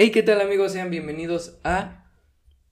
Hey, 0.00 0.12
¿qué 0.12 0.22
tal 0.22 0.40
amigos? 0.40 0.70
Sean 0.70 0.90
bienvenidos 0.90 1.58
a... 1.64 2.08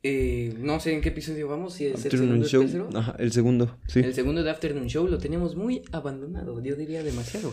eh, 0.04 0.54
no 0.60 0.78
sé 0.78 0.94
en 0.94 1.00
qué 1.00 1.08
episodio 1.08 1.48
vamos, 1.48 1.74
si 1.74 1.86
es 1.86 2.04
el 2.04 2.12
segundo 2.12 2.34
el 2.36 2.44
Show. 2.44 2.62
tercero. 2.62 2.88
Ajá, 2.94 3.16
el 3.18 3.32
segundo, 3.32 3.80
sí. 3.88 3.98
El 3.98 4.14
segundo 4.14 4.44
de 4.44 4.50
Afternoon 4.50 4.86
Show 4.86 5.08
lo 5.08 5.18
teníamos 5.18 5.56
muy 5.56 5.82
abandonado, 5.90 6.62
yo 6.62 6.76
diría 6.76 7.02
demasiado. 7.02 7.52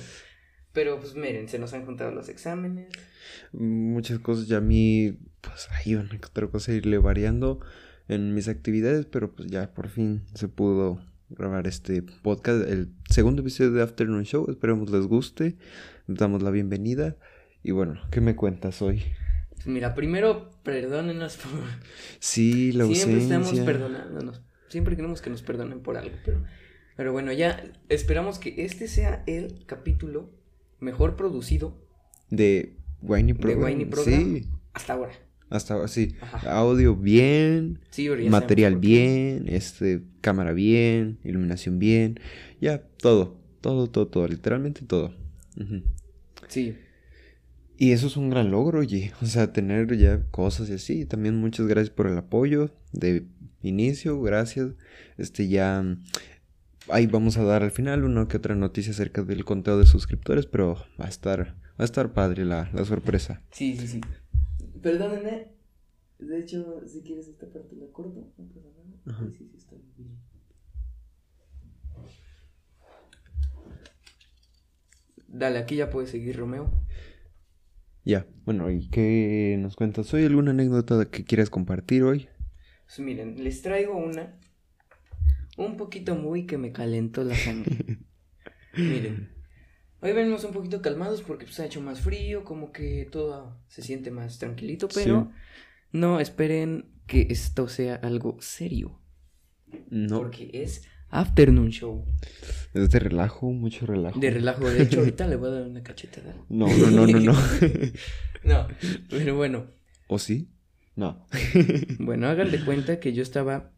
Pero 0.73 0.99
pues 0.99 1.15
miren, 1.15 1.49
se 1.49 1.57
nos 1.57 1.73
han 1.73 1.87
juntado 1.87 2.11
los 2.11 2.29
exámenes. 2.29 2.89
Muchas 3.51 4.19
cosas 4.19 4.47
ya 4.47 4.57
a 4.57 4.61
mí, 4.61 5.17
pues 5.41 5.67
hay 5.71 5.95
una 5.95 6.19
otra 6.23 6.45
cosa 6.49 6.71
irle 6.71 6.99
variando 6.99 7.59
en 8.07 8.35
mis 8.35 8.49
actividades, 8.49 9.07
pero 9.07 9.33
pues 9.33 9.49
ya 9.49 9.73
por 9.73 9.89
fin 9.89 10.21
se 10.35 10.49
pudo 10.49 11.03
grabar 11.29 11.65
este 11.65 12.03
podcast, 12.03 12.69
el 12.69 12.89
segundo 13.09 13.41
episodio 13.41 13.71
de 13.71 13.81
Afternoon 13.81 14.25
Show. 14.25 14.51
Esperemos 14.51 14.91
les 14.91 15.07
guste, 15.07 15.57
les 16.05 16.17
damos 16.19 16.43
la 16.43 16.51
bienvenida. 16.51 17.17
Y 17.63 17.71
bueno, 17.71 17.99
¿qué 18.11 18.21
me 18.21 18.35
cuentas 18.35 18.83
hoy? 18.83 19.01
Mira, 19.65 19.95
primero, 19.95 20.51
perdónenos 20.63 21.37
por... 21.37 21.51
Sí, 22.19 22.71
la 22.73 22.85
Siempre 22.85 23.13
ausencia. 23.15 23.37
estamos 23.37 23.59
perdonándonos. 23.65 24.41
Siempre 24.69 24.95
queremos 24.95 25.21
que 25.21 25.29
nos 25.29 25.41
perdonen 25.41 25.81
por 25.81 25.97
algo, 25.97 26.15
pero... 26.25 26.43
Pero 26.95 27.11
bueno, 27.11 27.31
ya 27.33 27.63
esperamos 27.89 28.37
que 28.39 28.65
este 28.65 28.87
sea 28.87 29.23
el 29.25 29.65
capítulo 29.65 30.29
mejor 30.79 31.15
producido 31.15 31.75
De 32.29 32.77
Whiny 33.01 33.33
de 33.33 33.39
Program. 33.39 33.63
Whiny 33.63 33.85
Program 33.85 34.33
Sí, 34.35 34.47
hasta 34.73 34.93
ahora. 34.93 35.11
hasta 35.49 35.73
ahora, 35.73 35.87
sí. 35.87 36.15
Ajá. 36.21 36.51
Audio 36.57 36.95
bien, 36.95 37.79
Sí, 37.89 38.09
material 38.29 38.75
bien, 38.77 39.45
este, 39.47 40.03
cámara 40.21 40.53
bien, 40.53 41.17
iluminación 41.23 41.79
bien, 41.79 42.19
ya, 42.61 42.83
todo, 43.01 43.39
todo, 43.61 43.87
todo, 43.89 44.07
todo, 44.07 44.27
literalmente 44.27 44.81
todo. 44.85 45.15
Ujú. 45.59 45.81
Sí. 46.47 46.75
Y 47.77 47.91
eso 47.91 48.07
es 48.07 48.17
un 48.17 48.29
gran 48.29 48.51
logro, 48.51 48.79
oye, 48.79 49.11
o 49.21 49.25
sea, 49.25 49.51
tener 49.51 49.97
ya 49.97 50.23
cosas 50.31 50.69
y 50.69 50.73
así. 50.73 51.05
También 51.05 51.35
muchas 51.35 51.67
gracias 51.67 51.93
por 51.93 52.07
el 52.07 52.17
apoyo 52.17 52.71
de 52.91 53.25
inicio, 53.61 54.21
gracias. 54.21 54.71
Este 55.17 55.47
ya, 55.47 55.81
mm, 55.81 56.03
ahí 56.89 57.07
vamos 57.07 57.37
a 57.37 57.43
dar 57.43 57.63
al 57.63 57.71
final 57.71 58.03
una 58.03 58.27
que 58.27 58.37
otra 58.37 58.55
noticia 58.55 58.91
acerca 58.91 59.23
del 59.23 59.45
conteo 59.45 59.77
de 59.77 59.85
suscriptores, 59.85 60.45
pero 60.45 60.75
va 60.99 61.05
a 61.05 61.09
estar, 61.09 61.55
va 61.55 61.79
a 61.79 61.85
estar 61.85 62.13
padre 62.13 62.45
la, 62.45 62.69
la 62.73 62.85
sorpresa. 62.85 63.41
Sí, 63.51 63.75
sí, 63.77 63.87
sí. 63.87 64.01
Perdónenme. 64.81 65.53
De 66.19 66.39
hecho, 66.39 66.81
si 66.87 67.01
quieres 67.01 67.27
esta 67.27 67.47
parte 67.47 67.75
la 67.75 67.87
corto. 67.91 68.31
No 69.05 69.17
sí, 69.19 69.35
sí, 69.37 69.51
está 69.57 69.75
bien. 69.97 70.17
Dale, 75.27 75.57
aquí 75.57 75.75
ya 75.75 75.89
puedes 75.89 76.11
seguir, 76.11 76.37
Romeo. 76.37 76.69
Ya, 78.05 78.27
bueno, 78.45 78.69
¿y 78.69 78.89
qué 78.89 79.57
nos 79.59 79.75
cuentas 79.77 80.13
hoy? 80.13 80.25
¿Alguna 80.25 80.51
anécdota 80.51 81.05
que 81.09 81.23
quieras 81.23 81.49
compartir 81.49 82.03
hoy? 82.03 82.27
Pues 82.85 82.99
miren, 82.99 83.41
les 83.43 83.61
traigo 83.61 83.95
una. 83.97 84.37
Un 85.57 85.77
poquito 85.77 86.15
muy 86.15 86.45
que 86.45 86.57
me 86.57 86.71
calentó 86.73 87.23
la 87.23 87.35
sangre. 87.35 87.99
miren. 88.77 89.29
Hoy 90.01 90.11
venimos 90.11 90.43
un 90.43 90.51
poquito 90.51 90.81
calmados 90.81 91.21
porque 91.21 91.45
pues, 91.45 91.59
ha 91.61 91.65
hecho 91.65 91.79
más 91.79 92.01
frío, 92.01 92.43
como 92.43 92.73
que 92.73 93.07
todo 93.09 93.57
se 93.67 93.81
siente 93.81 94.11
más 94.11 94.37
tranquilito, 94.37 94.89
pero 94.93 95.31
no 95.93 96.19
esperen 96.19 96.91
que 97.07 97.27
esto 97.29 97.69
sea 97.69 97.95
algo 97.95 98.35
serio. 98.41 98.99
No, 99.89 100.19
Porque 100.19 100.49
es 100.53 100.85
afternoon 101.13 101.69
show. 101.69 102.05
es 102.73 102.89
de 102.89 102.99
relajo, 102.99 103.51
mucho 103.51 103.85
relajo. 103.85 104.19
De 104.19 104.29
relajo, 104.31 104.69
de 104.69 104.83
hecho, 104.83 104.99
ahorita 105.01 105.27
le 105.27 105.35
voy 105.35 105.49
a 105.49 105.53
dar 105.53 105.63
una 105.63 105.83
cachetada. 105.83 106.35
No, 106.49 106.67
no, 106.67 106.89
no, 106.89 107.07
no, 107.07 107.19
no. 107.19 107.33
No, 108.43 108.67
pero 109.09 109.37
bueno. 109.37 109.67
¿O 110.07 110.19
sí? 110.19 110.49
No. 110.95 111.25
Bueno, 111.99 112.27
hagan 112.27 112.51
de 112.51 112.63
cuenta 112.65 112.99
que 112.99 113.13
yo 113.13 113.23
estaba 113.23 113.71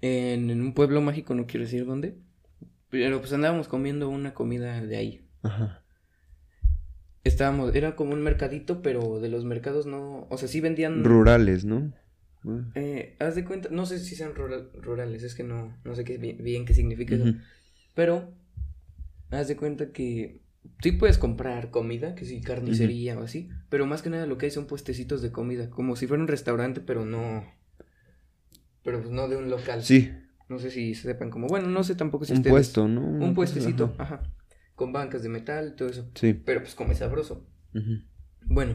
en, 0.00 0.50
en 0.50 0.62
un 0.62 0.72
pueblo 0.72 1.02
mágico, 1.02 1.34
no 1.34 1.46
quiero 1.46 1.66
decir 1.66 1.84
dónde. 1.84 2.16
Pero 2.88 3.20
pues 3.20 3.32
andábamos 3.32 3.68
comiendo 3.68 4.08
una 4.08 4.32
comida 4.34 4.80
de 4.80 4.96
ahí. 4.96 5.26
Ajá. 5.42 5.82
Estábamos, 7.24 7.74
era 7.74 7.96
como 7.96 8.12
un 8.12 8.22
mercadito, 8.22 8.82
pero 8.82 9.20
de 9.20 9.28
los 9.28 9.44
mercados 9.44 9.86
no. 9.86 10.26
O 10.30 10.38
sea, 10.38 10.48
sí 10.48 10.60
vendían. 10.60 11.04
Rurales, 11.04 11.64
¿no? 11.64 11.92
Eh, 12.74 13.16
haz 13.20 13.34
de 13.34 13.44
cuenta, 13.44 13.68
no 13.70 13.86
sé 13.86 13.98
si 13.98 14.16
sean 14.16 14.34
rural- 14.34 14.70
rurales, 14.80 15.22
es 15.22 15.34
que 15.34 15.44
no, 15.44 15.76
no 15.84 15.94
sé 15.94 16.04
qué 16.04 16.18
bien, 16.18 16.38
bien 16.42 16.64
qué 16.64 16.74
significa 16.74 17.14
eso. 17.14 17.34
Pero, 17.94 18.32
haz 19.30 19.48
de 19.48 19.56
cuenta 19.56 19.92
que 19.92 20.40
sí 20.82 20.92
puedes 20.92 21.18
comprar 21.18 21.70
comida, 21.70 22.14
que 22.14 22.24
sí, 22.24 22.40
carnicería 22.40 23.18
o 23.18 23.22
así, 23.22 23.48
pero 23.68 23.86
más 23.86 24.02
que 24.02 24.10
nada 24.10 24.26
lo 24.26 24.38
que 24.38 24.46
hay 24.46 24.50
son 24.52 24.66
puestecitos 24.66 25.22
de 25.22 25.30
comida, 25.32 25.70
como 25.70 25.94
si 25.96 26.06
fuera 26.06 26.22
un 26.22 26.28
restaurante, 26.28 26.80
pero 26.80 27.04
no, 27.04 27.44
pero 28.82 29.00
pues 29.00 29.10
no 29.12 29.28
de 29.28 29.36
un 29.36 29.48
local. 29.50 29.82
Sí, 29.82 30.10
No 30.48 30.58
sé 30.58 30.70
si 30.70 30.94
sepan 30.94 31.30
como, 31.30 31.46
bueno, 31.46 31.68
no 31.68 31.82
sé 31.82 31.94
tampoco 31.94 32.24
si 32.26 32.32
un 32.32 32.38
ustedes- 32.38 32.52
puesto, 32.52 32.86
¿no? 32.86 33.00
Un 33.00 33.32
puestecito, 33.34 33.94
ajá. 33.96 34.16
ajá, 34.16 34.32
con 34.74 34.92
bancas 34.92 35.22
de 35.22 35.30
metal 35.30 35.76
todo 35.76 35.88
eso, 35.88 36.10
Sí. 36.14 36.34
pero 36.34 36.60
pues 36.60 36.74
come 36.74 36.94
sabroso. 36.94 37.46
Bueno, 38.44 38.74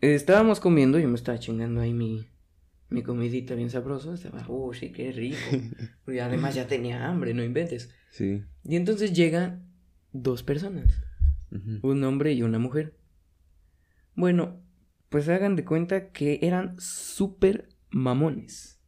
estábamos 0.00 0.60
comiendo, 0.60 0.98
yo 0.98 1.08
me 1.08 1.16
estaba 1.16 1.38
chingando 1.38 1.80
ahí 1.80 1.92
mi, 1.92 2.28
mi 2.88 3.02
comidita 3.02 3.54
bien 3.54 3.70
sabroso, 3.70 4.14
estaba, 4.14 4.44
oh, 4.48 4.72
sí, 4.72 4.92
qué 4.92 5.12
rico. 5.12 5.38
Y 6.06 6.18
además 6.20 6.54
ya 6.54 6.66
tenía 6.66 7.06
hambre, 7.06 7.34
no 7.34 7.42
inventes. 7.42 7.90
Sí. 8.10 8.44
Y 8.64 8.76
entonces 8.76 9.12
llegan 9.12 9.70
dos 10.12 10.42
personas, 10.42 11.02
un 11.82 12.04
hombre 12.04 12.32
y 12.32 12.42
una 12.42 12.58
mujer. 12.58 12.96
Bueno, 14.14 14.62
pues 15.10 15.28
hagan 15.28 15.54
de 15.54 15.64
cuenta 15.64 16.10
que 16.10 16.40
eran 16.42 16.80
súper 16.80 17.68
mamones. 17.90 18.80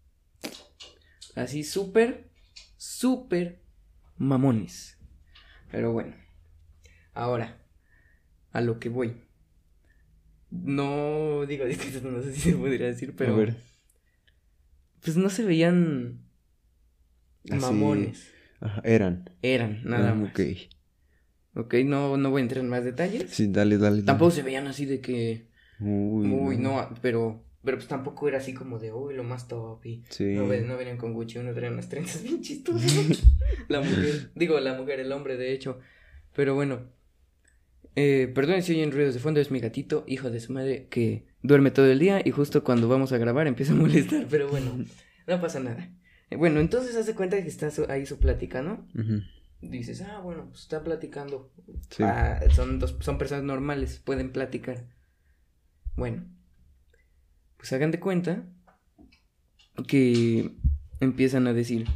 Así, 1.36 1.62
súper, 1.62 2.30
súper 2.76 3.62
mamones. 4.16 4.98
Pero 5.70 5.92
bueno, 5.92 6.14
ahora, 7.14 7.62
a 8.52 8.60
lo 8.60 8.80
que 8.80 8.88
voy. 8.88 9.29
No 10.50 11.46
digo, 11.46 11.64
no 12.02 12.22
sé 12.22 12.32
si 12.34 12.40
se 12.50 12.56
podría 12.56 12.86
decir, 12.86 13.14
pero 13.16 13.34
A 13.34 13.36
ver. 13.36 13.56
pues 15.02 15.16
no 15.16 15.30
se 15.30 15.44
veían 15.44 16.20
Así, 17.48 17.60
mamones. 17.60 18.32
Ajá, 18.60 18.82
eran. 18.84 19.30
Eran, 19.42 19.80
nada 19.84 20.10
Ah, 20.10 20.14
más. 20.14 20.30
Ok. 20.30 20.40
Ok, 21.54 21.74
no, 21.84 22.16
no 22.16 22.30
voy 22.30 22.40
a 22.40 22.42
entrar 22.44 22.62
en 22.62 22.70
más 22.70 22.84
detalles. 22.84 23.30
Sí, 23.30 23.48
dale, 23.48 23.76
dale. 23.78 23.96
dale. 23.96 24.02
Tampoco 24.06 24.30
se 24.30 24.42
veían 24.42 24.66
así 24.66 24.86
de 24.86 25.00
que. 25.00 25.48
Uy, 25.80 26.28
Uy, 26.28 26.56
no, 26.58 26.88
pero. 27.02 27.44
Pero 27.62 27.76
pues 27.76 27.88
tampoco 27.88 28.26
era 28.26 28.38
así 28.38 28.54
como 28.54 28.78
de, 28.78 28.90
uy, 28.92 29.14
lo 29.14 29.22
más 29.22 29.46
top. 29.46 29.84
Y 29.84 30.02
Sí. 30.08 30.24
no, 30.24 30.42
no 30.46 30.76
venían 30.78 30.96
con 30.96 31.12
Gucci, 31.12 31.38
uno 31.38 31.52
traía 31.52 31.70
unas 31.70 31.88
trenzas 31.90 32.22
bien 32.22 32.40
chistosas. 32.42 33.22
la 33.68 33.80
mujer, 33.80 34.30
digo, 34.34 34.58
la 34.60 34.74
mujer, 34.74 35.00
el 35.00 35.12
hombre, 35.12 35.36
de 35.36 35.52
hecho. 35.52 35.78
Pero 36.34 36.54
bueno. 36.54 36.88
Eh, 38.02 38.28
perdón 38.34 38.62
si 38.62 38.72
oyen 38.72 38.92
ruidos 38.92 39.12
de 39.14 39.20
fondo, 39.20 39.40
es 39.40 39.50
mi 39.50 39.60
gatito, 39.60 40.04
hijo 40.06 40.30
de 40.30 40.40
su 40.40 40.52
madre, 40.54 40.86
que 40.88 41.26
duerme 41.42 41.70
todo 41.70 41.86
el 41.86 41.98
día 41.98 42.22
y 42.24 42.30
justo 42.30 42.64
cuando 42.64 42.88
vamos 42.88 43.12
a 43.12 43.18
grabar 43.18 43.46
empieza 43.46 43.72
a 43.72 43.76
molestar. 43.76 44.26
Pero 44.30 44.48
bueno, 44.48 44.84
no 45.26 45.40
pasa 45.40 45.60
nada. 45.60 45.90
Eh, 46.30 46.36
bueno, 46.36 46.60
entonces 46.60 46.96
hace 46.96 47.14
cuenta 47.14 47.40
que 47.42 47.48
está 47.48 47.70
su- 47.70 47.86
ahí 47.90 48.06
su 48.06 48.18
plática, 48.18 48.62
¿no? 48.62 48.86
Dices, 49.60 50.00
ah, 50.00 50.20
bueno, 50.20 50.46
pues 50.48 50.60
está 50.62 50.82
platicando. 50.82 51.52
Sí. 51.90 52.02
Ah, 52.02 52.40
son 52.54 52.78
dos, 52.78 52.96
son 53.00 53.18
personas 53.18 53.44
normales, 53.44 54.00
pueden 54.02 54.30
platicar. 54.32 54.86
Bueno, 55.96 56.24
pues 57.58 57.70
hagan 57.74 57.90
de 57.90 58.00
cuenta 58.00 58.46
que 59.86 60.52
empiezan 61.00 61.46
a 61.46 61.52
decir, 61.52 61.86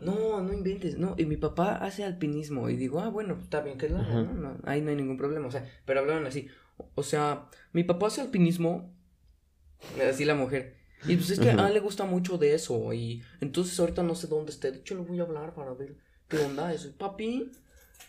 no, 0.00 0.42
no 0.42 0.52
inventes, 0.52 0.98
no, 0.98 1.14
y 1.16 1.24
mi 1.26 1.36
papá 1.36 1.76
hace 1.76 2.04
alpinismo, 2.04 2.68
y 2.68 2.76
digo, 2.76 3.00
ah, 3.00 3.08
bueno, 3.08 3.38
está 3.42 3.60
bien 3.60 3.78
que 3.78 3.88
lo 3.88 3.98
haga. 3.98 4.22
¿no? 4.22 4.34
No, 4.34 4.58
ahí 4.64 4.80
no 4.82 4.90
hay 4.90 4.96
ningún 4.96 5.16
problema, 5.16 5.46
o 5.46 5.50
sea, 5.50 5.68
pero 5.84 6.00
hablaban 6.00 6.26
así, 6.26 6.48
o 6.94 7.02
sea, 7.02 7.48
mi 7.72 7.84
papá 7.84 8.08
hace 8.08 8.20
alpinismo, 8.20 8.92
así 10.08 10.24
la 10.24 10.34
mujer, 10.34 10.76
y 11.06 11.16
pues 11.16 11.30
es 11.30 11.38
que 11.38 11.50
a 11.50 11.54
Ajá. 11.54 11.68
él 11.68 11.74
le 11.74 11.80
gusta 11.80 12.04
mucho 12.04 12.38
de 12.38 12.54
eso, 12.54 12.92
y 12.92 13.22
entonces 13.40 13.78
ahorita 13.80 14.02
no 14.02 14.14
sé 14.14 14.26
dónde 14.26 14.52
esté, 14.52 14.70
de 14.72 14.78
hecho 14.78 14.94
le 14.94 15.02
voy 15.02 15.18
a 15.20 15.22
hablar 15.22 15.54
para 15.54 15.72
ver 15.72 15.96
qué 16.28 16.38
onda 16.38 16.72
eso, 16.72 16.92
papi, 16.96 17.50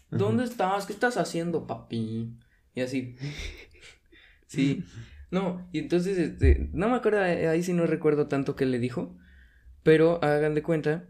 ¿Dónde 0.09 0.45
estás? 0.45 0.85
¿Qué 0.85 0.93
estás 0.93 1.17
haciendo, 1.17 1.67
papi? 1.67 2.33
Y 2.75 2.81
así. 2.81 3.15
Sí. 4.47 4.85
No, 5.29 5.67
y 5.73 5.79
entonces, 5.79 6.17
este, 6.17 6.69
no 6.71 6.87
me 6.87 6.95
acuerdo, 6.95 7.19
ahí 7.19 7.61
sí 7.63 7.73
no 7.73 7.85
recuerdo 7.85 8.29
tanto 8.29 8.55
qué 8.55 8.65
le 8.65 8.79
dijo, 8.79 9.13
pero 9.83 10.23
hagan 10.23 10.55
de 10.55 10.63
cuenta 10.63 11.03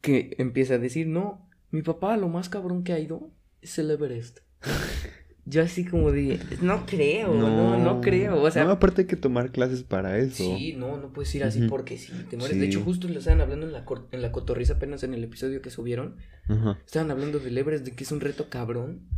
que 0.00 0.34
empieza 0.38 0.74
a 0.74 0.78
decir, 0.78 1.06
no, 1.06 1.48
mi 1.70 1.82
papá 1.82 2.16
lo 2.16 2.28
más 2.28 2.48
cabrón 2.48 2.84
que 2.84 2.92
ha 2.92 2.98
ido 2.98 3.30
es 3.62 3.78
el 3.78 3.90
Everest. 3.90 4.40
Yo 5.46 5.62
así 5.62 5.84
como 5.84 6.12
de, 6.12 6.38
no 6.60 6.86
creo, 6.86 7.34
no, 7.34 7.76
no, 7.78 8.00
creo, 8.00 8.40
o 8.40 8.50
sea, 8.50 8.64
No, 8.64 8.72
aparte 8.72 9.02
hay 9.02 9.06
que 9.08 9.16
tomar 9.16 9.50
clases 9.50 9.82
para 9.82 10.18
eso. 10.18 10.44
Sí, 10.44 10.74
no, 10.76 10.96
no 10.98 11.12
puedes 11.12 11.34
ir 11.34 11.42
así 11.42 11.62
porque 11.62 11.96
sí, 11.96 12.12
te 12.28 12.36
mueres. 12.36 12.58
De 12.58 12.66
hecho, 12.66 12.82
justo 12.82 13.08
lo 13.08 13.18
estaban 13.18 13.40
hablando 13.40 13.66
en 13.66 13.72
la, 13.72 13.84
en 14.12 14.22
la 14.22 14.32
cotorriza 14.32 14.74
apenas 14.74 15.02
en 15.02 15.14
el 15.14 15.24
episodio 15.24 15.60
que 15.60 15.70
subieron. 15.70 16.16
Estaban 16.86 17.10
hablando 17.10 17.40
del 17.40 17.56
Everest, 17.56 17.84
de 17.84 17.92
que 17.92 18.04
es 18.04 18.12
un 18.12 18.20
reto 18.20 18.48
cabrón. 18.48 19.08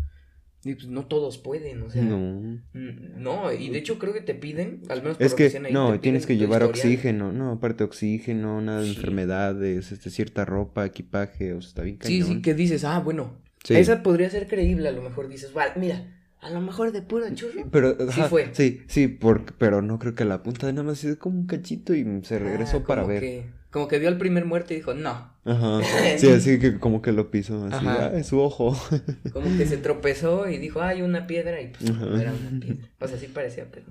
Y 0.64 0.74
pues 0.74 0.86
no 0.86 1.06
todos 1.06 1.38
pueden, 1.38 1.82
o 1.82 1.90
sea. 1.90 2.02
No. 2.02 2.60
No, 2.72 3.52
y 3.52 3.68
de 3.70 3.78
hecho 3.78 3.98
creo 3.98 4.12
que 4.12 4.20
te 4.20 4.34
piden, 4.34 4.82
al 4.88 5.02
menos 5.02 5.16
por 5.16 5.26
Es 5.26 5.32
lo 5.32 5.36
que, 5.36 5.44
ahí, 5.46 5.72
no, 5.72 5.98
tienes 6.00 6.24
que 6.26 6.36
llevar 6.36 6.62
oxígeno, 6.62 7.32
no, 7.32 7.50
aparte 7.52 7.82
oxígeno, 7.84 8.60
nada 8.60 8.80
de 8.80 8.86
Sí. 8.88 8.94
enfermedades, 8.94 9.90
este, 9.92 10.10
cierta 10.10 10.44
ropa, 10.44 10.86
equipaje, 10.86 11.52
o 11.54 11.60
sea, 11.60 11.68
está 11.68 11.82
bien 11.82 11.98
Sí, 12.02 12.20
cañón. 12.20 12.36
sí, 12.36 12.42
que 12.42 12.54
dices, 12.54 12.84
ah, 12.84 13.00
bueno, 13.00 13.38
Sí. 13.64 13.74
esa 13.74 14.02
podría 14.02 14.30
ser 14.30 14.46
creíble, 14.46 14.88
a 14.88 14.92
lo 14.92 15.02
mejor 15.02 15.28
dices, 15.28 15.52
vale, 15.52 15.72
mira, 15.76 16.16
a 16.40 16.50
lo 16.50 16.60
mejor 16.60 16.92
de 16.92 17.02
puro 17.02 17.24
churro. 17.34 17.64
Pero, 17.70 17.96
Sí 18.10 18.20
ajá, 18.20 18.28
fue. 18.28 18.50
Sí, 18.52 18.82
sí, 18.86 19.08
por- 19.08 19.54
pero 19.58 19.82
no 19.82 19.98
creo 19.98 20.14
que 20.14 20.24
la 20.24 20.42
punta 20.42 20.66
de 20.68 20.72
nada 20.74 20.84
más 20.84 21.02
es 21.04 21.16
como 21.16 21.38
un 21.40 21.46
cachito 21.46 21.94
y 21.94 22.04
se 22.22 22.38
regresó 22.38 22.78
Ah, 22.78 22.84
para 22.86 23.02
como 23.02 23.14
ver. 23.14 23.20
que- 23.22 23.46
como 23.72 23.88
que 23.88 23.98
vio 23.98 24.08
al 24.08 24.18
primer 24.18 24.44
muerto 24.44 24.74
y 24.74 24.76
dijo, 24.76 24.94
no. 24.94 25.34
Ajá. 25.44 25.80
Sí, 26.18 26.28
así 26.28 26.60
que 26.60 26.78
como 26.78 27.02
que 27.02 27.10
lo 27.10 27.30
pisó, 27.30 27.64
así, 27.64 27.74
Ajá. 27.74 28.12
ah, 28.14 28.22
su 28.22 28.38
ojo. 28.38 28.76
Como 29.32 29.56
que 29.56 29.66
se 29.66 29.78
tropezó 29.78 30.48
y 30.48 30.58
dijo, 30.58 30.82
hay 30.82 31.02
una 31.02 31.26
piedra 31.26 31.60
y 31.60 31.68
pues 31.68 31.90
Ajá. 31.90 32.04
no 32.04 32.20
era 32.20 32.32
una 32.32 32.60
piedra. 32.60 32.88
O 33.00 33.08
sea, 33.08 33.18
sí 33.18 33.26
parecía, 33.26 33.66
pero. 33.72 33.86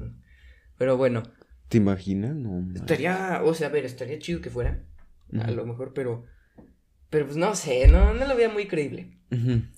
Pero 0.77 0.97
bueno, 0.97 1.23
¿Te 1.67 1.77
imaginas? 1.77 2.35
No. 2.35 2.49
man. 2.61 2.75
estaría, 2.75 3.41
o 3.43 3.53
sea, 3.53 3.67
a 3.67 3.71
ver, 3.71 3.85
estaría 3.85 4.19
chido 4.19 4.39
que 4.41 4.49
fuera, 4.49 4.83
a 5.39 5.51
lo 5.51 5.65
mejor, 5.65 5.93
pero, 5.93 6.25
pero 7.09 7.25
pues 7.25 7.37
no 7.37 7.55
sé, 7.55 7.87
no, 7.87 8.13
no 8.13 8.27
lo 8.27 8.35
veía 8.35 8.49
muy 8.49 8.67
creíble. 8.67 9.17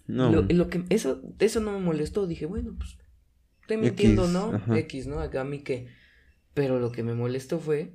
No. 0.08 0.32
Lo, 0.32 0.42
lo 0.42 0.70
que, 0.70 0.84
eso, 0.90 1.22
eso 1.40 1.60
no 1.60 1.72
me 1.72 1.80
molestó, 1.80 2.26
dije, 2.26 2.46
bueno, 2.46 2.74
pues, 2.78 2.98
estoy 3.62 3.78
mintiendo, 3.78 4.24
X, 4.24 4.34
¿no? 4.34 4.54
ajá. 4.54 4.80
X, 4.80 5.08
¿no? 5.08 5.20
Acá 5.20 5.42
a 5.42 5.44
mí 5.44 5.60
que, 5.60 5.88
pero 6.54 6.80
lo 6.80 6.92
que 6.92 7.04
me 7.04 7.14
molestó 7.14 7.60
fue 7.60 7.94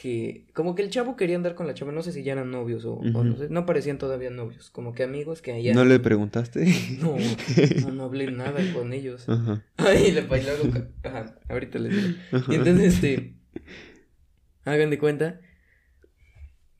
que, 0.00 0.46
como 0.54 0.74
que 0.74 0.80
el 0.80 0.88
chavo 0.88 1.14
quería 1.14 1.36
andar 1.36 1.54
con 1.54 1.66
la 1.66 1.74
chava, 1.74 1.92
no 1.92 2.02
sé 2.02 2.12
si 2.12 2.22
ya 2.22 2.32
eran 2.32 2.50
novios 2.50 2.86
o, 2.86 3.02
no 3.02 3.36
sé, 3.36 3.50
no 3.50 3.66
parecían 3.66 3.98
todavía 3.98 4.30
novios, 4.30 4.70
como 4.70 4.94
que 4.94 5.02
amigos 5.02 5.42
que 5.42 5.52
allá... 5.52 5.74
¿No 5.74 5.84
le 5.84 6.00
preguntaste? 6.00 6.64
No, 7.00 7.16
no, 7.82 7.92
no 7.92 8.04
hablé 8.04 8.30
nada 8.30 8.60
con 8.72 8.94
ellos. 8.94 9.28
Ajá. 9.28 9.62
Ay, 9.76 10.12
le 10.12 10.22
bailaron. 10.22 10.94
Ajá, 11.02 11.38
ahorita 11.50 11.78
les 11.78 11.94
digo. 11.94 12.18
Y 12.48 12.54
entonces, 12.54 12.94
este. 12.94 13.36
Hagan 14.64 14.88
de 14.88 14.98
cuenta. 14.98 15.40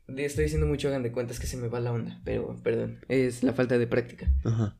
Estoy 0.08 0.44
diciendo 0.44 0.66
mucho, 0.66 0.88
hagan 0.88 1.02
de 1.02 1.12
cuenta, 1.12 1.34
es 1.34 1.40
que 1.40 1.46
se 1.46 1.58
me 1.58 1.68
va 1.68 1.78
la 1.80 1.92
onda. 1.92 2.22
Pero, 2.24 2.56
perdón, 2.62 3.00
es 3.08 3.42
la 3.42 3.52
falta 3.52 3.76
de 3.76 3.86
práctica. 3.86 4.32
Ajá. 4.44 4.78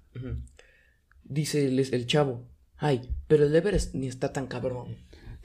Dice 1.24 1.66
el, 1.66 1.78
el 1.78 2.06
chavo. 2.06 2.48
Ay, 2.78 3.14
pero 3.28 3.44
el 3.44 3.54
Everest 3.54 3.94
ni 3.94 4.06
está 4.06 4.32
tan 4.32 4.46
cabrón. 4.46 4.96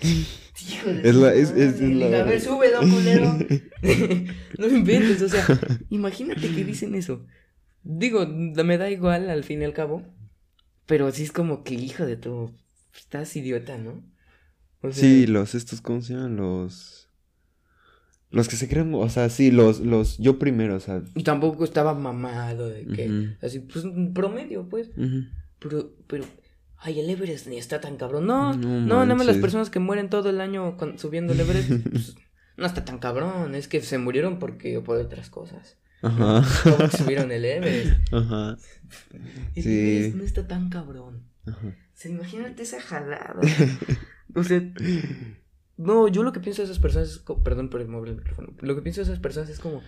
Hijo 0.01 0.89
de 0.93 1.09
Es 1.09 1.15
la- 1.15 1.33
es- 1.33 1.51
es- 1.51 1.79
la 1.81 2.21
A 2.21 2.23
ver, 2.23 2.41
súbelo, 2.41 2.79
culero. 2.79 3.37
no 4.57 4.67
me 4.67 4.77
inventes, 4.77 5.21
o 5.21 5.29
sea, 5.29 5.45
imagínate 5.89 6.49
que 6.53 6.63
dicen 6.63 6.95
eso. 6.95 7.25
Digo, 7.83 8.25
me 8.27 8.77
da 8.77 8.89
igual 8.89 9.29
al 9.29 9.43
fin 9.43 9.61
y 9.61 9.65
al 9.65 9.73
cabo. 9.73 10.03
Pero 10.85 11.11
sí 11.11 11.23
es 11.23 11.31
como 11.31 11.63
que, 11.63 11.75
hijo 11.75 12.05
de 12.05 12.15
tu. 12.17 12.51
Estás 12.95 13.35
idiota, 13.35 13.77
¿no? 13.77 14.03
O 14.81 14.91
sea, 14.91 15.03
Sí, 15.03 15.27
los 15.27 15.55
estos, 15.55 15.81
¿cómo 15.81 16.01
se 16.01 16.13
llaman? 16.13 16.35
Los... 16.37 17.09
Los 18.31 18.47
que 18.47 18.55
se 18.55 18.67
crean, 18.67 18.93
o 18.93 19.07
sea, 19.09 19.29
sí, 19.29 19.49
los, 19.51 19.79
los, 19.79 20.17
yo 20.17 20.37
primero, 20.39 20.75
o 20.75 20.79
sea. 20.79 21.01
Y 21.15 21.23
tampoco 21.23 21.63
estaba 21.63 21.93
mamado 21.93 22.67
de 22.69 22.85
que. 22.85 23.35
Así, 23.41 23.59
pues, 23.59 23.85
un 23.85 24.13
promedio, 24.13 24.67
pues. 24.67 24.89
Pero, 25.59 25.93
pero. 26.07 26.25
Ay, 26.87 26.99
el 26.99 27.09
Everest 27.09 27.47
ni 27.47 27.57
está 27.57 27.81
tan 27.81 27.97
cabrón. 27.97 28.27
No, 28.27 28.53
No 28.53 28.79
no, 28.81 29.03
nada 29.03 29.15
más 29.15 29.25
las 29.25 29.37
personas 29.37 29.71
que 29.71 29.79
mueren 29.79 30.09
todo 30.09 30.29
el 30.29 30.39
año 30.39 30.77
con- 30.77 30.99
subiendo 30.99 31.33
el 31.33 31.39
Everest. 31.39 31.69
pues, 31.91 32.15
no 32.57 32.65
está 32.67 32.85
tan 32.85 32.99
cabrón. 32.99 33.55
Es 33.55 33.67
que 33.67 33.81
se 33.81 33.97
murieron 33.97 34.37
porque. 34.37 34.79
por 34.81 34.97
otras 34.97 35.29
cosas. 35.31 35.77
Ajá. 36.03 36.43
Porque 36.77 36.97
subieron 36.97 37.31
el 37.31 37.43
Everest. 37.43 38.13
Ajá. 38.13 38.57
El 39.55 39.63
Sí. 39.63 39.97
Everest 39.97 40.15
no 40.17 40.23
está 40.23 40.47
tan 40.47 40.69
cabrón. 40.69 41.23
Ajá. 41.47 41.67
O 41.67 41.97
sea, 41.97 42.11
imagínate 42.11 42.61
esa 42.63 42.79
jalada. 42.81 43.35
O 44.35 44.43
sea, 44.43 44.61
no, 45.77 46.07
yo 46.07 46.23
lo 46.23 46.31
que 46.33 46.39
pienso 46.39 46.61
de 46.61 46.65
esas 46.67 46.79
personas 46.79 47.09
es, 47.09 47.23
perdón 47.43 47.69
por 47.69 47.81
el 47.81 47.87
móvil 47.87 48.11
el 48.11 48.17
micrófono, 48.17 48.53
lo 48.59 48.75
que 48.75 48.81
pienso 48.81 49.01
de 49.01 49.05
esas 49.05 49.19
personas 49.19 49.49
es 49.49 49.59
como, 49.59 49.81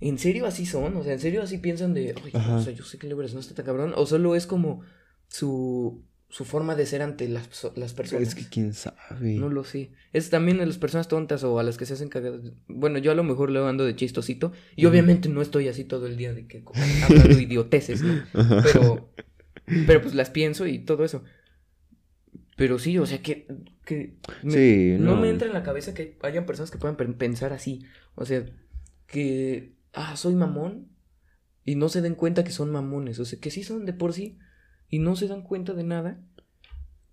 ¿en 0.00 0.18
serio 0.18 0.46
así 0.46 0.66
son? 0.66 0.96
O 0.96 1.02
sea, 1.04 1.12
¿en 1.12 1.20
serio 1.20 1.42
así 1.42 1.58
piensan 1.58 1.94
de, 1.94 2.14
ay, 2.24 2.32
o 2.34 2.60
sea, 2.62 2.72
yo 2.72 2.84
sé 2.84 2.98
que 2.98 3.06
el 3.06 3.12
Everest 3.12 3.34
no 3.34 3.40
está 3.40 3.54
tan 3.54 3.64
cabrón? 3.66 3.92
O 3.96 4.06
solo 4.06 4.34
es 4.34 4.46
como 4.46 4.82
su, 5.30 6.02
su 6.28 6.44
forma 6.44 6.74
de 6.74 6.84
ser 6.86 7.02
ante 7.02 7.28
las, 7.28 7.48
las 7.76 7.94
personas. 7.94 8.28
Es 8.28 8.34
que 8.34 8.48
quién 8.48 8.74
sabe. 8.74 9.34
No 9.36 9.48
lo 9.48 9.64
sé. 9.64 9.92
Es 10.12 10.28
también 10.28 10.60
a 10.60 10.66
las 10.66 10.76
personas 10.78 11.08
tontas 11.08 11.42
o 11.44 11.58
a 11.58 11.62
las 11.62 11.76
que 11.78 11.86
se 11.86 11.94
hacen 11.94 12.08
cagadas. 12.08 12.40
Bueno, 12.68 12.98
yo 12.98 13.12
a 13.12 13.14
lo 13.14 13.24
mejor 13.24 13.50
le 13.50 13.60
ando 13.66 13.84
de 13.84 13.96
chistosito. 13.96 14.52
Y 14.76 14.86
obviamente 14.86 15.28
no 15.28 15.40
estoy 15.40 15.68
así 15.68 15.84
todo 15.84 16.06
el 16.06 16.16
día 16.16 16.34
de 16.34 16.46
que 16.46 16.62
hablando 17.08 17.40
idioteces, 17.40 18.02
¿no? 18.02 18.22
Pero, 18.62 19.12
pero 19.86 20.02
pues 20.02 20.14
las 20.14 20.30
pienso 20.30 20.66
y 20.66 20.80
todo 20.80 21.04
eso. 21.04 21.22
Pero 22.56 22.78
sí, 22.78 22.98
o 22.98 23.06
sea 23.06 23.22
que, 23.22 23.46
que 23.86 24.16
me- 24.42 24.50
Sí, 24.52 24.96
no. 24.98 25.14
no. 25.14 25.20
me 25.20 25.30
entra 25.30 25.48
en 25.48 25.54
la 25.54 25.62
cabeza 25.62 25.94
que 25.94 26.18
hayan 26.22 26.44
personas 26.44 26.70
que 26.70 26.78
puedan 26.78 26.96
pen- 26.96 27.14
pensar 27.14 27.52
así. 27.52 27.84
O 28.16 28.26
sea, 28.26 28.44
que, 29.06 29.72
ah, 29.94 30.16
soy 30.16 30.34
mamón 30.34 30.88
y 31.64 31.76
no 31.76 31.88
se 31.88 32.02
den 32.02 32.14
cuenta 32.14 32.44
que 32.44 32.50
son 32.52 32.70
mamones. 32.70 33.18
O 33.18 33.24
sea, 33.24 33.38
que 33.40 33.50
sí 33.50 33.62
son 33.62 33.86
de 33.86 33.94
por 33.94 34.12
sí 34.12 34.38
y 34.90 34.98
no 34.98 35.16
se 35.16 35.28
dan 35.28 35.42
cuenta 35.42 35.72
de 35.72 35.84
nada. 35.84 36.20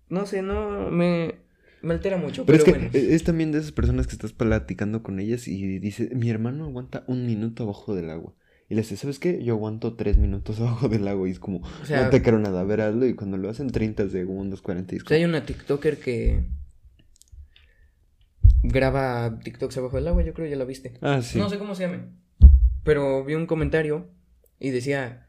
No 0.08 0.26
sé, 0.26 0.42
no, 0.42 0.90
me, 0.90 1.36
me 1.82 1.94
altera 1.94 2.16
mucho. 2.16 2.44
Pero 2.44 2.58
Pero, 2.58 2.58
es 2.58 2.64
que 2.64 2.98
bueno. 2.98 3.14
es 3.14 3.24
también 3.24 3.52
de 3.52 3.58
esas 3.58 3.72
personas 3.72 4.06
que 4.06 4.14
estás 4.14 4.32
platicando 4.32 5.02
con 5.02 5.20
ellas 5.20 5.48
y 5.48 5.78
dice, 5.78 6.10
mi 6.14 6.28
hermano 6.30 6.64
aguanta 6.64 7.04
un 7.06 7.26
minuto 7.26 7.62
abajo 7.62 7.94
del 7.94 8.10
agua. 8.10 8.34
Y 8.70 8.74
le 8.74 8.82
dice, 8.82 8.96
¿sabes 8.96 9.18
qué? 9.18 9.42
Yo 9.42 9.54
aguanto 9.54 9.96
tres 9.96 10.18
minutos 10.18 10.60
abajo 10.60 10.88
del 10.88 11.06
agua 11.08 11.28
y 11.28 11.32
es 11.32 11.38
como, 11.38 11.60
O 11.82 11.86
sea, 11.86 12.04
no 12.04 12.10
te 12.10 12.22
creo 12.22 12.38
nada, 12.38 12.60
a 12.60 12.64
ver, 12.64 12.80
hazlo. 12.80 13.06
Y 13.06 13.14
cuando 13.14 13.36
lo 13.36 13.48
hacen 13.48 13.70
30 13.70 14.08
segundos, 14.10 14.60
40 14.60 14.94
y 14.94 14.98
es 14.98 15.04
o 15.04 15.08
sea, 15.08 15.16
hay 15.16 15.24
una 15.24 15.44
TikToker 15.46 15.98
que 15.98 16.44
graba 18.62 19.38
TikToks 19.38 19.76
abajo 19.78 19.96
del 19.96 20.08
agua, 20.08 20.22
yo 20.22 20.34
creo 20.34 20.48
ya 20.48 20.56
la 20.56 20.64
viste. 20.64 20.94
Ah, 21.00 21.22
sí. 21.22 21.38
No 21.38 21.48
sé 21.48 21.58
cómo 21.58 21.74
se 21.74 21.84
llame. 21.84 22.00
Pero 22.84 23.24
vi 23.24 23.34
un 23.34 23.46
comentario 23.46 24.10
y 24.58 24.70
decía, 24.70 25.27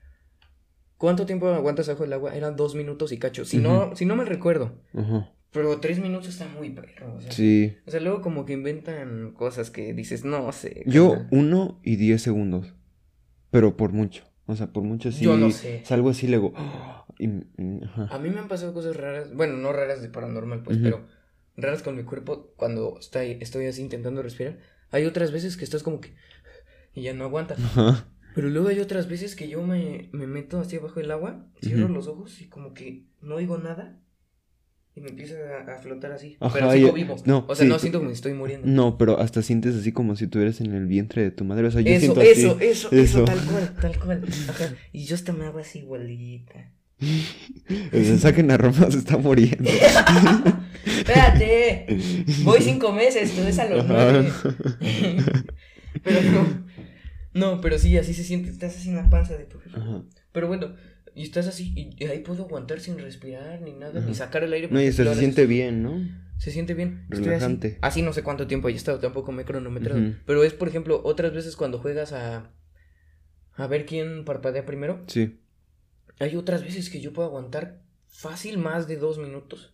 ¿cuánto 1.00 1.25
tiempo 1.25 1.48
aguantas 1.48 1.90
abajo 1.90 2.04
del 2.04 2.13
agua? 2.13 2.36
Eran 2.36 2.56
dos 2.56 2.75
minutos 2.75 3.12
y 3.12 3.18
cacho. 3.18 3.44
Si 3.46 3.57
no, 3.57 3.96
si 3.96 4.06
no 4.06 4.16
me 4.16 4.25
recuerdo. 4.25 4.80
Ajá. 4.94 5.31
Pero 5.51 5.80
tres 5.80 5.98
minutos 6.00 6.30
está 6.30 6.46
muy 6.48 6.69
perro. 6.69 7.16
O 7.16 7.19
sea, 7.19 7.31
Sí. 7.31 7.75
o 7.88 7.90
sea, 7.90 8.00
luego 8.00 8.22
como 8.22 8.46
que 8.46 8.54
inventan 8.54 9.31
cosas 9.34 9.72
que 9.72 9.96
dices, 9.96 10.24
no 10.24 10.51
sé. 10.51 10.84
Yo, 10.86 11.10
carnal". 11.13 11.28
uno 11.31 11.80
y 11.84 11.96
10 11.96 12.22
segundos. 12.22 12.75
Pero 13.50 13.75
por 13.75 13.92
mucho. 13.92 14.25
O 14.46 14.56
sea, 14.56 14.68
por 14.72 14.84
mucho 14.84 15.12
sí. 15.12 15.25
Yo 15.25 15.38
no 15.38 15.50
sé. 15.50 15.81
Salgo 15.86 16.10
así 16.12 16.28
luego. 16.28 16.54
¡ah! 16.56 17.06
y- 17.18 17.28
y- 17.28 17.84
ajá. 17.84 18.10
A 18.12 18.19
mí 18.19 18.30
me 18.30 18.40
han 18.40 18.48
pasado 18.48 18.74
cosas 18.75 18.96
raras. 18.96 19.34
Bueno, 19.34 19.57
no 19.57 19.74
raras 19.74 20.04
de 20.04 20.10
paranormal, 20.10 20.62
pues, 20.62 20.78
Ujú. 20.78 20.84
pero 20.86 21.06
raras 21.57 21.81
con 21.81 21.96
mi 21.96 22.04
cuerpo 22.04 22.53
cuando 22.56 22.98
está, 23.00 23.24
estoy 23.24 23.65
así 23.65 23.82
intentando 23.82 24.22
respirar. 24.22 24.60
Hay 24.91 25.06
otras 25.06 25.32
veces 25.32 25.58
que 25.58 25.63
estás 25.63 25.82
como 25.82 26.00
que. 26.00 26.13
Y 26.94 27.01
ya 27.03 27.13
no 27.13 27.24
aguantas. 27.25 27.58
Ajá. 27.60 28.08
Pero 28.39 28.51
luego 28.51 28.69
hay 28.69 28.79
otras 28.79 29.10
veces 29.10 29.36
que 29.36 29.50
yo 29.50 29.62
me, 29.63 30.08
me 30.13 30.25
meto 30.25 30.62
así 30.62 30.77
abajo 30.77 31.01
del 31.01 31.12
agua, 31.12 31.46
cierro 31.62 31.89
los 31.89 32.08
ojos 32.08 32.39
y 32.39 32.48
como 32.48 32.74
que 32.74 33.03
no 33.22 33.36
oigo 33.36 33.58
nada. 33.58 34.00
Y 34.96 35.01
me 35.01 35.10
empieza 35.10 35.36
a, 35.36 35.75
a 35.75 35.77
flotar 35.79 36.13
así. 36.13 36.38
Ajá, 36.39 36.53
pero 36.53 36.72
sigo 36.72 36.93
vivo. 36.93 37.17
no, 37.25 37.43
o 37.50 37.53
sea, 37.53 37.65
sí. 37.65 37.69
no 37.69 37.77
siento 37.79 38.00
como 38.00 38.12
si 38.12 38.15
estoy 38.15 38.34
muriendo. 38.36 38.65
No, 38.65 38.98
pero 38.98 39.19
hasta 39.19 39.41
sientes 39.41 39.75
así 39.75 39.91
como 39.91 40.15
si 40.15 40.24
estuvieras 40.24 40.62
en 40.62 40.74
el 40.74 40.86
vientre 40.86 41.22
de 41.22 41.31
tu 41.31 41.43
madre. 41.43 41.67
O 41.67 41.72
sea, 41.72 41.81
yo 41.81 41.91
eso, 41.91 42.00
siento 42.00 42.22
así. 42.22 42.29
eso, 42.29 42.58
eso, 42.62 42.89
eso, 42.91 42.96
eso. 42.96 43.25
tal 43.25 43.39
cual, 43.41 43.75
tal 43.81 44.00
cual. 44.00 44.24
Ajá. 44.48 44.74
Y 44.93 45.03
yo 45.03 45.15
hasta 45.15 45.34
me 45.34 45.43
hago 45.43 45.60
así 45.60 45.79
igualita. 45.79 46.72
O 47.91 48.03
sea, 48.03 48.17
saquen 48.19 48.51
a 48.51 48.58
Roma, 48.58 48.89
se 48.89 49.00
está 49.00 49.17
muriendo. 49.17 49.69
Espérate, 50.86 51.88
voy 52.43 52.62
cinco 52.62 52.93
meses, 52.93 53.31
tú 53.34 53.43
ves 53.43 53.60
a 53.60 53.69
los 53.69 53.86
nueve. 53.86 54.31
pero 56.03 56.22
no, 56.31 56.69
no, 57.39 57.62
pero 57.62 57.79
sí, 57.79 57.98
así 57.98 58.13
se 58.13 58.24
siente, 58.24 58.50
estás 58.50 58.75
así 58.77 58.89
en 58.89 58.96
la 58.96 59.10
panza 59.10 59.38
de 59.38 59.46
tu 59.46 59.58
Ajá. 59.58 60.03
Pero 60.31 60.48
bueno, 60.48 60.75
y 61.15 61.24
estás 61.24 61.48
así, 61.48 61.74
y 61.75 62.03
ahí 62.05 62.19
puedo 62.19 62.43
aguantar 62.43 62.79
sin 62.79 62.98
respirar 63.00 63.62
ni 63.62 63.74
nada, 63.74 64.00
Ajá. 64.00 64.08
ni 64.08 64.15
sacar 64.15 64.43
el 64.43 64.53
aire. 64.53 64.67
No, 64.69 64.81
y 64.81 64.91
se 64.91 65.15
siente 65.15 65.46
bien, 65.46 65.84
¿no? 65.84 66.00
Se 66.38 66.51
siente 66.51 66.74
bien. 66.74 67.05
Estoy 67.10 67.25
Relajante. 67.25 67.67
Así, 67.81 68.00
así 68.00 68.01
no 68.01 68.13
sé 68.13 68.24
cuánto 68.24 68.48
tiempo 68.48 68.69
he 68.69 68.72
estado, 68.72 69.00
tampoco 69.00 69.31
me 69.31 69.41
he 69.41 69.46
cronometrado. 69.46 70.01
Pero 70.25 70.43
es, 70.43 70.53
por 70.53 70.69
ejemplo, 70.69 71.01
otras 71.03 71.34
veces 71.34 71.55
cuando 71.55 71.79
juegas 71.79 72.13
a. 72.13 72.51
A 73.55 73.67
ver 73.67 73.86
quién 73.86 74.24
parpadea 74.24 74.65
primero. 74.65 75.03
Sí. 75.08 75.41
Hay 76.19 76.38
otras 76.38 76.63
veces 76.63 76.89
que 76.89 77.01
yo 77.01 77.12
puedo 77.12 77.27
aguantar 77.27 77.81
fácil 78.08 78.58
más 78.58 78.88
de 78.88 78.96
dos 78.96 79.17
minutos. 79.17 79.74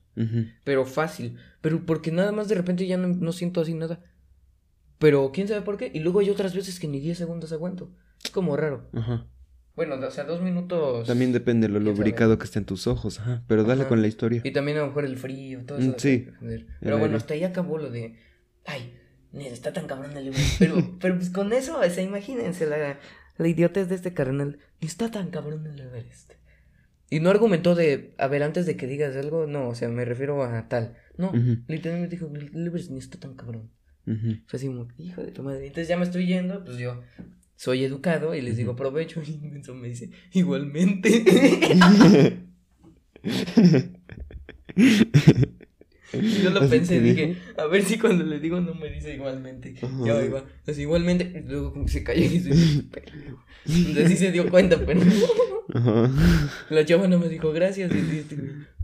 Pero 0.64 0.86
fácil. 0.86 1.38
Pero 1.62 1.86
porque 1.86 2.12
nada 2.12 2.32
más 2.32 2.48
de 2.48 2.56
repente 2.56 2.88
ya 2.88 2.98
no, 2.98 3.10
no 3.10 3.32
siento 3.32 3.62
así 3.62 3.74
nada. 3.76 4.02
Pero 5.00 5.32
quién 5.34 5.48
sabe 5.48 5.62
por 5.62 5.78
qué. 5.78 5.92
Y 5.94 6.00
luego 6.00 6.20
hay 6.20 6.30
otras 6.30 6.56
veces 6.56 6.80
que 6.80 6.88
ni 6.88 7.00
10 7.00 7.18
segundos 7.18 7.52
aguanto. 7.52 7.92
Es 8.24 8.32
como 8.32 8.56
raro. 8.56 8.90
Ajá. 8.94 9.28
Bueno, 9.76 9.96
o 9.96 10.12
sea, 10.12 10.24
dos 10.24 10.42
minutos. 10.42 11.06
También 11.06 11.34
depende 11.34 11.68
de 11.68 11.74
lo 11.74 11.80
sabe. 11.80 11.92
lubricado 11.92 12.38
que 12.40 12.46
estén 12.46 12.64
tus 12.66 12.88
ojos. 12.88 13.20
Ajá. 13.20 13.44
Pero 13.48 13.64
dale 13.66 13.82
Ajá. 13.82 13.90
con 13.90 14.02
la 14.02 14.08
historia. 14.08 14.42
Y 14.44 14.52
también 14.52 14.78
a 14.78 14.82
lo 14.82 14.88
mejor 14.88 15.04
el 15.06 15.18
frío, 15.18 15.66
todo 15.66 15.80
Mm, 15.80 15.82
eso. 15.82 15.96
sí. 16.00 16.18
depender. 16.20 16.60
El 16.62 16.68
Pero 16.80 16.98
bueno, 16.98 17.18
hasta 17.18 17.34
ahí 17.34 17.44
acabó 17.44 17.78
lo 17.78 17.90
de. 17.92 18.16
Ay, 18.66 18.98
ni 19.34 19.48
está 19.48 19.74
tan 19.74 19.86
cabrón 19.86 20.16
el 20.16 20.28
Everest. 20.30 20.60
Pero, 20.60 20.76
pero 21.02 21.16
pues 21.16 21.30
con 21.30 21.52
eso, 21.52 21.80
o 21.80 21.90
sea, 21.90 22.04
imagínense 22.04 22.66
la, 22.66 22.98
la 23.38 23.48
idiotez 23.48 23.90
de 23.90 23.96
este 23.96 24.14
carnal. 24.14 24.60
Ni 24.80 24.88
está 24.88 25.12
tan 25.12 25.30
cabrón 25.30 25.68
el 25.68 25.78
Everest. 25.80 26.34
Y 27.10 27.20
no 27.20 27.30
argumentó 27.30 27.76
de, 27.76 28.16
a 28.18 28.28
ver, 28.28 28.44
antes 28.44 28.66
de 28.66 28.78
que 28.78 28.88
digas 28.88 29.16
algo, 29.18 29.46
no, 29.46 29.68
o 29.70 29.76
sea, 29.76 29.90
me 29.90 30.06
refiero 30.06 30.42
a 30.44 30.68
tal. 30.70 30.96
No, 31.18 31.32
literalmente 31.68 32.16
dijo, 32.16 32.30
Libres 32.54 32.90
ni 32.90 32.98
está 33.00 33.20
tan 33.20 33.36
cabrón. 33.36 33.70
Sea, 34.06 34.40
así 34.54 34.68
como, 34.68 34.88
hijo 34.98 35.22
de 35.24 35.32
tu 35.32 35.44
madre. 35.44 35.66
Entonces 35.68 35.88
ya 35.88 35.98
me 35.98 36.04
estoy 36.04 36.28
yendo, 36.28 36.64
pues 36.64 36.78
yo 36.78 37.02
soy 37.56 37.84
educado 37.84 38.36
y 38.36 38.42
les 38.42 38.58
digo, 38.58 38.72
Ujú. 38.72 38.78
aprovecho. 38.78 39.22
Y 39.28 39.58
eso 39.60 39.74
me 39.74 39.90
dice, 39.90 40.10
igualmente. 40.34 41.24
Yo 46.44 46.50
lo 46.52 46.70
pensé, 46.70 47.02
dije, 47.02 47.36
a 47.58 47.66
ver 47.66 47.84
si 47.84 47.98
cuando 47.98 48.24
le 48.24 48.40
digo 48.40 48.62
no 48.62 48.74
me 48.76 48.90
dice 48.90 49.14
igualmente. 49.16 49.76
Ajá. 49.82 50.06
Ya 50.06 50.24
iba, 50.24 50.46
así 50.68 50.82
igualmente, 50.82 51.44
luego 51.48 51.74
como 51.74 51.86
que 51.86 51.92
se 51.92 52.04
cayó 52.04 52.24
y 52.24 52.40
se. 52.40 52.52
Entonces 53.68 54.10
sí 54.10 54.18
se 54.18 54.32
dio 54.32 54.50
cuenta, 54.50 54.80
pero 54.86 55.02
la 56.70 56.86
chava 56.86 57.08
no 57.08 57.20
me 57.20 57.28
dijo 57.28 57.52
gracias 57.52 57.92
y 57.92 58.26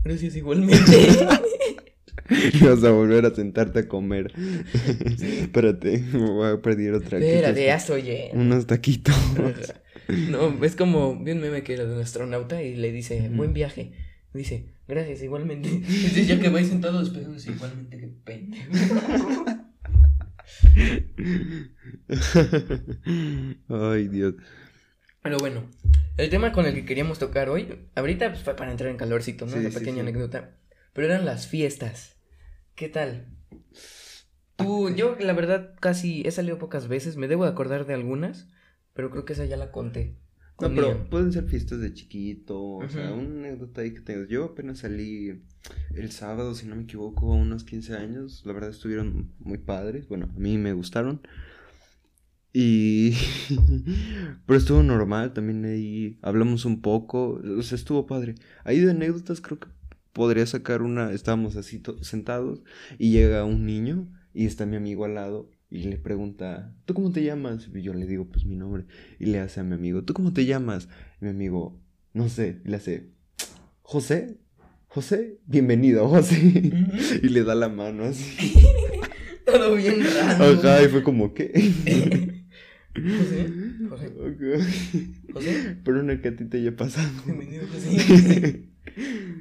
gracias 0.04 0.36
igualmente. 0.36 0.82
Y 2.54 2.64
vas 2.64 2.82
a 2.84 2.90
volver 2.90 3.26
a 3.26 3.34
sentarte 3.34 3.80
a 3.80 3.88
comer. 3.88 4.32
Espérate, 5.20 5.98
me 6.12 6.30
voy 6.30 6.50
a 6.52 6.62
pedir 6.62 6.92
otra 6.94 7.18
Espérate, 7.18 7.64
ya 7.64 7.76
estoy 7.76 8.02
lleno. 8.02 8.40
Unos 8.40 8.66
taquitos. 8.66 9.14
No, 10.08 10.62
es 10.62 10.74
como, 10.74 11.16
vi 11.22 11.30
un 11.30 11.40
meme 11.40 11.62
que 11.62 11.74
era 11.74 11.84
de 11.86 11.94
un 11.94 12.00
astronauta 12.00 12.60
y 12.60 12.74
le 12.74 12.90
dice, 12.92 13.30
buen 13.32 13.54
viaje. 13.54 13.92
Dice, 14.34 14.66
gracias, 14.88 15.22
igualmente. 15.22 15.70
Dice, 15.70 16.26
ya 16.26 16.40
que 16.40 16.48
vais 16.48 16.68
sentado 16.68 16.98
despejado, 16.98 17.32
dice, 17.32 17.52
igualmente, 17.52 17.98
qué 17.98 18.08
pendejo. 18.24 19.44
Ay, 23.68 24.08
Dios. 24.08 24.34
Pero 25.22 25.38
bueno, 25.38 25.62
el 26.16 26.30
tema 26.30 26.52
con 26.52 26.66
el 26.66 26.74
que 26.74 26.84
queríamos 26.84 27.18
tocar 27.18 27.48
hoy, 27.48 27.88
ahorita 27.94 28.30
pues, 28.30 28.42
fue 28.42 28.56
para 28.56 28.72
entrar 28.72 28.90
en 28.90 28.96
calorcito, 28.96 29.46
¿no? 29.46 29.52
Sí, 29.52 29.58
Una 29.58 29.70
sí, 29.70 29.78
pequeña 29.78 29.96
sí. 29.96 30.00
anécdota. 30.00 30.50
Pero 30.92 31.06
eran 31.06 31.24
las 31.24 31.46
fiestas. 31.46 32.16
¿Qué 32.74 32.88
tal? 32.88 33.26
Tú, 34.56 34.90
yo 34.94 35.16
la 35.18 35.32
verdad 35.32 35.74
casi 35.80 36.22
he 36.26 36.30
salido 36.30 36.58
pocas 36.58 36.88
veces, 36.88 37.16
me 37.16 37.28
debo 37.28 37.44
de 37.44 37.50
acordar 37.50 37.86
de 37.86 37.94
algunas, 37.94 38.48
pero 38.94 39.10
creo 39.10 39.24
que 39.24 39.32
esa 39.32 39.44
ya 39.44 39.56
la 39.56 39.72
conté. 39.72 40.16
No, 40.60 40.72
pero 40.74 41.10
pueden 41.10 41.32
ser 41.32 41.44
fiestas 41.44 41.80
de 41.80 41.92
chiquito, 41.92 42.60
o 42.62 42.88
sea, 42.88 43.12
una 43.12 43.48
anécdota 43.48 43.80
ahí 43.80 43.92
que 43.94 44.00
tengas. 44.00 44.28
Yo 44.28 44.44
apenas 44.44 44.78
salí 44.78 45.42
el 45.94 46.12
sábado, 46.12 46.54
si 46.54 46.66
no 46.66 46.76
me 46.76 46.82
equivoco, 46.82 47.32
a 47.32 47.36
unos 47.36 47.64
15 47.64 47.96
años. 47.96 48.42
La 48.44 48.52
verdad 48.52 48.70
estuvieron 48.70 49.32
muy 49.40 49.58
padres. 49.58 50.06
Bueno, 50.08 50.30
a 50.32 50.38
mí 50.38 50.58
me 50.58 50.72
gustaron. 50.72 51.20
Y... 52.52 53.16
Pero 54.46 54.58
estuvo 54.58 54.82
normal, 54.82 55.32
también 55.32 55.64
ahí 55.64 56.18
hablamos 56.22 56.64
un 56.64 56.80
poco, 56.80 57.40
o 57.58 57.62
sea, 57.62 57.76
estuvo 57.76 58.06
padre. 58.06 58.36
Ahí 58.62 58.78
de 58.78 58.90
anécdotas 58.92 59.40
creo 59.40 59.58
que 59.58 59.68
podría 60.12 60.46
sacar 60.46 60.82
una, 60.82 61.12
estábamos 61.12 61.56
así 61.56 61.82
sentados 62.02 62.62
y 62.98 63.10
llega 63.12 63.44
un 63.44 63.66
niño 63.66 64.08
y 64.34 64.46
está 64.46 64.66
mi 64.66 64.76
amigo 64.76 65.04
al 65.04 65.14
lado 65.14 65.50
y 65.70 65.84
le 65.84 65.96
pregunta, 65.96 66.74
¿tú 66.84 66.92
cómo 66.94 67.12
te 67.12 67.22
llamas? 67.24 67.68
Y 67.74 67.80
yo 67.82 67.94
le 67.94 68.06
digo, 68.06 68.26
pues 68.30 68.44
mi 68.44 68.56
nombre. 68.56 68.84
Y 69.18 69.26
le 69.26 69.38
hace 69.40 69.60
a 69.60 69.64
mi 69.64 69.74
amigo, 69.74 70.04
¿tú 70.04 70.12
cómo 70.12 70.32
te 70.34 70.44
llamas? 70.44 70.88
Y 71.20 71.24
mi 71.24 71.30
amigo, 71.30 71.80
no 72.12 72.28
sé, 72.28 72.60
y 72.64 72.68
le 72.68 72.76
hace, 72.76 73.10
José, 73.80 74.38
José, 74.86 75.38
bienvenido, 75.46 76.06
José. 76.10 76.38
y 77.22 77.28
le 77.28 77.42
da 77.44 77.54
la 77.54 77.70
mano 77.70 78.04
así. 78.04 78.52
Todo 79.46 79.74
bien 79.74 80.00
raro. 80.04 80.44
Ajá, 80.44 80.82
y 80.82 80.88
fue 80.88 81.02
como, 81.02 81.32
¿qué? 81.34 81.50
José, 82.94 83.52
José. 83.88 84.12
José, 85.32 85.76
Pero 85.82 86.02
no 86.02 86.20
que 86.20 86.28
a 86.28 86.36
ti 86.36 86.44
te 86.44 86.58
haya 86.58 86.76
pasado. 86.76 87.08
bienvenido, 87.24 87.64
José. 87.66 88.68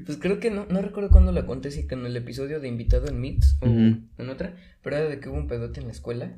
Pues 0.06 0.18
creo 0.18 0.40
que 0.40 0.52
no, 0.52 0.66
no 0.70 0.82
recuerdo 0.82 1.10
cuándo 1.10 1.32
la 1.32 1.46
conté, 1.46 1.72
si 1.72 1.88
que 1.88 1.96
en 1.96 2.06
el 2.06 2.16
episodio 2.18 2.60
de 2.60 2.68
invitado 2.68 3.08
en 3.08 3.20
Meets 3.20 3.58
o 3.62 3.66
en 3.66 4.30
otra, 4.30 4.56
pero 4.84 4.98
era 4.98 5.10
de 5.10 5.20
que 5.20 5.30
hubo 5.30 5.38
un 5.38 5.48
pedote 5.48 5.80
en 5.80 5.88
la 5.88 5.92
escuela. 5.94 6.34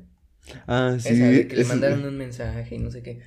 ah, 0.66 0.96
sí. 0.98 1.08
esa 1.10 1.26
de 1.26 1.48
que 1.48 1.56
le 1.56 1.64
mandaron 1.64 2.04
un 2.04 2.16
mensaje 2.16 2.74
y 2.74 2.78
no 2.78 2.90
sé 2.90 3.02
qué. 3.02 3.20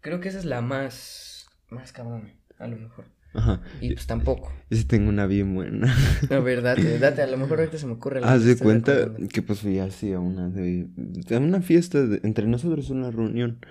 Creo 0.00 0.20
que 0.20 0.28
esa 0.28 0.38
es 0.38 0.44
la 0.44 0.60
más, 0.62 1.46
más 1.70 1.92
cabrona, 1.92 2.32
a 2.58 2.66
lo 2.66 2.76
mejor. 2.76 3.04
Ajá. 3.34 3.62
Y 3.80 3.94
pues 3.94 4.06
tampoco. 4.06 4.52
Yo 4.68 4.76
sí 4.76 4.84
tengo 4.84 5.08
una 5.08 5.26
bien 5.26 5.54
buena. 5.54 5.94
A 6.28 6.38
ver, 6.40 6.60
date, 6.60 6.98
date, 7.00 7.22
a 7.22 7.26
lo 7.26 7.38
mejor 7.38 7.60
ahorita 7.60 7.78
se 7.78 7.86
me 7.86 7.92
ocurre 7.92 8.20
la 8.20 8.30
Haz 8.32 8.44
de 8.44 8.58
cuenta 8.58 8.94
recordando. 8.94 9.28
que 9.28 9.40
pues 9.42 9.60
fui 9.60 9.78
así 9.78 10.12
a 10.12 10.20
una 10.20 10.50
de, 10.50 10.86
a 11.34 11.38
una 11.38 11.62
fiesta 11.62 12.04
de- 12.04 12.20
entre 12.24 12.46
nosotros, 12.46 12.90
una 12.90 13.10
reunión. 13.10 13.64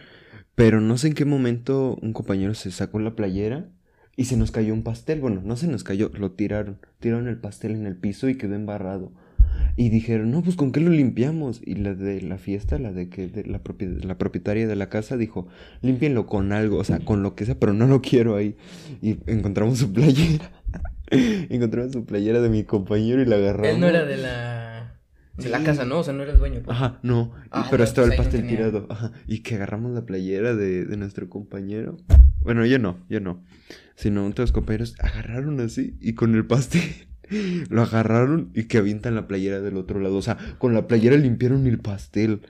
Pero 0.56 0.82
no 0.82 0.98
sé 0.98 1.10
en 1.10 1.14
qué 1.14 1.26
momento 1.26 1.96
un 2.02 2.12
compañero 2.14 2.54
se 2.56 2.72
sacó 2.72 2.98
la 3.00 3.16
playera 3.16 3.70
y 4.16 4.26
se 4.26 4.38
nos 4.38 4.52
cayó 4.52 4.74
un 4.74 4.84
pastel. 4.84 5.20
Bueno, 5.22 5.42
no 5.44 5.56
se 5.58 5.68
nos 5.68 5.84
cayó, 5.84 6.10
lo 6.14 6.32
tiraron. 6.32 6.78
Tiraron 7.00 7.28
el 7.28 7.38
pastel 7.38 7.72
en 7.72 7.86
el 7.86 7.96
piso 7.96 8.30
y 8.30 8.36
quedó 8.38 8.56
embarrado. 8.56 9.12
Y 9.76 9.90
dijeron, 9.90 10.32
no, 10.32 10.42
pues 10.42 10.56
con 10.56 10.72
qué 10.72 10.80
lo 10.80 10.92
limpiamos. 10.92 11.62
Y 11.66 11.76
la 11.76 11.94
de 11.94 12.22
la 12.22 12.38
fiesta, 12.38 12.78
la 12.80 12.92
de 12.92 13.10
que 13.10 13.28
de 13.28 13.44
la, 13.46 13.64
propi- 13.64 14.02
la 14.04 14.18
propietaria 14.18 14.68
de 14.68 14.76
la 14.76 14.90
casa 14.90 15.18
dijo, 15.18 15.48
límpienlo 15.82 16.26
con 16.26 16.52
algo, 16.54 16.78
o 16.78 16.84
sea, 16.84 17.00
con 17.00 17.22
lo 17.24 17.36
que 17.36 17.46
sea, 17.46 17.60
pero 17.60 17.74
no 17.74 17.88
lo 17.88 18.02
quiero 18.02 18.36
ahí. 18.36 18.56
Y 19.02 19.18
encontramos 19.28 19.78
su 19.80 19.92
playera. 19.94 20.52
encontramos 21.12 21.92
su 21.92 22.06
playera 22.06 22.42
de 22.42 22.50
mi 22.50 22.64
compañero 22.64 23.22
y 23.22 23.26
la 23.26 23.36
agarramos. 23.38 23.70
Él 23.74 23.80
no 23.80 23.88
era 23.88 24.06
de 24.06 24.18
la, 24.18 25.00
de 25.38 25.50
la 25.50 25.64
casa, 25.64 25.86
¿no? 25.86 26.00
O 26.00 26.04
sea, 26.04 26.14
no 26.14 26.24
era 26.24 26.32
el 26.34 26.40
dueño. 26.40 26.62
pues. 26.64 26.76
Ajá, 26.76 27.00
no, 27.04 27.32
Ah, 27.52 27.68
pero 27.70 27.80
no, 27.80 27.84
estaba 27.86 28.08
el 28.08 28.16
pues 28.16 28.28
pastel 28.28 28.48
tirado. 28.48 28.88
Ajá, 28.90 29.12
y 29.28 29.40
que 29.40 29.56
agarramos 29.56 29.92
la 29.94 30.06
playera 30.06 30.56
de, 30.56 30.86
de 30.86 30.98
nuestro 30.98 31.30
compañero. 31.30 31.98
Bueno, 32.42 32.66
yo 32.66 32.80
no, 32.80 32.98
yo 33.10 33.20
no. 33.20 33.44
Sino 34.02 34.26
otros 34.26 34.52
compañeros 34.52 34.96
agarraron 35.00 35.60
así 35.62 35.96
y 36.02 36.14
con 36.14 36.34
el 36.36 36.46
pastel 36.46 36.82
lo 37.70 37.84
agarraron 37.84 38.50
y 38.56 38.64
que 38.64 38.80
avientan 38.80 39.16
la 39.16 39.28
playera 39.28 39.62
del 39.62 39.78
otro 39.78 40.00
lado. 40.00 40.18
O 40.18 40.22
sea, 40.22 40.38
con 40.58 40.74
la 40.74 40.88
playera 40.88 41.16
limpiaron 41.18 41.68
el 41.68 41.78
pastel. 41.80 42.42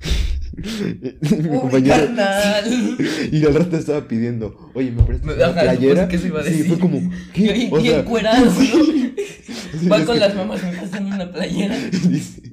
Mi 0.56 1.48
¡Uy, 1.48 1.58
compañero. 1.60 1.96
Y 3.32 3.44
al 3.44 3.54
rato 3.54 3.76
estaba 3.76 4.06
pidiendo, 4.08 4.70
oye, 4.74 4.92
¿me 4.92 5.02
prestas 5.02 5.38
Ajá, 5.40 5.50
una 5.52 5.60
playera? 5.62 6.06
pues, 6.06 6.08
¿qué 6.08 6.18
se 6.18 6.28
iba 6.28 6.40
a 6.40 6.44
Sí, 6.44 6.50
decir? 6.50 6.66
fue 6.68 6.78
como, 6.78 7.10
¿qué? 7.32 7.68
O 7.72 7.80
y 7.80 7.86
sea, 7.86 8.00
encuerado, 8.00 8.44
¿no? 8.46 8.52
sí, 8.52 9.88
Va 9.90 10.04
con 10.04 10.14
que- 10.14 10.20
las 10.20 10.34
mamás, 10.34 10.62
me 10.62 10.70
prestan 10.72 11.06
una 11.06 11.32
playera. 11.32 11.76
Dice, 12.08 12.52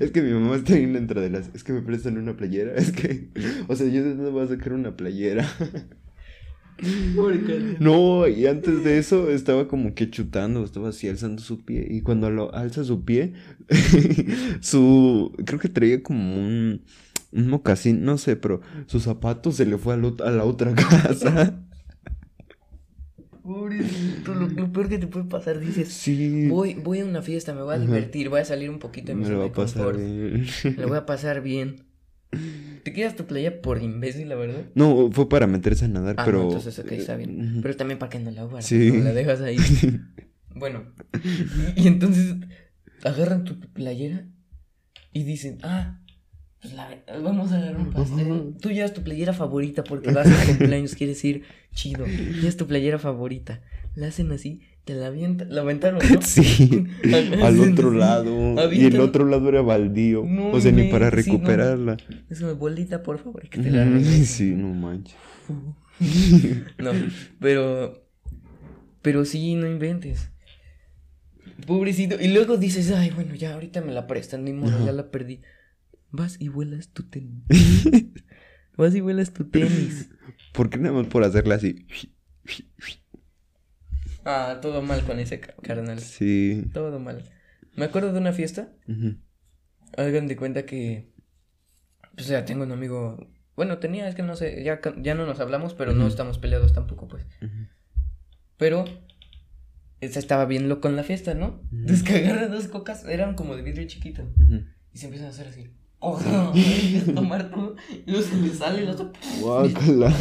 es 0.00 0.10
que 0.12 0.22
mi 0.22 0.32
mamá 0.32 0.56
está 0.56 0.74
bien 0.74 0.92
dentro 0.92 1.20
de 1.20 1.30
las. 1.30 1.50
Es 1.54 1.64
que 1.64 1.72
me 1.72 1.82
prestan 1.82 2.16
una 2.18 2.36
playera. 2.36 2.74
Es 2.76 2.92
que. 2.92 3.30
O 3.66 3.74
sea, 3.76 3.88
yo 3.88 4.04
dónde 4.04 4.30
voy 4.30 4.44
a 4.44 4.48
sacar 4.48 4.72
una 4.72 4.96
playera. 4.96 5.46
No, 7.78 8.26
y 8.28 8.46
antes 8.46 8.82
de 8.84 8.98
eso 8.98 9.30
estaba 9.30 9.68
como 9.68 9.94
que 9.94 10.10
chutando, 10.10 10.64
estaba 10.64 10.88
así 10.90 11.08
alzando 11.08 11.42
su 11.42 11.64
pie. 11.64 11.86
Y 11.90 12.02
cuando 12.02 12.30
lo 12.30 12.54
alza 12.54 12.84
su 12.84 13.04
pie, 13.04 13.34
su. 14.60 15.32
Creo 15.44 15.58
que 15.60 15.68
traía 15.68 16.02
como 16.02 16.36
un. 16.36 16.82
Un 17.32 17.48
mocasín, 17.48 18.04
no 18.04 18.16
sé, 18.16 18.36
pero 18.36 18.60
su 18.86 19.00
zapato 19.00 19.50
se 19.50 19.66
le 19.66 19.76
fue 19.76 19.94
a, 19.94 19.96
lo- 19.96 20.14
a 20.24 20.30
la 20.30 20.44
otra 20.44 20.72
casa. 20.76 21.60
Pobrecito, 23.42 24.34
lo, 24.34 24.48
lo 24.48 24.72
peor 24.72 24.88
que 24.88 24.98
te 24.98 25.06
puede 25.06 25.26
pasar, 25.26 25.60
dices, 25.60 25.88
Sí. 25.88 26.48
voy, 26.48 26.74
voy 26.74 27.00
a 27.00 27.04
una 27.04 27.20
fiesta, 27.22 27.52
me 27.54 27.62
voy 27.62 27.74
a 27.74 27.78
divertir, 27.78 28.28
voy 28.30 28.40
a 28.40 28.44
salir 28.46 28.70
un 28.70 28.78
poquito 28.78 29.08
de 29.08 29.16
mi 29.16 29.24
Me 29.24 29.28
lo 29.28 29.38
va 29.38 29.44
zona 29.44 29.44
a 29.46 29.48
de 29.48 29.54
pasar 29.54 29.92
confort, 29.92 29.98
bien. 29.98 30.46
le 30.76 30.86
voy 30.86 30.96
a 30.96 31.06
pasar 31.06 31.42
bien. 31.42 31.76
¿Te 32.84 32.92
quedas 32.92 33.16
tu 33.16 33.24
playa 33.26 33.60
por 33.62 33.82
imbécil, 33.82 34.28
la 34.28 34.34
verdad? 34.36 34.66
No, 34.74 35.10
fue 35.10 35.28
para 35.28 35.46
meterse 35.46 35.86
a 35.86 35.88
nadar, 35.88 36.14
Ah, 36.18 36.22
pero. 36.24 36.38
no, 36.38 36.44
entonces 36.48 36.78
ok, 36.78 36.92
está 36.92 37.16
bien. 37.16 37.52
Ujú. 37.52 37.62
Pero 37.62 37.76
también 37.76 37.98
para 37.98 38.10
que 38.10 38.18
no 38.20 38.30
la 38.30 38.44
guardes, 38.44 38.66
Sí. 38.66 38.92
no 38.92 39.02
la 39.04 39.12
dejas 39.12 39.40
ahí. 39.40 39.56
Bueno, 40.56 40.84
y, 41.76 41.82
y 41.82 41.88
entonces 41.88 42.36
agarran 43.02 43.42
tu 43.42 43.58
playera 43.58 44.28
y 45.12 45.24
dicen, 45.24 45.58
ah, 45.64 46.00
pues 46.62 46.74
la, 46.74 47.02
vamos 47.24 47.50
a 47.50 47.58
dar 47.60 47.76
un 47.76 47.90
pastel. 47.90 48.54
Tú 48.60 48.70
llevas 48.70 48.94
tu 48.94 49.02
playera 49.02 49.32
favorita 49.32 49.82
porque 49.82 50.12
vas 50.12 50.28
a 50.28 50.46
cumpleaños, 50.46 50.94
quieres 50.94 51.24
ir 51.24 51.42
chido. 51.74 52.06
Llevas 52.06 52.56
tu 52.56 52.68
playera 52.68 53.00
favorita. 53.00 53.62
La 53.96 54.06
hacen 54.06 54.30
así, 54.30 54.60
te 54.84 54.94
la 54.94 55.06
avientan, 55.08 55.54
la 55.54 55.62
aventaron, 55.62 55.98
¿no? 56.12 56.20
Sí, 56.22 56.84
al 57.42 57.60
otro 57.60 57.90
lado. 57.90 58.72
Y 58.72 58.84
el 58.86 59.00
otro 59.00 59.24
lado 59.26 59.48
era 59.48 59.62
baldío. 59.62 60.24
No 60.24 60.50
o 60.50 60.60
sea, 60.60 60.72
ni 60.72 60.84
para 60.84 61.06
inventes, 61.06 61.24
sí, 61.24 61.30
no. 61.30 61.38
recuperarla. 61.38 61.96
Es 62.30 62.40
una 62.40 62.52
bolita, 62.52 63.02
por 63.02 63.18
favor, 63.18 63.48
que 63.48 63.58
te 63.58 63.70
la 63.70 63.84
Ujú, 63.84 63.94
regresen. 63.94 64.24
Sí, 64.24 64.50
no 64.52 64.68
manches. 64.74 65.16
No, 66.78 66.92
pero. 67.40 68.02
Pero 69.02 69.24
sí, 69.24 69.54
no 69.54 69.66
inventes. 69.66 70.30
Pobrecito. 71.66 72.20
Y 72.20 72.28
luego 72.28 72.56
dices, 72.56 72.90
ay, 72.90 73.10
bueno, 73.10 73.34
ya 73.34 73.54
ahorita 73.54 73.80
me 73.80 73.92
la 73.92 74.06
prestan, 74.06 74.44
ni 74.44 74.52
modo, 74.52 74.84
ya 74.84 74.92
la 74.92 75.10
perdí. 75.10 75.40
Vas 76.10 76.36
y 76.40 76.48
vuelas 76.48 76.88
tu 76.88 77.04
tenis. 77.04 77.44
Vas 78.76 78.94
y 78.94 79.00
vuelas 79.00 79.32
tu 79.32 79.44
tenis. 79.44 80.10
¿Por 80.52 80.70
qué 80.70 80.78
nada 80.78 80.94
más 80.94 81.06
por 81.06 81.24
hacerla 81.24 81.56
así? 81.56 81.86
Ah, 84.24 84.58
todo 84.62 84.82
mal 84.82 85.02
con 85.04 85.18
ese 85.20 85.40
ca- 85.40 85.54
carnal. 85.62 85.98
Sí. 86.00 86.64
Todo 86.72 86.98
mal. 86.98 87.24
Me 87.76 87.84
acuerdo 87.86 88.12
de 88.12 88.18
una 88.18 88.32
fiesta. 88.32 88.68
Ujú. 88.88 89.16
Hagan 89.96 90.26
de 90.28 90.36
cuenta 90.36 90.64
que. 90.64 91.12
Pues 92.14 92.28
ya 92.28 92.44
tengo 92.44 92.64
un 92.64 92.72
amigo. 92.72 93.28
Bueno, 93.56 93.78
tenía, 93.78 94.08
es 94.08 94.14
que 94.14 94.22
no 94.22 94.34
sé, 94.34 94.64
ya, 94.64 94.80
ya 95.00 95.14
no 95.14 95.26
nos 95.26 95.38
hablamos, 95.40 95.74
pero 95.74 95.92
no 95.92 96.06
estamos 96.08 96.38
peleados 96.38 96.72
tampoco, 96.72 97.06
pues. 97.08 97.24
Pero 98.56 98.84
estaba 100.00 100.44
bien 100.46 100.68
loco 100.68 100.88
en 100.88 100.96
la 100.96 101.02
fiesta, 101.04 101.34
¿no? 101.34 101.60
Entonces 101.72 102.02
que 102.02 102.16
agarra 102.26 102.48
dos 102.48 102.68
cocas, 102.68 103.04
eran 103.04 103.34
como 103.34 103.56
de 103.56 103.62
vidrio 103.62 103.86
chiquito. 103.86 104.28
Y 104.92 104.98
se 104.98 105.06
empiezan 105.06 105.28
a 105.28 105.30
hacer 105.30 105.48
así. 105.48 105.70
Oh, 106.06 106.18
a 106.18 107.14
tomar 107.14 107.50
todo. 107.50 107.76
Y 108.04 108.10
luego 108.10 108.26
se 108.26 108.36
le 108.36 108.50
sale 108.50 108.82
y 108.82 108.86
los 108.86 109.02
Guácala. 109.40 110.12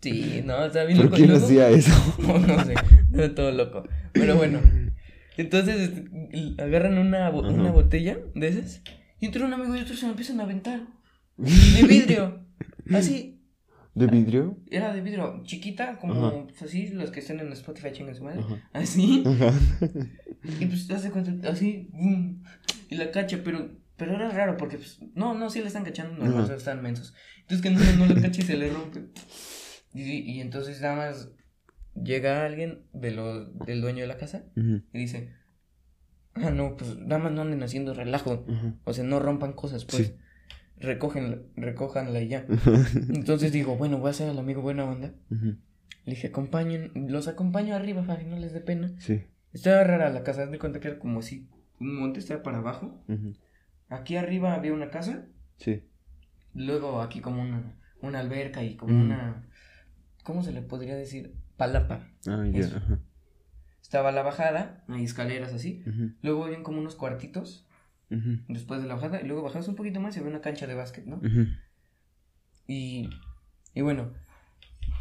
Sí, 0.00 0.40
no, 0.42 0.64
está 0.64 0.84
bien 0.84 0.96
¿Por 0.98 1.06
loco. 1.10 1.18
no 1.18 1.26
luego- 1.26 1.44
hacía 1.44 1.68
eso? 1.68 1.92
No, 2.18 2.38
no 2.38 2.64
sé, 2.64 2.72
no, 2.74 2.80
todo 3.34 3.52
loco. 3.52 3.84
Pero 4.12 4.36
bueno, 4.36 4.60
entonces 5.36 5.80
este, 5.90 6.62
agarran 6.62 6.98
una, 6.98 7.30
bo- 7.30 7.48
una 7.48 7.70
botella 7.70 8.18
de 8.34 8.48
esas 8.48 8.82
y 9.20 9.26
entre 9.26 9.44
un 9.44 9.52
amigo 9.52 9.74
y 9.76 9.80
otro 9.80 9.96
se 9.96 10.04
la 10.06 10.10
empiezan 10.12 10.40
a 10.40 10.44
aventar. 10.44 10.86
De 11.36 11.82
vidrio, 11.86 12.46
así. 12.92 13.32
¿De 13.94 14.06
vidrio? 14.08 14.58
Era 14.70 14.92
de 14.92 15.00
vidrio, 15.00 15.40
chiquita, 15.44 15.98
como 15.98 16.26
Ajá. 16.26 16.44
pues, 16.44 16.62
así, 16.62 16.88
los 16.88 17.10
que 17.10 17.20
estén 17.20 17.40
en 17.40 17.50
Spotify 17.52 17.92
chingan 17.92 18.14
su 18.14 18.24
madre. 18.24 18.40
Ajá. 18.40 18.68
Así. 18.74 19.22
Ajá. 19.26 19.52
Y 20.60 20.66
pues 20.66 20.90
hace 20.90 21.10
cuenta, 21.10 21.48
así, 21.50 21.88
boom, 21.92 22.42
y 22.90 22.96
la 22.96 23.10
cacha, 23.10 23.40
pero, 23.42 23.70
pero 23.96 24.14
era 24.16 24.28
raro 24.30 24.58
porque, 24.58 24.76
pues, 24.76 24.98
no, 25.14 25.32
no, 25.32 25.48
sí 25.48 25.60
le 25.60 25.68
están 25.68 25.84
cachando, 25.84 26.14
no, 26.22 26.24
Ajá. 26.30 26.46
no, 26.46 26.54
están 26.54 26.82
mensos. 26.82 27.14
Entonces 27.40 27.62
que 27.62 27.70
no, 27.70 27.80
no 28.06 28.14
la 28.14 28.20
cacha 28.20 28.42
y 28.42 28.44
se 28.44 28.56
le 28.58 28.68
rompe. 28.70 29.00
Y, 29.94 30.02
y 30.02 30.40
entonces 30.42 30.78
nada 30.82 30.96
más 30.96 31.30
llega 32.02 32.44
alguien 32.44 32.82
de 32.92 33.10
los, 33.12 33.58
del 33.66 33.80
dueño 33.80 34.02
de 34.02 34.06
la 34.08 34.16
casa 34.16 34.44
y 34.56 34.98
dice, 34.98 35.32
ah, 36.34 36.50
no, 36.50 36.76
pues 36.76 36.96
nada 36.98 37.18
más 37.22 37.32
no 37.32 37.42
anden 37.42 37.62
haciendo 37.62 37.94
relajo, 37.94 38.44
o 38.84 38.92
sea, 38.92 39.04
no 39.04 39.18
rompan 39.20 39.52
cosas, 39.52 39.84
pues, 39.84 40.08
Sí. 40.08 40.14
recogen, 40.78 41.46
recójanla 41.56 42.20
y 42.20 42.28
ya. 42.28 42.46
Entonces 43.08 43.52
digo, 43.52 43.76
bueno, 43.76 43.98
voy 43.98 44.08
a 44.08 44.10
hacer 44.10 44.28
al 44.28 44.38
amigo 44.38 44.62
buena 44.62 44.84
onda. 44.84 45.12
Le 45.30 46.12
dije, 46.14 46.28
acompañen, 46.28 46.92
los 47.08 47.26
acompaño 47.28 47.74
arriba 47.74 48.02
para 48.06 48.20
que 48.20 48.26
no 48.26 48.38
les 48.38 48.52
dé 48.52 48.60
pena. 48.60 48.92
Sí. 48.98 49.24
Estaba 49.52 49.82
rara 49.84 50.10
la 50.10 50.22
casa, 50.22 50.46
de 50.46 50.58
cuenta 50.58 50.78
que 50.80 50.88
era 50.88 50.98
como 50.98 51.22
si 51.22 51.48
un 51.80 51.98
monte 51.98 52.20
estaba 52.20 52.42
para 52.42 52.58
abajo. 52.58 53.02
Aquí 53.88 54.16
arriba 54.16 54.54
había 54.54 54.72
una 54.72 54.90
casa, 54.90 55.26
Sí. 55.56 55.82
luego 56.54 57.00
aquí 57.00 57.20
como 57.20 57.40
una, 57.42 57.76
una 58.02 58.20
alberca 58.20 58.62
y 58.62 58.76
como 58.76 58.94
una, 59.00 59.46
¿cómo 60.26 60.42
se 60.42 60.52
le 60.52 60.60
podría 60.60 60.96
decir? 60.96 61.34
Palapa. 61.56 62.08
Ah, 62.26 62.44
ya. 62.52 62.68
Estaba 63.80 64.10
la 64.10 64.22
bajada, 64.22 64.84
hay 64.88 65.04
escaleras 65.04 65.52
así, 65.54 65.84
Ujú. 65.86 66.10
luego 66.20 66.44
habían 66.44 66.64
como 66.64 66.80
unos 66.80 66.96
cuartitos 66.96 67.64
Ujú. 68.10 68.40
después 68.48 68.82
de 68.82 68.88
la 68.88 68.94
bajada, 68.96 69.20
y 69.22 69.26
luego 69.26 69.42
bajabas 69.42 69.68
un 69.68 69.76
poquito 69.76 70.00
más 70.00 70.16
y 70.16 70.18
había 70.18 70.30
una 70.32 70.40
cancha 70.40 70.66
de 70.66 70.74
básquet, 70.74 71.06
¿no? 71.06 71.16
Ujú. 71.16 71.46
Y, 72.66 73.08
y 73.74 73.80
bueno, 73.82 74.12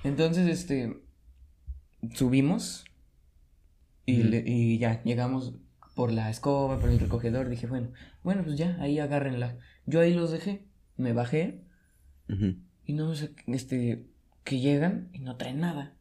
entonces 0.03 0.47
este, 0.47 1.01
subimos 2.13 2.85
y, 4.05 4.21
le- 4.23 4.43
y 4.45 4.77
ya 4.77 5.01
llegamos 5.03 5.55
por 5.95 6.11
la 6.11 6.29
escoba, 6.29 6.77
por 6.79 6.89
el 6.91 6.99
recogedor, 6.99 7.49
dije, 7.49 7.65
bueno, 7.67 7.89
bueno, 8.23 8.43
pues 8.43 8.57
ya, 8.57 8.77
ahí 8.79 8.99
agárrenla. 8.99 9.57
Yo 9.87 9.99
ahí 9.99 10.13
los 10.13 10.31
dejé, 10.31 10.63
me 10.97 11.13
bajé 11.13 11.63
y 12.85 12.93
no 12.93 13.15
sé, 13.15 13.33
este, 13.47 14.05
que 14.45 14.59
llegan 14.59 15.09
y 15.11 15.19
no 15.19 15.35
traen 15.35 15.59
nada. 15.59 15.97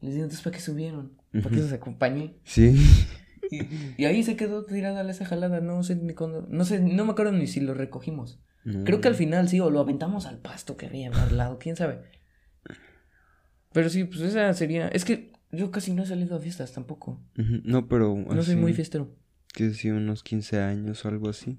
Les 0.00 0.12
digo, 0.12 0.24
entonces, 0.24 0.44
¿para 0.44 0.56
qué 0.56 0.62
subieron? 0.62 1.20
¿Para 1.32 1.50
qué 1.50 1.56
los 1.56 1.72
acompañé? 1.72 2.36
Sí. 2.44 2.76
Y, 3.50 3.66
y 3.98 4.04
ahí 4.04 4.22
se 4.22 4.36
quedó 4.36 4.64
tirada 4.64 5.08
esa 5.10 5.24
jalada, 5.24 5.60
no 5.60 5.82
sé 5.82 5.96
ni 5.96 6.14
cuándo, 6.14 6.46
no 6.48 6.64
sé, 6.64 6.78
no 6.78 7.04
me 7.04 7.10
acuerdo 7.10 7.32
ni 7.32 7.48
si 7.48 7.58
lo 7.58 7.74
recogimos. 7.74 8.38
Creo 8.84 9.00
que 9.00 9.08
al 9.08 9.14
final 9.14 9.48
sí, 9.48 9.58
o 9.58 9.70
lo 9.70 9.80
aventamos 9.80 10.26
al 10.26 10.38
pasto 10.38 10.76
que 10.76 10.86
había 10.86 11.10
al 11.10 11.36
lado, 11.36 11.58
quién 11.58 11.76
sabe. 11.76 12.02
Pero 13.72 13.88
sí, 13.88 14.04
pues 14.04 14.20
esa 14.20 14.52
sería. 14.52 14.88
Es 14.88 15.04
que 15.04 15.32
yo 15.50 15.70
casi 15.70 15.94
no 15.94 16.02
he 16.02 16.06
salido 16.06 16.36
a 16.36 16.40
fiestas 16.40 16.72
tampoco. 16.72 17.22
No, 17.64 17.88
pero. 17.88 18.14
No 18.14 18.42
soy 18.42 18.56
muy 18.56 18.74
fiestero. 18.74 19.16
Que 19.54 19.70
sí, 19.70 19.90
unos 19.90 20.22
15 20.22 20.60
años 20.60 21.04
o 21.04 21.08
algo 21.08 21.30
así. 21.30 21.58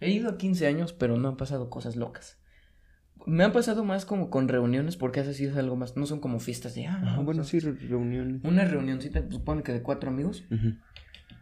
He 0.00 0.10
ido 0.10 0.30
a 0.30 0.38
15 0.38 0.66
años, 0.66 0.92
pero 0.92 1.16
no 1.16 1.28
han 1.28 1.36
pasado 1.36 1.68
cosas 1.68 1.96
locas. 1.96 2.38
Me 3.26 3.44
han 3.44 3.52
pasado 3.52 3.84
más 3.84 4.04
como 4.04 4.30
con 4.30 4.48
reuniones, 4.48 4.96
porque 4.96 5.20
así 5.20 5.44
es 5.44 5.56
algo 5.56 5.76
más. 5.76 5.96
No 5.96 6.06
son 6.06 6.20
como 6.20 6.40
fiestas 6.40 6.74
de. 6.74 6.86
Ah, 6.86 7.00
Ah, 7.04 7.20
bueno, 7.20 7.40
pues, 7.42 7.48
sí, 7.48 7.60
re- 7.60 7.72
reuniones. 7.72 8.42
Una 8.44 8.64
reunioncita, 8.64 9.22
supone 9.30 9.62
que 9.62 9.72
de 9.72 9.82
cuatro 9.82 10.10
amigos. 10.10 10.44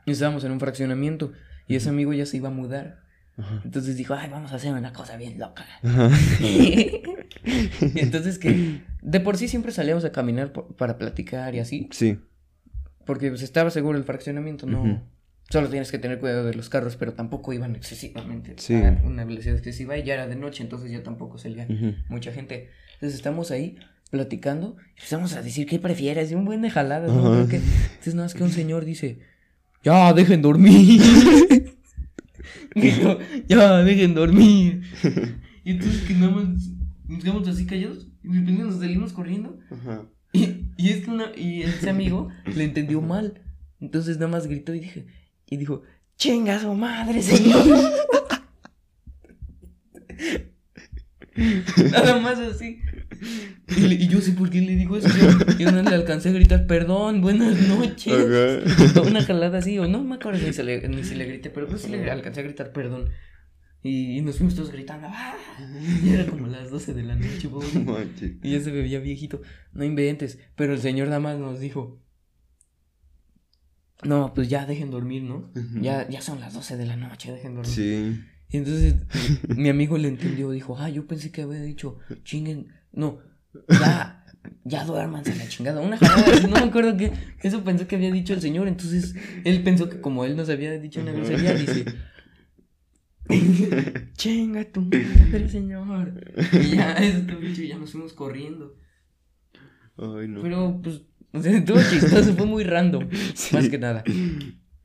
Y 0.05 0.11
estábamos 0.11 0.45
en 0.45 0.53
un 0.53 0.61
fraccionamiento. 0.61 1.33
Y 1.69 1.77
ese 1.77 1.89
amigo 1.89 2.13
ya 2.13 2.27
se 2.27 2.37
iba 2.37 2.49
a 2.49 2.53
mudar. 2.53 3.01
Ajá. 3.39 3.61
Entonces 3.65 3.97
dijo, 3.97 4.15
ay, 4.15 4.31
vamos 4.31 4.53
a 4.53 4.57
hacer 4.57 4.73
una 4.73 4.93
cosa 4.93 5.17
bien 5.17 5.39
loca. 5.39 5.65
Y 6.41 7.03
entonces 8.01 8.39
que 8.39 8.81
de 9.03 9.21
por 9.21 9.37
sí 9.37 9.47
siempre 9.49 9.73
salíamos 9.73 10.05
a 10.05 10.13
caminar 10.13 10.53
por- 10.53 10.75
para 10.77 10.97
platicar 10.99 11.55
y 11.55 11.59
así, 11.61 11.89
Sí. 11.93 12.19
porque 13.05 13.29
pues 13.29 13.43
estaba 13.43 13.71
seguro 13.71 13.99
el 13.99 14.05
fraccionamiento, 14.05 14.67
no. 14.67 15.03
Solo 15.49 15.69
tienes 15.69 15.91
que 15.93 15.99
tener 15.99 16.19
cuidado 16.19 16.45
de 16.45 16.55
los 16.55 16.69
carros, 16.69 16.97
pero 16.97 17.13
tampoco 17.15 17.53
iban 17.53 17.77
excesivamente 17.77 18.55
Sí. 18.57 18.75
a 18.75 19.01
una 19.05 19.25
velocidad 19.25 19.57
excesiva 19.57 19.97
y 19.97 20.03
ya 20.03 20.15
era 20.15 20.27
de 20.27 20.35
noche, 20.37 20.63
entonces 20.65 20.91
ya 20.91 21.03
tampoco 21.03 21.39
salía 21.39 21.69
mucha 22.09 22.33
gente. 22.33 22.71
Entonces 22.95 23.17
estamos 23.17 23.51
ahí 23.53 23.77
platicando 24.11 24.77
y 24.89 24.99
empezamos 24.99 25.35
a 25.35 25.43
decir 25.43 25.67
qué 25.67 25.79
prefieres, 25.79 26.31
y 26.33 26.35
un 26.35 26.45
buen 26.45 26.63
de 26.63 26.71
jaladas, 26.71 27.13
¿no? 27.13 27.23
Porque- 27.23 27.57
Entonces 27.59 28.15
nada 28.15 28.25
más 28.27 28.35
que 28.35 28.43
un 28.43 28.51
señor 28.51 28.85
dice, 28.85 29.21
ya 29.85 30.13
dejen 30.13 30.43
dormir. 30.43 31.01
Dijo, 32.75 33.19
ya 33.49 33.79
dejen 33.83 34.15
dormir. 34.15 34.83
Y 35.65 35.71
entonces 35.73 36.03
que 36.03 36.15
nada 36.15 36.31
más 36.33 36.47
nos 37.09 37.23
quedamos 37.25 37.49
así 37.49 37.67
callados 37.67 38.07
y 38.23 38.29
de 38.29 38.41
repente 38.41 38.63
nos 38.65 38.79
salimos 38.79 39.13
corriendo. 39.13 39.59
Ajá. 39.71 40.03
Y, 40.33 40.67
y 40.77 40.91
es 40.91 41.05
que 41.05 41.11
una, 41.11 41.27
y 41.37 41.63
ese 41.63 41.89
amigo 41.89 42.29
le 42.55 42.65
entendió 42.65 43.01
mal. 43.01 43.41
Entonces 43.81 44.17
nada 44.19 44.29
más 44.33 44.47
gritó 44.47 44.75
y 44.75 44.81
dije, 44.81 45.07
y 45.49 45.57
dijo, 45.57 45.83
chinga 46.17 46.59
su 46.61 46.73
madre, 46.75 47.23
señor. 47.23 47.65
nada 51.93 52.19
más 52.21 52.39
así. 52.39 52.81
Y, 53.77 53.81
le- 53.81 53.95
y 53.97 54.09
yo 54.09 54.21
sé 54.21 54.33
por 54.33 54.51
qué 54.51 54.61
le 54.61 54.75
dijo 54.77 54.97
eso. 54.97 55.09
Yo, 55.09 55.59
yo 55.59 55.73
no 55.73 55.83
le 55.83 55.95
alcancé 55.95 56.31
a 56.31 56.33
gritar, 56.33 56.67
perdón, 56.67 57.21
buenas 57.21 57.57
noches. 57.69 58.13
Ajá. 58.15 59.01
Una 59.03 59.23
jalada 59.23 59.59
así, 59.59 59.79
o 59.79 59.87
no 59.87 60.03
me 60.03 60.17
acuerdo 60.17 60.41
ni 60.45 60.53
si 60.53 60.63
le, 60.63 60.89
ni 60.89 61.05
si 61.05 61.15
le 61.15 61.27
grité, 61.27 61.51
pero 61.51 61.67
pues 61.69 61.83
sí 61.83 61.91
le 61.91 62.11
alcancé 62.11 62.41
a 62.41 62.45
gritar 62.45 62.73
perdón. 62.73 63.11
Y, 63.83 64.19
y 64.19 64.21
nos 64.23 64.37
fuimos 64.39 64.55
todos 64.57 64.73
gritando. 64.73 65.07
¡ah! 65.11 65.37
Y 66.05 66.11
era 66.11 66.27
como 66.27 66.47
las 66.49 66.71
12 66.71 66.93
de 66.95 67.03
la 67.05 67.15
noche, 67.15 67.49
pobre. 67.49 67.69
Y 68.43 68.53
ya 68.53 68.61
se 68.61 68.73
veía 68.73 68.99
viejito. 68.99 69.43
No 69.73 69.85
inventes. 69.85 70.39
Pero 70.57 70.73
el 70.73 70.81
señor 70.81 71.07
nada 71.09 71.21
más 71.21 71.39
nos 71.39 71.61
dijo. 71.61 72.01
No, 74.03 74.35
pues 74.35 74.49
ya 74.49 74.67
dejen 74.67 74.91
dormir, 74.91 75.23
¿no? 75.23 75.51
Ya, 75.81 76.09
ya 76.09 76.21
son 76.21 76.41
las 76.41 76.55
12 76.55 76.77
de 76.77 76.87
la 76.87 76.97
noche, 76.97 77.33
dejen 77.33 77.55
dormir. 77.55 77.75
Sí. 77.75 78.21
Y 78.49 78.59
entonces 78.59 78.95
mi 79.49 79.69
amigo 79.69 79.99
le 79.99 80.09
entendió, 80.09 80.51
dijo, 80.51 80.79
ah, 80.79 80.89
yo 80.89 81.07
pensé 81.07 81.33
que 81.33 81.43
había 81.43 81.63
dicho, 81.63 81.99
chinguen, 82.23 82.69
no, 82.93 83.19
ya, 83.69 84.25
ya 84.65 84.85
duérmanse 84.85 85.35
la 85.35 85.49
chingada. 85.49 85.81
Una 85.81 85.97
jalada 85.97 86.41
no 86.43 86.49
me 86.49 86.59
acuerdo 86.59 86.97
qué, 86.97 87.13
eso 87.43 87.65
pensó 87.65 87.89
que 87.89 87.97
había 87.97 88.13
dicho 88.13 88.35
el 88.35 88.41
señor, 88.41 88.69
entonces 88.69 89.15
él 89.45 89.63
pensó 89.63 89.89
que 89.89 90.01
como 90.01 90.25
él 90.25 90.37
nos 90.37 90.49
había 90.49 90.79
dicho 90.79 91.01
una 91.01 91.13
grosería, 91.13 91.55
dice, 91.55 91.87
chinga 94.17 94.65
tu 94.71 94.83
madre, 94.83 95.49
señor. 95.49 96.35
Y 96.53 96.77
ya, 96.77 96.93
eso, 96.99 97.39
bicho, 97.39 97.63
ya 97.63 97.79
nos 97.79 97.93
fuimos 97.93 98.13
corriendo. 98.13 98.77
Ay, 99.97 100.29
no. 100.29 100.43
Pero, 100.43 100.81
pues, 100.83 101.03
o 101.37 101.43
sea, 101.43 101.57
estuvo 101.57 101.79
chistoso, 101.79 102.35
fue 102.35 102.47
muy 102.47 102.65
random, 102.65 103.09
Sí. 103.35 103.55
más 103.55 103.69
que 103.69 103.79
nada. 103.79 104.03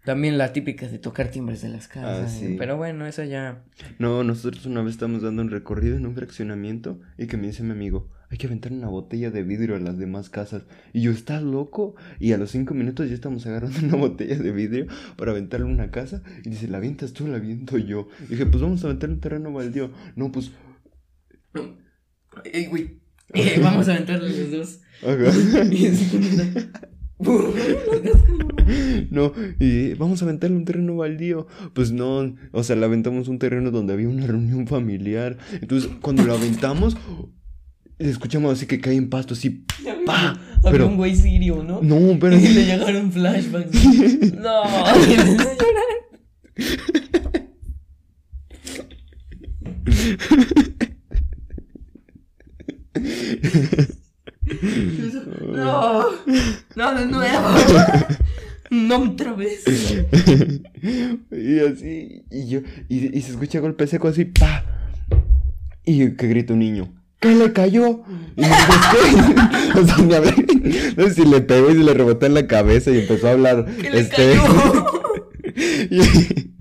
También 0.04 0.40
la 0.40 0.52
típica 0.52 0.88
de 0.88 0.98
tocar 0.98 1.30
timbres 1.30 1.62
de 1.62 1.70
las 1.70 1.88
casas. 1.88 2.26
Ah, 2.26 2.28
sí. 2.28 2.56
Pero 2.58 2.76
bueno, 2.76 3.06
esa 3.06 3.24
ya. 3.26 3.64
No, 4.00 4.24
nosotros 4.24 4.66
una 4.66 4.82
vez 4.82 4.94
estábamos 4.94 5.22
dando 5.22 5.44
un 5.44 5.52
recorrido 5.52 5.96
en 5.96 6.08
un 6.08 6.16
fraccionamiento 6.16 7.00
y 7.20 7.28
que 7.28 7.38
me 7.38 7.46
dice 7.48 7.62
mi 7.62 7.72
amigo, 7.72 8.10
hay 8.32 8.38
que 8.40 8.48
aventar 8.48 8.72
una 8.72 8.88
botella 8.88 9.30
de 9.30 9.44
vidrio 9.44 9.76
a 9.76 9.80
las 9.80 10.00
demás 10.00 10.32
casas. 10.32 10.64
Y 10.92 11.02
yo, 11.02 11.12
¿estás 11.12 11.44
loco? 11.44 11.94
Y 12.20 12.32
a 12.32 12.40
los 12.40 12.50
cinco 12.50 12.74
minutos 12.74 13.10
ya 13.10 13.14
estamos 13.14 13.46
agarrando 13.46 13.78
una 13.84 13.96
botella 13.96 14.38
de 14.38 14.52
vidrio 14.52 14.88
para 15.18 15.32
aventarle 15.34 15.68
a 15.68 15.70
una 15.70 15.92
casa. 15.92 16.24
Y 16.44 16.50
dice, 16.50 16.68
¿la 16.68 16.78
avientas 16.78 17.14
tú 17.14 17.28
la 17.28 17.38
aviento 17.38 17.78
yo? 17.78 18.08
Y 18.26 18.32
dije, 18.32 18.48
pues 18.48 18.64
vamos 18.64 18.84
a 18.84 18.88
aventar 18.88 19.12
un 19.12 19.20
terreno 19.20 19.54
baldío. 19.54 19.92
No, 20.16 20.32
pues... 20.32 20.52
Ey, 22.46 22.66
güey. 22.68 23.01
Eh, 23.34 23.60
vamos 23.62 23.88
a 23.88 23.94
aventarle 23.94 24.30
los 24.30 24.52
dos. 24.52 24.80
Y 25.72 25.88
una- 26.16 26.72
No, 29.12 29.32
y 29.60 29.94
vamos 29.96 30.22
a 30.22 30.26
aventarle 30.26 30.56
un 30.58 30.66
terreno 30.66 30.96
baldío. 30.96 31.48
Pues 31.74 31.92
no, 31.92 32.36
o 32.52 32.64
sea, 32.64 32.76
le 32.76 32.86
aventamos 32.86 33.28
un 33.28 33.38
terreno 33.40 33.70
donde 33.72 33.94
había 33.94 34.08
una 34.10 34.26
reunión 34.28 34.68
familiar. 34.68 35.38
Entonces, 35.62 35.90
cuando 36.02 36.24
lo 36.24 36.34
aventamos, 36.34 36.98
escuchamos 38.00 38.54
así 38.54 38.66
que 38.66 38.80
cae 38.80 38.96
en 38.96 39.10
pasto, 39.10 39.34
así. 39.36 39.66
¡Pa! 40.06 40.40
Había 40.64 40.72
Pero- 40.72 40.88
un 40.88 40.98
güey 40.98 41.16
sirio, 41.16 41.64
¿no? 41.64 41.80
No, 41.82 42.18
pero. 42.20 42.36
Y 42.38 42.48
le 42.48 42.66
llegaron 42.66 43.12
flashbacks. 43.12 43.72
No. 44.42 44.64
llorar. 45.06 45.58
No. 56.76 56.94
de 56.96 57.06
nuevo. 57.06 57.48
no 58.70 58.98
otra 58.98 59.34
vez. 59.34 59.64
y 61.32 61.60
así, 61.60 62.24
y 62.32 62.48
yo, 62.48 62.62
y, 62.90 63.18
y 63.18 63.22
se 63.22 63.32
escucha 63.32 63.60
golpe 63.60 63.88
seco 63.88 64.08
así, 64.08 64.26
pa. 64.26 64.66
Y 65.86 66.12
que 66.16 66.28
grita 66.28 66.54
un 66.54 66.60
niño. 66.60 66.94
¿Qué 67.22 67.36
le 67.36 67.54
cayó? 67.54 68.02
Y 68.36 68.42
me 68.42 68.48
¿qué? 68.48 69.80
o 69.80 69.86
sea, 69.86 69.98
me 70.00 70.16
hablé, 70.16 70.34
no 70.98 71.04
sé 71.04 71.14
si 71.14 71.26
le 71.26 71.42
pegó 71.42 71.70
y 71.70 71.74
se 71.74 71.84
le 71.84 71.94
rebotó 71.94 72.26
en 72.26 72.34
la 72.34 72.48
cabeza 72.48 72.90
y 72.90 72.98
empezó 72.98 73.28
a 73.28 73.32
hablar. 73.34 73.68
¿Qué 73.80 73.92
le 73.92 74.00
este. 74.00 74.16
cayó? 74.16 74.86
y, 75.92 76.52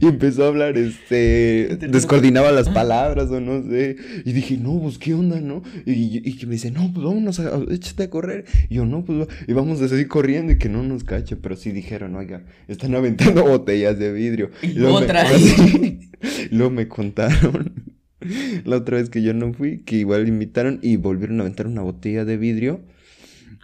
y 0.00 0.06
empezó 0.06 0.44
a 0.44 0.48
hablar, 0.48 0.76
este, 0.76 1.78
descoordinaba 1.90 2.52
las 2.52 2.68
palabras 2.68 3.30
o 3.30 3.40
no 3.40 3.62
sé. 3.68 3.96
Y 4.24 4.32
dije, 4.32 4.56
no, 4.56 4.80
pues 4.80 4.98
qué 4.98 5.14
onda, 5.14 5.40
¿no? 5.40 5.62
Y, 5.86 6.26
y 6.28 6.36
que 6.36 6.46
me 6.46 6.52
dice, 6.52 6.70
no, 6.70 6.92
pues 6.92 7.04
vámonos, 7.04 7.40
a, 7.40 7.60
échate 7.70 8.04
a 8.04 8.10
correr. 8.10 8.44
Y 8.68 8.76
yo, 8.76 8.86
no, 8.86 9.04
pues 9.04 9.20
va. 9.20 9.26
Y 9.46 9.52
vamos 9.52 9.80
a 9.80 9.88
seguir 9.88 10.08
corriendo 10.08 10.52
y 10.52 10.58
que 10.58 10.68
no 10.68 10.82
nos 10.82 11.04
cache. 11.04 11.36
Pero 11.36 11.56
sí 11.56 11.70
dijeron, 11.72 12.14
oiga, 12.16 12.44
están 12.68 12.94
aventando 12.94 13.44
botellas 13.48 13.98
de 13.98 14.12
vidrio. 14.12 14.50
Y 14.62 14.74
luego 14.74 14.98
me- 15.00 15.04
otra. 15.04 15.24
luego 16.50 16.70
me 16.70 16.88
contaron. 16.88 17.72
La 18.64 18.76
otra 18.78 18.96
vez 18.96 19.10
que 19.10 19.22
yo 19.22 19.34
no 19.34 19.52
fui, 19.52 19.80
que 19.80 19.96
igual 19.96 20.26
invitaron 20.28 20.78
y 20.82 20.96
volvieron 20.96 21.40
a 21.40 21.42
aventar 21.42 21.66
una 21.66 21.82
botella 21.82 22.24
de 22.24 22.36
vidrio. 22.36 22.80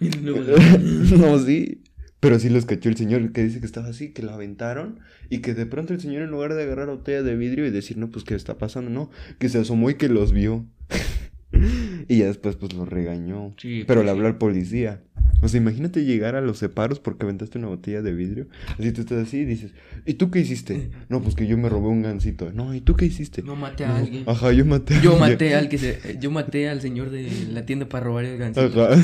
No, 0.00 1.38
sí. 1.38 1.82
Pero 2.20 2.38
sí 2.38 2.50
los 2.50 2.66
cachó 2.66 2.90
el 2.90 2.96
señor 2.96 3.32
que 3.32 3.42
dice 3.42 3.60
que 3.60 3.66
estaba 3.66 3.88
así, 3.88 4.12
que 4.12 4.22
lo 4.22 4.32
aventaron 4.32 5.00
y 5.30 5.38
que 5.38 5.54
de 5.54 5.64
pronto 5.66 5.94
el 5.94 6.00
señor 6.00 6.22
en 6.22 6.30
lugar 6.30 6.54
de 6.54 6.62
agarrar 6.62 6.88
la 6.88 6.94
botella 6.94 7.22
de 7.22 7.34
vidrio 7.34 7.66
y 7.66 7.70
decir, 7.70 7.96
no, 7.96 8.10
pues 8.10 8.24
qué 8.24 8.34
está 8.34 8.58
pasando, 8.58 8.90
no, 8.90 9.10
que 9.38 9.48
se 9.48 9.58
asomó 9.58 9.88
y 9.88 9.94
que 9.94 10.08
los 10.08 10.32
vio. 10.32 10.66
y 12.08 12.18
ya 12.18 12.26
después 12.26 12.56
pues 12.56 12.72
los 12.74 12.88
regañó. 12.88 13.54
Sí, 13.58 13.84
Pero 13.86 14.00
pues, 14.00 14.06
le 14.06 14.12
sí. 14.12 14.16
habló 14.16 14.26
al 14.28 14.38
policía. 14.38 15.00
O 15.42 15.48
sea, 15.48 15.58
imagínate 15.58 16.04
llegar 16.04 16.34
a 16.36 16.42
los 16.42 16.58
separos 16.58 17.00
porque 17.00 17.24
aventaste 17.24 17.56
una 17.56 17.68
botella 17.68 18.02
de 18.02 18.12
vidrio. 18.12 18.46
Así 18.78 18.92
tú 18.92 19.00
estás 19.00 19.26
así 19.26 19.38
y 19.38 19.44
dices, 19.46 19.70
¿y 20.04 20.14
tú 20.14 20.30
qué 20.30 20.40
hiciste? 20.40 20.90
No, 21.08 21.22
pues 21.22 21.34
que 21.34 21.46
yo 21.46 21.56
me 21.56 21.70
robé 21.70 21.88
un 21.88 22.02
gansito. 22.02 22.52
No, 22.52 22.74
¿y 22.74 22.82
tú 22.82 22.94
qué 22.94 23.06
hiciste? 23.06 23.42
No 23.42 23.56
maté 23.56 23.86
a 23.86 23.88
No, 23.88 23.94
alguien. 23.96 24.24
Ajá, 24.26 24.52
yo 24.52 24.66
maté 24.66 24.96
a 24.96 25.00
Yo 25.02 25.12
alguien. 25.12 25.30
maté 25.32 25.54
al 25.54 25.68
que 25.70 25.78
se, 25.78 26.18
yo 26.20 26.30
maté 26.30 26.68
al 26.68 26.82
señor 26.82 27.08
de 27.10 27.26
la 27.52 27.64
tienda 27.64 27.88
para 27.88 28.04
robar 28.04 28.26
el 28.26 28.36
gancito. 28.36 28.84
Ajá. 28.84 29.02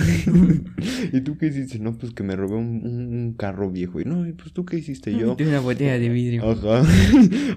¿Y 1.12 1.20
tú 1.22 1.38
qué 1.38 1.46
hiciste? 1.46 1.78
No, 1.78 1.96
pues 1.96 2.12
que 2.12 2.22
me 2.22 2.36
robé 2.36 2.56
un, 2.56 2.82
un- 2.84 3.14
un 3.16 3.32
carro 3.32 3.70
viejo. 3.70 4.00
Y 4.00 4.04
no, 4.04 4.26
¿y 4.28 4.32
pues 4.32 4.52
tú 4.52 4.66
qué 4.66 4.76
hiciste? 4.76 5.16
Yo. 5.16 5.28
Metí 5.30 5.44
una 5.44 5.60
botella 5.60 5.98
de 5.98 6.08
vidrio. 6.10 6.50
Ajá. 6.50 6.82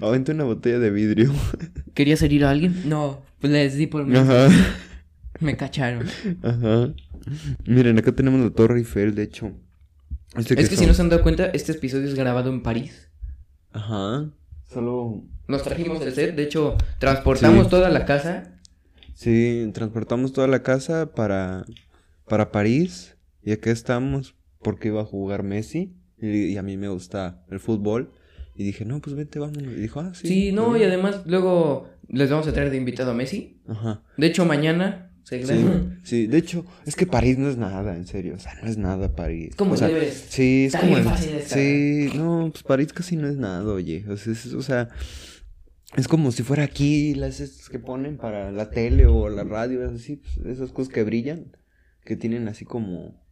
Aventé 0.00 0.32
una 0.32 0.44
botella 0.44 0.78
de 0.78 0.90
vidrio. 0.90 1.32
¿Quería 1.92 2.14
herir 2.14 2.44
a 2.46 2.50
alguien? 2.50 2.74
No, 2.88 3.20
pues 3.40 3.52
les 3.52 3.76
di 3.76 3.86
por 3.88 4.06
mí. 4.06 4.16
Ajá. 4.16 4.48
Me 5.40 5.56
cacharon. 5.56 6.06
Ajá. 6.42 6.92
Miren, 7.66 7.98
acá 7.98 8.12
tenemos 8.12 8.40
la 8.40 8.50
Torre 8.50 8.78
Eiffel, 8.78 9.14
de 9.14 9.22
hecho. 9.24 9.52
Este 10.36 10.60
Es 10.60 10.68
que 10.68 10.76
si 10.76 10.86
no 10.86 10.94
se 10.94 11.02
han 11.02 11.08
dado 11.08 11.22
cuenta, 11.22 11.46
este 11.46 11.72
episodio 11.72 12.06
es 12.06 12.14
grabado 12.14 12.50
en 12.50 12.62
París. 12.62 13.08
Ajá. 13.72 14.30
Solo. 14.68 15.24
Nos 15.48 15.62
trajimos 15.64 16.00
el 16.02 16.12
set, 16.12 16.36
de 16.36 16.44
hecho, 16.44 16.76
transportamos 16.98 17.64
Sí. 17.64 17.70
toda 17.70 17.88
la 17.90 18.04
casa. 18.04 18.54
Sí, 19.14 19.68
transportamos 19.74 20.32
toda 20.32 20.46
la 20.46 20.62
casa 20.62 21.12
para, 21.12 21.64
para 22.28 22.52
París. 22.52 23.16
Y 23.42 23.52
acá 23.52 23.70
estamos 23.70 24.34
porque 24.62 24.88
iba 24.88 25.00
a 25.00 25.04
jugar 25.04 25.42
Messi. 25.42 25.94
Y, 26.20 26.28
y 26.28 26.56
a 26.58 26.62
mí 26.62 26.76
me 26.76 26.88
gusta 26.88 27.42
el 27.50 27.58
fútbol. 27.60 28.12
Y 28.54 28.62
dije, 28.64 28.84
no, 28.84 29.00
pues 29.00 29.16
vente, 29.16 29.38
vámonos. 29.38 29.72
Y 29.72 29.76
dijo, 29.80 30.00
ah, 30.00 30.12
sí. 30.14 30.28
Sí, 30.28 30.52
no, 30.52 30.76
y 30.76 30.80
bien". 30.80 30.90
además 30.92 31.22
luego 31.26 31.88
les 32.08 32.30
vamos 32.30 32.46
a 32.46 32.52
traer 32.52 32.70
de 32.70 32.76
invitado 32.76 33.10
a 33.10 33.14
Messi. 33.14 33.60
Ajá. 33.66 34.02
De 34.16 34.26
hecho, 34.26 34.44
mañana 34.44 35.09
Sí, 35.30 35.38
sí, 36.02 36.26
de 36.26 36.38
hecho, 36.38 36.66
es 36.86 36.96
que 36.96 37.06
París 37.06 37.38
no 37.38 37.48
es 37.48 37.56
nada, 37.56 37.96
en 37.96 38.06
serio. 38.06 38.34
O 38.34 38.38
sea, 38.40 38.52
no 38.62 38.68
es 38.68 38.76
nada 38.76 39.14
París. 39.14 39.54
Como 39.56 39.74
o 39.74 39.76
sea. 39.76 39.88
Sí, 40.28 40.64
es 40.66 40.74
Está 40.74 40.80
como. 40.80 40.94
bien 40.94 41.04
fácil 41.04 41.30
de 41.32 41.38
estar. 41.38 41.58
sí, 41.58 42.10
no, 42.16 42.48
pues 42.52 42.64
París 42.64 42.92
casi 42.92 43.16
no 43.16 43.28
es 43.28 43.36
nada, 43.36 43.64
oye. 43.72 44.04
O 44.08 44.16
sea, 44.16 44.32
es, 44.32 44.46
o 44.52 44.62
sea, 44.62 44.88
es 45.96 46.08
como 46.08 46.32
si 46.32 46.42
fuera 46.42 46.64
aquí 46.64 47.14
las 47.14 47.38
estas 47.40 47.68
que 47.68 47.78
ponen 47.78 48.16
para 48.16 48.50
la 48.50 48.70
tele 48.70 49.06
o 49.06 49.28
la 49.28 49.44
radio, 49.44 49.84
es 49.84 49.92
así, 49.92 50.16
pues, 50.16 50.44
esas 50.46 50.72
cosas 50.72 50.92
que 50.92 51.04
brillan, 51.04 51.56
que 52.04 52.16
tienen 52.16 52.48
así 52.48 52.64
como. 52.64 53.24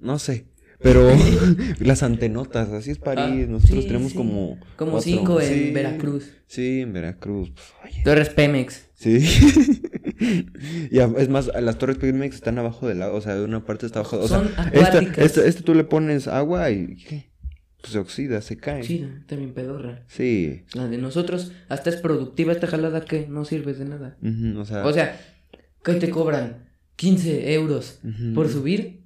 No 0.00 0.18
sé. 0.18 0.46
Pero 0.82 1.08
las 1.80 2.02
antenotas, 2.02 2.70
así 2.70 2.90
es 2.90 2.98
París. 2.98 3.44
Ah, 3.46 3.50
Nosotros 3.50 3.82
sí, 3.82 3.86
tenemos 3.86 4.12
sí. 4.12 4.16
como. 4.16 4.58
Como 4.76 4.92
cuatro. 4.92 5.00
cinco 5.02 5.40
en 5.40 5.48
Sí, 5.48 5.70
Veracruz. 5.72 6.32
Sí, 6.46 6.80
en 6.80 6.92
Veracruz. 6.94 7.50
Pues, 7.52 7.92
oye. 7.92 8.02
Tú 8.02 8.10
eres 8.10 8.30
Pemex. 8.30 8.88
Sí. 8.94 9.20
y 10.90 10.98
es 10.98 11.28
más, 11.28 11.50
las 11.60 11.78
torres 11.78 11.96
Pigmex 11.98 12.34
están 12.36 12.58
abajo 12.58 12.86
del 12.88 13.02
agua, 13.02 13.18
o 13.18 13.20
sea, 13.20 13.34
de 13.34 13.44
una 13.44 13.64
parte 13.64 13.86
está 13.86 14.00
abajo. 14.00 14.18
O 14.20 14.28
sea, 14.28 14.38
Son 14.38 14.46
esta, 14.48 14.62
acuáticas. 14.62 15.18
esta, 15.24 15.44
esta 15.46 15.62
tú 15.62 15.74
le 15.74 15.84
pones 15.84 16.28
agua 16.28 16.70
y 16.70 16.96
¿qué? 16.96 17.30
Pues 17.80 17.94
se 17.94 17.98
oxida, 17.98 18.42
se 18.42 18.58
cae. 18.58 18.82
Sí, 18.82 19.06
también 19.26 19.54
pedorra. 19.54 20.04
Sí. 20.06 20.64
La 20.74 20.86
de 20.86 20.98
nosotros 20.98 21.52
hasta 21.70 21.88
es 21.88 21.96
productiva 21.96 22.52
esta 22.52 22.66
jalada 22.66 23.04
que 23.06 23.26
no 23.26 23.46
sirve 23.46 23.72
de 23.72 23.86
nada. 23.86 24.18
O 24.58 24.64
sea, 24.66 24.84
O 24.84 24.92
sea, 24.92 25.18
¿qué 25.82 25.94
te 25.94 26.10
cobran? 26.10 26.68
15 26.96 27.54
euros 27.54 28.00
por 28.34 28.50
subir. 28.50 29.04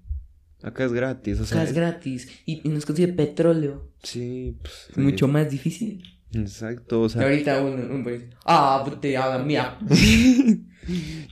acá 0.65 0.85
es 0.85 0.93
gratis, 0.93 1.39
o 1.39 1.47
sea. 1.47 1.61
Acá 1.61 1.71
es 1.71 1.75
gratis. 1.77 2.29
Y, 2.47 2.63
y 2.65 2.69
nos 2.71 2.85
consigue 2.85 3.13
petróleo. 3.13 3.93
Sí, 4.03 4.57
pues. 4.61 4.89
Es 4.91 4.99
mucho 4.99 5.29
más 5.29 5.49
difícil. 5.49 6.03
Exacto, 6.33 7.03
o 7.03 7.07
Y 7.07 7.11
sea. 7.11 7.23
ahorita 7.23 7.63
un, 7.63 7.93
un 7.93 8.03
país. 8.03 8.23
Ah, 8.45 8.83
puta 8.85 9.39
mía. 9.45 9.79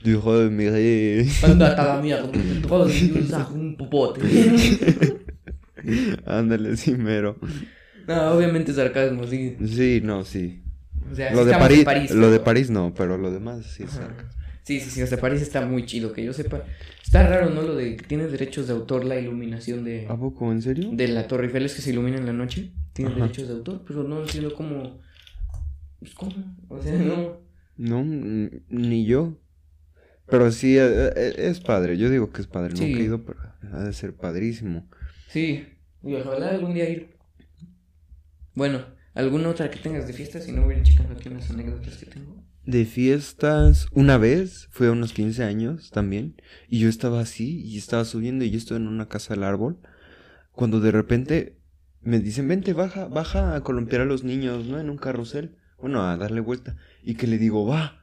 Hijo 0.03 0.37
de 0.39 0.49
mi 0.49 0.69
rey. 0.69 1.29
Andate 1.43 1.81
a 1.81 1.95
la 1.95 2.01
mierda. 2.01 2.29
Todos 2.67 2.91
usas 3.01 3.49
un 3.51 3.75
popote. 3.77 4.21
Ándale, 6.25 6.77
sí, 6.77 6.91
mero. 6.95 7.37
No, 8.07 8.31
obviamente 8.31 8.73
sarcasmo, 8.73 9.25
sí. 9.27 9.55
Sí, 9.65 10.01
no, 10.03 10.23
sí. 10.23 10.61
O 11.11 11.15
sea, 11.15 11.33
Lo 11.33 11.45
de 11.45 11.53
en 11.53 11.59
París, 11.59 12.11
lo 12.11 12.15
pero- 12.21 12.31
de 12.31 12.39
París 12.39 12.69
no, 12.69 12.93
pero 12.95 13.17
lo 13.17 13.31
demás 13.31 13.65
sí 13.65 13.83
es 13.83 13.91
cerca. 13.91 14.29
Sí, 14.63 14.79
sí, 14.79 14.89
sí, 14.91 15.01
o 15.01 15.07
sea, 15.07 15.19
París 15.19 15.41
está 15.41 15.65
muy 15.65 15.85
chido, 15.85 16.13
que 16.13 16.23
yo 16.23 16.31
sepa. 16.31 16.63
Está 17.03 17.27
raro, 17.27 17.49
¿no? 17.49 17.61
Lo 17.63 17.75
de 17.75 17.97
que 17.97 18.05
tiene 18.05 18.27
derechos 18.27 18.67
de 18.67 18.73
autor 18.73 19.03
la 19.03 19.19
iluminación 19.19 19.83
de, 19.83 20.07
¿A 20.07 20.15
poco? 20.17 20.49
¿En 20.53 20.61
serio? 20.61 20.89
de 20.93 21.07
la 21.09 21.27
Torre 21.27 21.45
Eiffel 21.47 21.65
es 21.65 21.75
que 21.75 21.81
se 21.81 21.89
ilumina 21.89 22.17
en 22.17 22.25
la 22.25 22.31
noche. 22.33 22.71
Tiene 22.93 23.11
Ajá. 23.11 23.21
derechos 23.23 23.49
de 23.49 23.55
autor, 23.55 23.81
pero 23.85 24.03
no 24.03 24.21
entiendo 24.21 24.53
cómo. 24.55 25.01
Pues, 25.99 26.13
¿cómo? 26.13 26.31
O 26.69 26.81
sea, 26.81 26.93
no. 26.93 27.41
No, 27.75 28.03
ni 28.69 29.05
yo. 29.05 29.37
Pero 30.33 30.51
sí, 30.51 30.79
eh, 30.79 31.13
eh, 31.15 31.35
es 31.37 31.59
padre. 31.59 31.95
Yo 31.95 32.09
digo 32.09 32.31
que 32.31 32.41
es 32.41 32.47
padre. 32.47 32.75
Sí. 32.75 32.91
No 32.91 32.97
he 32.97 33.03
ido, 33.03 33.23
pero 33.23 33.39
ha 33.71 33.83
de 33.83 33.93
ser 33.93 34.15
padrísimo. 34.15 34.89
Sí, 35.29 35.67
y 36.01 36.15
ojalá 36.15 36.49
algún 36.49 36.73
día 36.73 36.89
ir. 36.89 37.15
Bueno, 38.55 38.83
¿alguna 39.13 39.49
otra 39.49 39.69
que 39.69 39.77
tengas 39.77 40.07
de 40.07 40.13
fiesta? 40.13 40.41
Si 40.41 40.51
no, 40.51 40.63
voy 40.63 40.73
a 40.73 40.77
ir 40.79 40.83
checando 40.85 41.13
aquí 41.13 41.29
unas 41.29 41.51
anécdotas 41.51 41.97
que 41.97 42.07
tengo. 42.07 42.43
De 42.65 42.83
fiestas, 42.85 43.85
una 43.91 44.17
vez, 44.17 44.69
fue 44.71 44.87
a 44.87 44.91
unos 44.93 45.13
15 45.13 45.43
años 45.43 45.91
también, 45.91 46.41
y 46.67 46.79
yo 46.79 46.89
estaba 46.89 47.21
así, 47.21 47.61
y 47.63 47.77
estaba 47.77 48.03
subiendo, 48.03 48.43
y 48.43 48.49
yo 48.49 48.57
estaba 48.57 48.79
en 48.79 48.87
una 48.87 49.07
casa 49.07 49.35
del 49.35 49.43
árbol, 49.43 49.81
cuando 50.51 50.79
de 50.79 50.89
repente 50.89 51.59
me 52.01 52.19
dicen, 52.19 52.47
vente, 52.47 52.73
baja, 52.73 53.05
baja 53.05 53.55
a 53.55 53.61
columpiar 53.61 54.01
a 54.01 54.05
los 54.05 54.23
niños, 54.23 54.65
¿no? 54.65 54.79
En 54.79 54.89
un 54.89 54.97
carrusel, 54.97 55.57
bueno, 55.77 56.01
a 56.01 56.17
darle 56.17 56.39
vuelta, 56.39 56.75
y 57.03 57.13
que 57.13 57.27
le 57.27 57.37
digo, 57.37 57.67
va, 57.67 58.02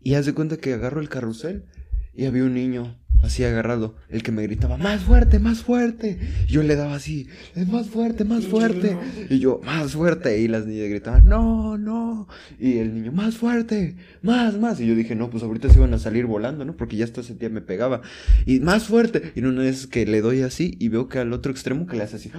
y 0.00 0.14
haz 0.14 0.26
de 0.26 0.34
cuenta 0.34 0.56
que 0.56 0.74
agarro 0.74 1.00
el 1.00 1.08
carrusel, 1.08 1.66
y 2.12 2.26
había 2.26 2.44
un 2.44 2.54
niño 2.54 2.98
así 3.22 3.44
agarrado, 3.44 3.94
el 4.08 4.22
que 4.22 4.32
me 4.32 4.42
gritaba, 4.42 4.76
más 4.76 5.02
fuerte, 5.02 5.38
más 5.38 5.62
fuerte, 5.62 6.18
y 6.46 6.52
yo 6.52 6.62
le 6.62 6.76
daba 6.76 6.94
así, 6.94 7.28
es 7.54 7.68
más 7.68 7.88
fuerte, 7.88 8.24
más 8.24 8.46
fuerte, 8.46 8.96
y 9.28 9.38
yo, 9.38 9.60
más 9.64 9.92
fuerte, 9.92 10.40
y 10.40 10.48
las 10.48 10.66
niñas 10.66 10.88
gritaban, 10.88 11.24
no, 11.26 11.78
no, 11.78 12.28
y 12.58 12.78
el 12.78 12.94
niño, 12.94 13.12
más 13.12 13.36
fuerte, 13.36 13.96
más, 14.22 14.58
más. 14.58 14.80
Y 14.80 14.86
yo 14.86 14.94
dije, 14.94 15.14
no, 15.14 15.30
pues 15.30 15.42
ahorita 15.42 15.68
se 15.68 15.78
iban 15.78 15.94
a 15.94 15.98
salir 15.98 16.26
volando, 16.26 16.64
¿no? 16.64 16.76
Porque 16.76 16.96
ya 16.96 17.04
hasta 17.04 17.20
ese 17.20 17.34
día 17.34 17.48
me 17.48 17.60
pegaba. 17.60 18.02
Y 18.46 18.60
más 18.60 18.84
fuerte. 18.84 19.32
Y 19.34 19.42
una 19.42 19.62
vez 19.62 19.86
que 19.86 20.06
le 20.06 20.20
doy 20.20 20.42
así 20.42 20.76
y 20.78 20.88
veo 20.88 21.08
que 21.08 21.18
al 21.18 21.32
otro 21.32 21.52
extremo 21.52 21.86
que 21.86 21.96
le 21.96 22.02
hace 22.04 22.16
así, 22.16 22.30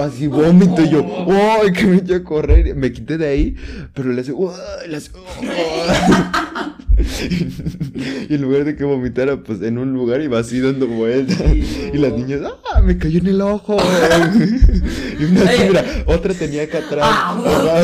así 0.00 0.26
vómito. 0.26 0.82
Y 0.82 0.90
yo, 0.90 1.26
¡ay! 1.28 1.72
que 1.72 1.86
me 1.86 1.96
eché 1.96 2.16
a 2.16 2.24
correr. 2.24 2.74
Me 2.74 2.92
quité 2.92 3.18
de 3.18 3.26
ahí, 3.26 3.56
pero 3.94 4.12
le 4.12 4.20
hace, 4.20 4.32
"Uah", 4.32 4.56
le 4.88 4.96
hace, 4.96 5.10
"Uah". 5.12 6.76
Y 8.28 8.34
en 8.34 8.42
lugar 8.42 8.64
de 8.64 8.74
que 8.76 8.84
vomitara, 8.84 9.36
pues 9.42 9.60
en 9.62 9.78
un 9.78 9.92
lugar 9.92 10.20
iba 10.22 10.38
así 10.38 10.60
dando 10.60 10.86
vueltas. 10.86 11.40
Y 11.54 11.96
las 11.98 12.12
niñas, 12.12 12.40
¡ah! 12.74 12.80
Me 12.80 12.96
cayó 12.98 13.18
en 13.20 13.26
el 13.28 13.40
ojo. 13.40 13.76
Y 15.20 15.24
una 15.26 15.42
así, 15.42 15.62
mira, 15.68 15.84
otra 16.06 16.34
tenía 16.34 16.64
acá 16.64 16.78
atrás. 16.78 17.06
Ah, 17.08 17.82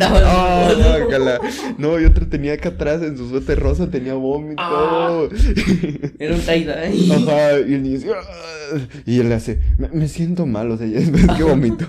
Ah, 0.00 0.72
guácala. 0.76 1.40
No, 1.78 2.00
y 2.00 2.04
otra 2.04 2.26
tenía 2.26 2.54
acá 2.54 2.70
atrás 2.70 3.02
en 3.02 3.16
su 3.16 3.28
suéter 3.28 3.60
rosa, 3.60 3.88
tenía 3.90 4.14
vómito. 4.14 4.60
Ah. 4.62 5.22
Era 6.18 6.34
un 6.34 6.40
taida. 6.40 6.82
Ajá, 6.82 7.60
y 7.60 7.74
el 7.74 7.82
niño 7.82 8.00
"Ah", 8.12 8.78
y 9.06 9.20
él 9.20 9.28
le 9.28 9.34
hace, 9.36 9.60
me, 9.78 9.88
me 9.88 10.08
siento 10.08 10.46
mal, 10.46 10.70
o 10.70 10.76
sea, 10.78 10.86
ya 10.86 10.98
es 10.98 11.10
que 11.36 11.42
vomito. 11.44 11.86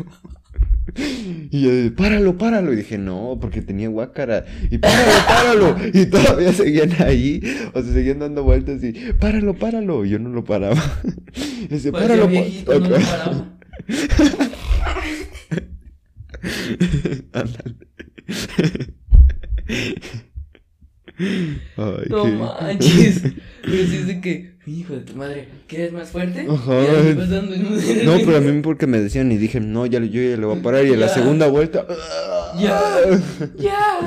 Y 1.49 1.61
yo 1.61 1.71
dije, 1.71 1.91
páralo, 1.91 2.37
páralo. 2.37 2.73
Y 2.73 2.77
dije, 2.77 2.97
no, 2.97 3.37
porque 3.39 3.61
tenía 3.61 3.87
guácara. 3.87 4.45
Y 4.69 4.77
páralo, 4.77 5.11
páralo. 5.27 5.77
Y 5.93 6.05
todavía 6.07 6.51
seguían 6.53 6.91
ahí. 7.01 7.41
O 7.73 7.81
sea, 7.81 7.93
seguían 7.93 8.19
dando 8.19 8.43
vueltas 8.43 8.83
y, 8.83 8.93
páralo, 9.19 9.53
páralo. 9.53 10.05
Y 10.05 10.09
yo 10.09 10.19
no 10.19 10.29
lo 10.29 10.43
paraba. 10.43 10.81
Y 11.33 11.67
decía, 11.67 11.91
Parecía 11.91 12.15
páralo, 12.15 12.27
viejito, 12.27 12.79
no 12.79 12.89
lo 12.89 12.95
paraba. 12.99 13.57
Ándale. 17.33 17.75
Ay, 21.19 22.05
No 22.09 22.23
qué- 22.23 22.31
manches. 22.31 23.21
Pero 23.63 23.87
sí 23.87 23.95
es 23.95 24.07
de 24.07 24.19
que, 24.21 24.55
hijo 24.67 24.93
de 24.93 25.01
tu 25.01 25.15
madre, 25.15 25.47
¿quieres 25.67 25.93
más 25.93 26.09
fuerte? 26.09 26.41
Ajá. 26.49 26.81
No, 28.03 28.17
pero 28.25 28.37
a 28.37 28.41
mí 28.41 28.61
porque 28.61 28.87
me 28.87 28.99
decían 28.99 29.31
y 29.31 29.37
dije, 29.37 29.59
no, 29.61 29.85
ya, 29.85 29.99
yo 29.99 30.21
ya 30.21 30.35
le 30.37 30.45
voy 30.45 30.59
a 30.59 30.61
parar. 30.61 30.85
Y 30.85 30.91
en 30.93 30.99
la 30.99 31.07
Ya. 31.07 31.13
segunda 31.13 31.47
vuelta. 31.47 31.85
Ya. 32.59 32.79
Ya. 33.57 33.99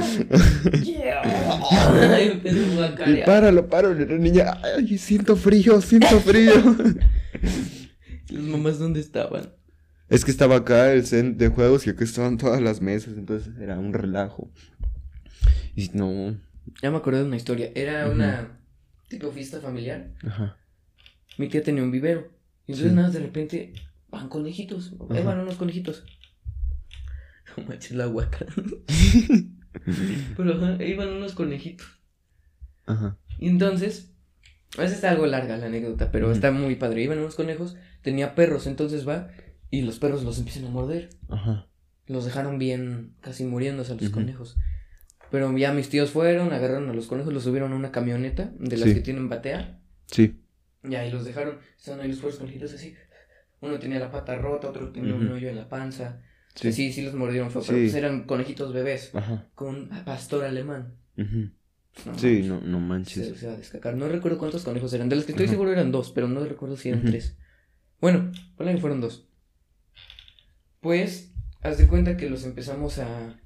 Ya. 0.82 1.22
Y 2.22 2.28
empezó 2.28 2.82
a 2.84 2.94
páralo, 3.24 3.68
páralo. 3.68 3.94
Niña, 4.18 4.58
ay, 4.62 4.98
siento 4.98 5.36
frío, 5.36 5.80
siento 5.80 6.20
frío. 6.20 6.52
Las 8.30 8.42
mamás, 8.42 8.78
¿dónde 8.78 9.00
estaban? 9.00 9.50
es 10.08 10.24
que 10.24 10.30
estaba 10.30 10.56
acá 10.56 10.92
el 10.92 11.04
centro 11.06 11.48
de 11.48 11.52
juegos 11.54 11.86
y 11.86 11.90
acá 11.90 12.04
estaban 12.04 12.36
todas 12.36 12.60
las 12.62 12.80
mesas. 12.80 13.14
Entonces 13.16 13.52
era 13.60 13.78
un 13.78 13.92
relajo. 13.92 14.50
Y 15.74 15.90
no. 15.94 16.36
Ya 16.82 16.90
me 16.90 16.96
acordé 16.98 17.18
de 17.20 17.24
una 17.26 17.36
historia. 17.36 17.70
Era 17.74 18.08
una 18.08 18.58
tipo 19.08 19.30
fiesta 19.32 19.60
familiar. 19.60 20.10
Ajá. 20.26 20.56
Mi 21.38 21.48
tía 21.48 21.62
tenía 21.62 21.82
un 21.82 21.90
vivero. 21.90 22.30
Y 22.66 22.72
entonces 22.72 22.90
Sí. 22.92 22.96
nada, 22.96 23.10
de 23.10 23.18
repente 23.20 23.72
van 24.10 24.28
conejitos. 24.28 24.92
Ahí 25.10 25.22
van 25.22 25.40
unos 25.40 25.56
conejitos. 25.56 26.04
No 27.56 27.64
manches 27.64 27.92
la 27.92 28.06
guaca. 28.06 28.44
Pero 30.36 30.54
ajá, 30.54 30.76
ahí 30.80 30.94
van 30.94 31.08
unos 31.08 31.32
conejitos. 31.34 31.86
Ajá. 32.86 33.16
Y 33.38 33.48
entonces, 33.48 34.12
esa 34.72 34.84
está 34.84 35.10
algo 35.10 35.26
larga 35.26 35.56
la 35.56 35.66
anécdota, 35.66 36.10
pero 36.10 36.30
está 36.32 36.50
muy 36.50 36.76
padre. 36.76 37.02
Iban 37.02 37.18
unos 37.18 37.34
conejos, 37.34 37.76
tenía 38.02 38.34
perros, 38.34 38.66
entonces 38.66 39.06
va 39.08 39.28
y 39.70 39.82
los 39.82 39.98
perros 39.98 40.22
los 40.24 40.38
empiezan 40.38 40.66
a 40.66 40.70
morder. 40.70 41.10
Ajá. 41.28 41.66
Los 42.06 42.24
dejaron 42.24 42.58
bien, 42.58 43.14
casi 43.20 43.44
muriéndose 43.44 43.92
a 43.92 43.94
los 43.94 44.04
Ujú. 44.04 44.12
conejos. 44.12 44.56
Pero 45.36 45.54
ya 45.58 45.70
mis 45.74 45.90
tíos 45.90 46.12
fueron, 46.12 46.50
agarraron 46.54 46.88
a 46.88 46.94
los 46.94 47.08
conejos, 47.08 47.30
los 47.34 47.42
subieron 47.42 47.70
a 47.74 47.76
una 47.76 47.92
camioneta 47.92 48.52
de 48.58 48.78
las 48.78 48.88
Sí. 48.88 48.94
que 48.94 49.00
tienen 49.02 49.28
batea. 49.28 49.82
Sí. 50.06 50.40
Y 50.82 50.94
ahí 50.94 51.10
los 51.10 51.26
dejaron, 51.26 51.58
estaban 51.76 52.00
ahí 52.00 52.08
los 52.08 52.20
pobres 52.20 52.36
conejitos 52.38 52.72
así. 52.72 52.94
Uno 53.60 53.78
tenía 53.78 53.98
la 53.98 54.10
pata 54.10 54.34
rota, 54.36 54.70
otro 54.70 54.90
tenía 54.92 55.14
un 55.14 55.28
hoyo 55.30 55.50
en 55.50 55.56
la 55.56 55.68
panza. 55.68 56.22
Sí. 56.54 56.72
Sí, 56.72 56.90
sí, 56.90 57.02
los 57.02 57.12
mordieron 57.12 57.48
pero 57.48 57.60
pues 57.66 57.94
eran 57.94 58.24
conejitos 58.24 58.72
bebés 58.72 59.14
Ajá. 59.14 59.46
con 59.54 59.90
pastor 60.06 60.44
alemán. 60.46 60.94
No 61.16 62.18
Sí, 62.18 62.42
no, 62.44 62.62
no 62.62 62.80
manches. 62.80 63.38
se 63.38 63.46
va 63.46 63.52
a 63.52 63.56
descacar. 63.58 63.94
No 63.94 64.08
recuerdo 64.08 64.38
cuántos 64.38 64.64
conejos 64.64 64.90
eran. 64.94 65.10
De 65.10 65.16
los 65.16 65.26
que 65.26 65.32
estoy 65.32 65.48
seguro 65.48 65.70
eran 65.70 65.92
dos, 65.92 66.12
pero 66.12 66.28
no 66.28 66.42
recuerdo 66.46 66.78
si 66.78 66.88
eran 66.88 67.04
tres. 67.04 67.36
Bueno, 68.00 68.30
ponle 68.56 68.74
que 68.74 68.80
fueron 68.80 69.02
dos. 69.02 69.28
Pues, 70.80 71.32
haz 71.62 71.76
de 71.78 71.86
cuenta 71.88 72.16
que 72.16 72.30
los 72.30 72.44
empezamos 72.44 72.98
a. 73.00 73.38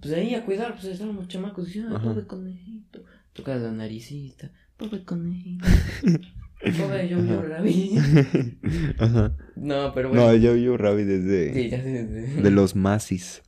Pues 0.00 0.14
ahí 0.14 0.34
a 0.34 0.44
cuidar, 0.44 0.72
pues 0.74 0.84
estábamos 0.86 1.28
chamacos. 1.28 1.74
Y, 1.74 1.80
ay, 1.80 1.86
Ajá. 1.94 2.02
pobre 2.02 2.26
conejito. 2.26 3.04
Toca 3.32 3.56
la 3.56 3.72
naricita. 3.72 4.50
Pobre 4.76 5.04
conejito. 5.04 5.66
pobre 6.78 7.08
yo, 7.08 7.18
yo, 7.24 7.40
Ajá. 7.40 7.42
Rabi. 7.42 7.92
Ajá. 8.98 9.36
No, 9.56 9.92
pero 9.94 10.08
bueno. 10.10 10.26
No, 10.26 10.34
yo 10.36 10.56
yo 10.56 10.76
Rabi 10.76 11.04
desde 11.04 11.52
Sí, 11.54 11.70
ya 11.70 11.82
sé. 11.82 12.04
De, 12.06 12.26
de 12.42 12.50
los 12.50 12.74
masis. 12.76 13.42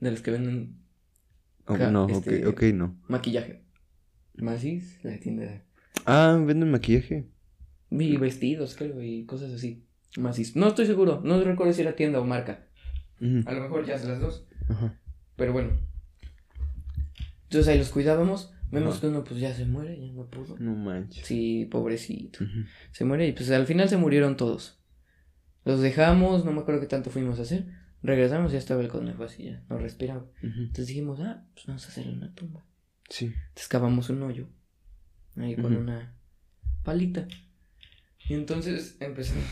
de 0.00 0.10
los 0.10 0.20
que 0.22 0.30
venden 0.30 0.82
Oh, 1.68 1.76
no, 1.76 2.08
este- 2.08 2.46
ok, 2.46 2.52
ok, 2.54 2.62
no. 2.74 2.96
maquillaje. 3.08 3.64
Masis, 4.36 5.00
la 5.02 5.18
tienda. 5.18 5.64
Ah, 6.04 6.40
venden 6.46 6.70
maquillaje. 6.70 7.26
Y 7.90 8.16
vestidos, 8.18 8.76
creo, 8.76 9.02
y 9.02 9.24
cosas 9.26 9.52
así. 9.52 9.84
Masis. 10.16 10.54
No 10.54 10.68
estoy 10.68 10.86
seguro. 10.86 11.22
No 11.24 11.42
recuerdo 11.42 11.72
si 11.72 11.82
era 11.82 11.96
tienda 11.96 12.20
o 12.20 12.24
marca. 12.24 12.66
A 13.20 13.52
lo 13.52 13.60
mejor 13.62 13.84
ya 13.84 13.98
se 13.98 14.06
las 14.06 14.20
dos. 14.20 14.46
Ajá. 14.68 15.00
Pero 15.36 15.52
bueno. 15.52 15.70
Entonces 17.44 17.68
ahí 17.68 17.78
los 17.78 17.90
cuidábamos. 17.90 18.52
Vemos 18.70 18.94
Ajá. 18.94 19.02
que 19.02 19.06
uno 19.06 19.22
pues 19.22 19.38
ya 19.38 19.54
se 19.54 19.64
muere, 19.64 20.00
ya 20.00 20.12
no 20.12 20.26
pudo. 20.26 20.56
No 20.58 20.74
manches. 20.74 21.24
Sí, 21.24 21.68
pobrecito. 21.70 22.44
Se 22.90 23.04
muere 23.04 23.28
y 23.28 23.32
pues 23.32 23.50
al 23.50 23.66
final 23.66 23.88
se 23.88 23.96
murieron 23.96 24.36
todos. 24.36 24.80
Los 25.64 25.80
dejamos, 25.80 26.44
no 26.44 26.52
me 26.52 26.60
acuerdo 26.60 26.80
qué 26.80 26.86
tanto 26.86 27.10
fuimos 27.10 27.38
a 27.38 27.42
hacer. 27.42 27.66
Regresamos 28.02 28.50
y 28.50 28.54
ya 28.54 28.58
estaba 28.58 28.82
el 28.82 28.88
conejo 28.88 29.24
así 29.24 29.44
ya, 29.44 29.64
no 29.68 29.78
respiraba. 29.78 30.26
Entonces 30.42 30.88
dijimos, 30.88 31.20
ah, 31.20 31.44
pues 31.54 31.66
vamos 31.66 31.84
a 31.84 31.88
hacerle 31.88 32.12
una 32.12 32.34
tumba. 32.34 32.64
Sí. 33.08 33.26
Entonces 33.26 33.68
cavamos 33.68 34.10
un 34.10 34.22
hoyo. 34.22 34.48
Ahí 35.36 35.54
con 35.54 35.76
una 35.76 36.16
palita. 36.82 37.26
Y 38.28 38.34
entonces 38.34 38.96
empezamos. 39.00 39.44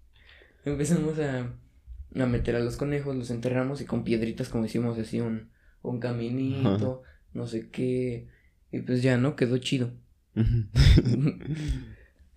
empezamos 0.64 1.18
a, 1.18 1.52
a 2.14 2.26
meter 2.26 2.56
a 2.56 2.60
los 2.60 2.76
conejos, 2.76 3.16
los 3.16 3.30
enterramos 3.30 3.80
y 3.80 3.84
con 3.84 4.04
piedritas 4.04 4.48
como 4.48 4.64
hicimos 4.64 4.98
así 4.98 5.20
un, 5.20 5.50
un 5.82 6.00
caminito, 6.00 7.02
no 7.34 7.46
sé 7.46 7.68
qué. 7.70 8.28
Y 8.72 8.80
pues 8.80 9.02
ya, 9.02 9.16
¿no? 9.16 9.36
Quedó 9.36 9.58
chido. 9.58 9.92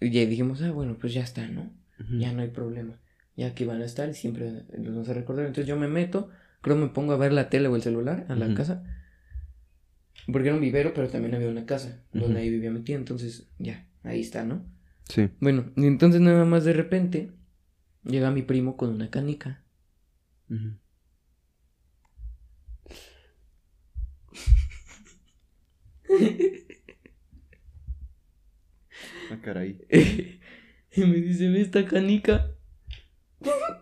Y 0.01 0.10
ya 0.10 0.25
dijimos, 0.25 0.63
ah, 0.63 0.71
bueno, 0.71 0.97
pues 0.99 1.13
ya 1.13 1.21
está, 1.21 1.47
¿no? 1.47 1.71
Ya 2.17 2.34
no 2.34 2.41
hay 2.41 2.49
problema. 2.49 2.99
Ya 3.38 3.47
aquí 3.47 3.65
van 3.65 3.84
a 3.84 3.86
estar 3.86 4.10
y 4.10 4.15
siempre 4.15 4.63
los 4.75 4.95
vamos 4.95 5.10
a 5.10 5.13
recordar. 5.13 5.45
Entonces 5.45 5.67
yo 5.67 5.77
me 5.77 5.88
meto, 5.88 6.29
creo 6.62 6.75
me 6.75 6.88
pongo 6.88 7.13
a 7.13 7.17
ver 7.17 7.31
la 7.31 7.49
tele 7.51 7.67
o 7.67 7.75
el 7.75 7.84
celular 7.84 8.25
a 8.27 8.36
la 8.36 8.51
casa. 8.55 8.84
Porque 10.25 10.47
era 10.47 10.55
un 10.55 10.62
vivero, 10.62 10.93
pero 10.95 11.07
también 11.07 11.36
había 11.36 11.49
una 11.49 11.67
casa 11.67 12.03
donde 12.12 12.39
ahí 12.39 12.49
vivía 12.49 12.71
mi 12.71 12.81
tía. 12.81 12.95
Entonces, 12.95 13.47
ya, 13.60 13.86
ahí 14.03 14.21
está, 14.21 14.43
¿no? 14.43 14.65
Sí. 15.07 15.29
Bueno, 15.39 15.71
y 15.75 15.86
entonces 15.86 16.19
nada 16.19 16.45
más 16.45 16.63
de 16.63 16.73
repente 16.73 17.29
llega 18.03 18.31
mi 18.31 18.41
primo 18.41 18.77
con 18.77 18.89
una 18.89 19.12
canica. 19.12 19.61
Ah, 29.32 29.38
caray. 29.42 29.78
y 30.92 31.06
me 31.06 31.16
dice, 31.18 31.48
ve 31.48 31.62
esta 31.62 31.86
canica. 31.86 32.52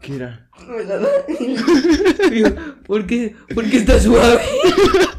¿Qué 0.01 0.15
era? 0.15 0.49
Me 0.67 0.83
la 0.83 0.97
da. 0.99 1.09
Digo, 2.29 2.49
¿por 2.85 3.07
qué? 3.07 3.35
¿Por 3.53 3.69
qué 3.69 3.77
está 3.77 3.99
suave? 3.99 4.41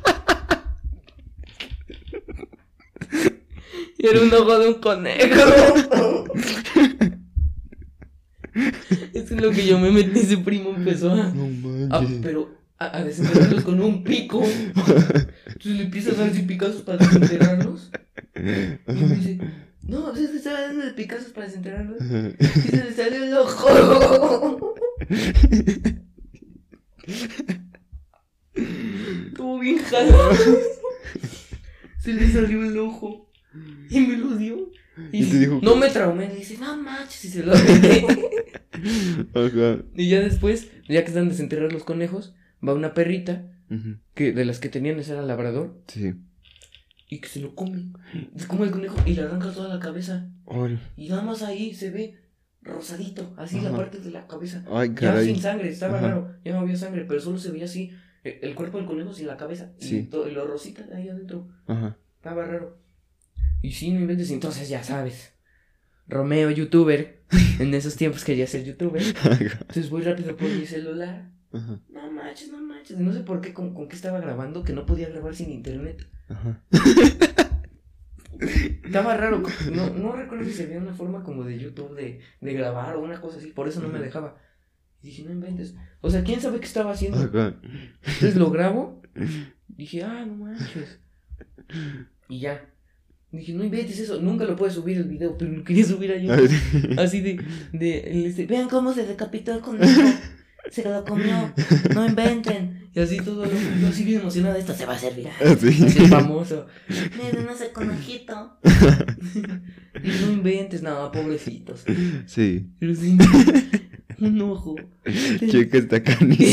Y 4.03 4.07
era 4.07 4.23
un 4.23 4.33
ojo 4.33 4.59
de 4.59 4.69
un 4.69 4.75
conejo. 4.81 6.25
Es 9.31 9.41
lo 9.41 9.51
que 9.51 9.67
yo 9.67 9.79
me 9.79 9.91
metí. 9.91 10.21
Ese 10.21 10.39
primo 10.39 10.75
empezó 10.77 11.13
a. 11.13 11.29
No 11.33 11.45
a- 11.95 12.01
manches. 12.01 12.19
pero 12.23 12.51
a, 12.79 12.97
a 12.99 13.05
desenterrarlos 13.05 13.65
con 13.65 13.81
un 13.81 14.03
pico. 14.05 14.43
Entonces 14.45 15.65
le 15.77 15.83
empiezas 15.85 16.15
a 16.19 16.23
dar 16.23 16.31
así 16.31 16.43
picazos 16.43 16.83
para 16.83 16.99
desenterrarlos. 16.99 17.91
Y 18.35 18.41
me 18.93 19.15
dice, 19.17 19.39
no, 19.83 20.13
es 20.15 20.31
que 20.31 20.37
estaba 20.37 20.61
dando 20.63 20.85
de 20.85 20.93
picazos 20.93 21.33
para 21.33 21.47
desenterrarlos. 21.47 21.99
Y 22.01 22.69
se 22.71 22.85
le 22.85 22.93
salió 22.93 23.25
el 23.25 23.35
ojo. 23.35 24.75
Estuvo 28.55 29.59
bien 29.59 29.79
jalado. 29.79 30.33
Se 31.99 32.13
le 32.15 32.31
salió 32.33 32.65
el 32.65 32.79
ojo. 32.79 33.31
Y 33.91 34.01
me 34.01 34.17
lo 34.17 34.37
dio. 34.37 34.71
Y, 35.13 35.25
Y 35.25 35.31
te 35.31 35.39
dijo 35.39 35.61
no 35.63 35.77
me 35.77 35.89
traumé. 35.89 36.29
Le 36.29 36.37
dice, 36.37 36.59
no 36.59 36.77
manches. 36.77 37.25
Y 37.25 37.29
se 37.29 37.43
lo. 37.45 37.53
Ajá. 39.35 39.83
y 39.95 40.09
ya 40.09 40.21
después, 40.21 40.71
ya 40.89 41.03
que 41.03 41.09
están 41.09 41.29
desenterrados 41.29 41.73
los 41.73 41.85
conejos, 41.85 42.35
va 42.67 42.75
una 42.75 42.95
perrita. 42.95 43.47
Que 44.15 44.33
de 44.33 44.45
las 44.45 44.59
que 44.59 44.69
tenían 44.69 44.99
ese 44.99 45.13
era 45.13 45.23
labrador. 45.23 45.81
Sí. 45.87 46.15
Y 47.09 47.21
que 47.21 47.29
se 47.29 47.39
lo 47.41 47.55
come. 47.55 47.93
Se 48.37 48.49
come 48.49 48.65
el 48.65 48.73
conejo 48.73 48.97
y 49.07 49.15
le 49.15 49.23
arranca 49.23 49.53
toda 49.53 49.69
la 49.73 49.79
cabeza. 49.79 50.29
Ay, 50.49 50.77
Y 50.97 51.09
nada 51.09 51.23
más 51.23 51.43
ahí 51.43 51.73
se 51.73 51.91
ve 51.91 52.17
rosadito. 52.63 53.33
Así 53.37 53.61
la 53.61 53.71
parte 53.71 53.99
de 54.01 54.11
la 54.11 54.27
cabeza. 54.27 54.65
ay 54.73 54.89
Ya 54.89 54.95
caray. 54.95 55.27
sin 55.27 55.41
sangre, 55.41 55.69
estaba 55.69 55.99
Ajá. 55.99 56.09
raro. 56.09 56.35
Ya 56.45 56.53
no 56.53 56.61
había 56.61 56.75
sangre, 56.77 57.05
pero 57.07 57.21
solo 57.21 57.39
se 57.39 57.53
veía 57.53 57.67
así 57.67 57.93
eh, 58.25 58.41
el 58.43 58.57
cuerpo 58.57 58.79
del 58.79 58.87
conejo 58.89 59.13
sin 59.13 59.29
la 59.29 59.37
cabeza. 59.37 59.71
Y, 59.81 60.03
todo, 60.05 60.29
y 60.29 60.33
lo 60.33 60.47
rosita 60.49 60.85
ahí 60.93 61.09
adentro. 61.09 61.47
Ajá. 61.69 61.97
Estaba 62.17 62.45
raro. 62.45 62.77
Y 63.63 63.73
sí, 63.73 63.91
no 63.93 64.01
inventes. 64.01 64.31
Entonces 64.31 64.69
ya 64.69 64.83
sabes. 64.83 65.33
Romeo, 66.07 66.51
youtuber. 66.51 67.21
En 67.61 67.75
esos 67.75 67.97
tiempos 67.97 68.25
quería 68.25 68.47
ser 68.47 68.65
youtuber. 68.65 69.03
Entonces 69.25 69.91
voy 69.91 70.03
rápido 70.03 70.37
por 70.37 70.49
mi 70.49 70.67
celular. 70.67 71.31
Ajá. 71.53 71.79
No 71.89 72.11
manches, 72.11 72.51
no 72.51 72.61
manches. 72.61 72.99
No 72.99 73.13
sé 73.13 73.21
por 73.21 73.41
qué, 73.41 73.53
con, 73.53 73.75
con 73.75 73.89
qué 73.89 73.97
estaba 73.97 74.19
grabando, 74.21 74.65
que 74.65 74.73
no 74.73 74.87
podía 74.87 75.09
grabar 75.11 75.35
sin 75.35 75.51
internet. 75.51 76.07
Ajá. 76.29 76.63
Estaba 78.41 79.17
raro. 79.17 79.43
No, 79.71 79.91
no 79.91 80.13
recuerdo 80.13 80.45
si 80.45 80.53
se 80.53 80.67
veía 80.67 80.81
una 80.81 80.95
forma 80.95 81.23
como 81.23 81.45
de 81.45 81.59
YouTube 81.59 81.95
de, 81.95 82.21
de 82.41 82.53
grabar 82.55 82.97
o 82.97 83.03
una 83.03 83.21
cosa 83.21 83.39
así. 83.39 83.49
Por 83.49 83.69
eso 83.69 83.81
no 83.81 83.89
me 83.89 83.99
dejaba. 83.99 84.39
Y 85.03 85.09
dije, 85.09 85.25
no 85.25 85.33
inventes. 85.33 85.75
O 86.01 86.11
sea, 86.11 86.25
¿quién 86.25 86.41
sabe 86.41 86.61
qué 86.61 86.67
estaba 86.67 86.93
haciendo? 86.93 87.23
Entonces 87.23 88.37
lo 88.37 88.51
grabo. 88.51 89.03
Dije, 89.69 90.03
ah, 90.03 90.25
no 90.27 90.37
manches. 90.37 91.01
Y 92.29 92.41
ya. 92.41 92.67
Dije, 93.33 93.53
no 93.53 93.63
inventes 93.65 93.99
eso. 94.01 94.21
Nunca 94.21 94.45
lo 94.45 94.57
puedes 94.57 94.75
subir 94.75 94.97
el 94.97 95.05
video, 95.05 95.37
pero 95.39 95.53
lo 95.53 95.63
quería 95.65 95.85
subir 95.85 96.11
a 96.13 96.17
YouTube. 96.21 96.99
Así 96.99 97.21
de, 97.21 97.41
de, 97.73 98.11
dice, 98.27 98.47
vean 98.47 98.69
cómo 98.69 98.93
se 98.93 99.07
decapitó 99.07 99.55
el 99.55 99.61
conejo. 99.61 100.03
Se 100.71 100.83
lo 100.85 101.05
comió. 101.05 101.53
No 101.95 102.07
inventen. 102.07 102.89
Y 102.95 103.01
así 103.01 103.17
todo. 103.19 103.45
lo- 103.47 103.51
Yo 103.81 103.89
así 103.89 104.05
bien 104.05 104.21
emocionado. 104.21 104.57
Esto 104.57 104.75
se 104.75 104.85
va 104.85 104.93
a 104.93 104.97
hacer 104.97 105.15
viral. 105.15 105.33
Así. 105.41 105.69
Así 105.85 106.01
famoso. 106.07 106.67
Miren 106.89 107.49
ese 107.49 107.71
conejito. 107.73 108.59
y 110.05 110.09
no 110.09 110.33
inventes 110.33 110.83
nada, 110.83 111.11
pobrecitos. 111.13 111.85
Sí. 112.27 112.67
Pero 112.79 112.95
sí, 112.95 113.17
un 114.19 114.41
ojo. 114.43 114.75
Checa 115.51 115.79
esta 115.79 116.03
canita. 116.03 116.45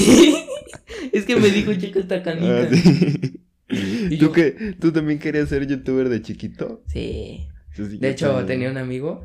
es 1.12 1.26
que 1.26 1.36
me 1.36 1.50
dijo, 1.50 1.74
checa 1.76 2.00
esta 2.00 2.24
canita. 2.24 2.62
Ah, 2.62 2.70
sí. 2.72 3.37
Y 4.12 4.18
¿Tú, 4.18 4.26
yo- 4.28 4.32
qué? 4.32 4.76
¿Tú 4.80 4.92
también 4.92 5.20
querías 5.20 5.50
ser 5.50 5.66
youtuber 5.68 6.10
de 6.10 6.22
chiquito? 6.22 6.84
Sí. 6.88 7.48
De 7.76 8.10
hecho, 8.10 8.28
también. 8.28 8.48
tenía 8.48 8.72
un 8.72 8.78
amigo 8.78 9.24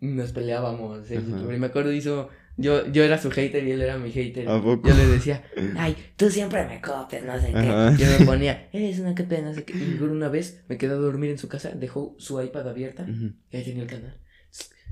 y 0.00 0.06
nos 0.08 0.32
peleábamos. 0.32 1.10
el 1.10 1.18
Ajá. 1.18 1.26
youtuber, 1.28 1.56
Y 1.56 1.58
me 1.58 1.66
acuerdo, 1.66 1.92
hizo. 1.92 2.28
Yo, 2.56 2.86
yo 2.92 3.02
era 3.02 3.18
su 3.18 3.32
hater 3.32 3.66
y 3.66 3.72
él 3.72 3.82
era 3.82 3.98
mi 3.98 4.12
hater. 4.12 4.48
¿A 4.48 4.62
poco? 4.62 4.88
Yo 4.88 4.94
le 4.94 5.08
decía, 5.08 5.42
ay, 5.76 5.96
tú 6.16 6.30
siempre 6.30 6.64
me 6.68 6.80
copias, 6.80 7.24
no 7.24 7.36
sé 7.40 7.48
qué. 7.50 7.58
Ajá. 7.58 7.96
Yo 7.96 8.06
me 8.20 8.24
ponía, 8.26 8.68
eres 8.72 9.00
una 9.00 9.12
que 9.16 9.24
pena, 9.24 9.48
no 9.48 9.54
sé 9.54 9.64
qué. 9.64 9.72
Y 9.76 10.00
una 10.00 10.28
vez 10.28 10.62
me 10.68 10.78
quedé 10.78 10.92
a 10.92 10.96
dormir 10.96 11.30
en 11.30 11.38
su 11.38 11.48
casa, 11.48 11.70
dejó 11.70 12.14
su 12.20 12.40
iPad 12.40 12.68
abierta 12.68 13.04
y 13.50 13.56
ahí 13.56 13.64
tenía 13.64 13.82
el 13.82 13.88
canal. 13.88 14.20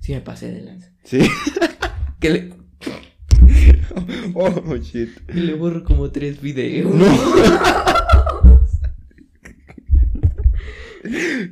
Sí, 0.01 0.13
me 0.13 0.21
pasé 0.23 0.51
de 0.51 0.63
lanza. 0.63 0.91
Sí. 1.05 1.21
Que 2.19 2.31
le, 2.31 2.51
Oh, 4.35 4.77
shit. 4.77 5.11
que 5.27 5.35
le 5.35 5.55
borro 5.55 5.85
como 5.85 6.11
tres 6.11 6.41
videos. 6.41 6.93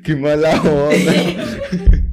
Qué 0.05 0.17
mala 0.17 0.61
onda. 0.63 2.01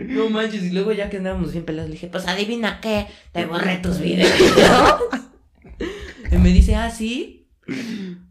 No 0.00 0.28
manches, 0.28 0.64
y 0.64 0.70
luego 0.70 0.92
ya 0.92 1.08
que 1.08 1.16
andábamos 1.18 1.52
bien 1.52 1.64
pelados, 1.64 1.88
le 1.88 1.94
dije, 1.94 2.08
pues 2.08 2.26
adivina 2.26 2.80
qué, 2.82 3.06
te 3.32 3.46
borré 3.46 3.78
tus 3.78 4.00
videos. 4.00 4.30
y 6.32 6.36
me 6.36 6.50
dice, 6.50 6.74
ah, 6.74 6.90
sí. 6.90 7.46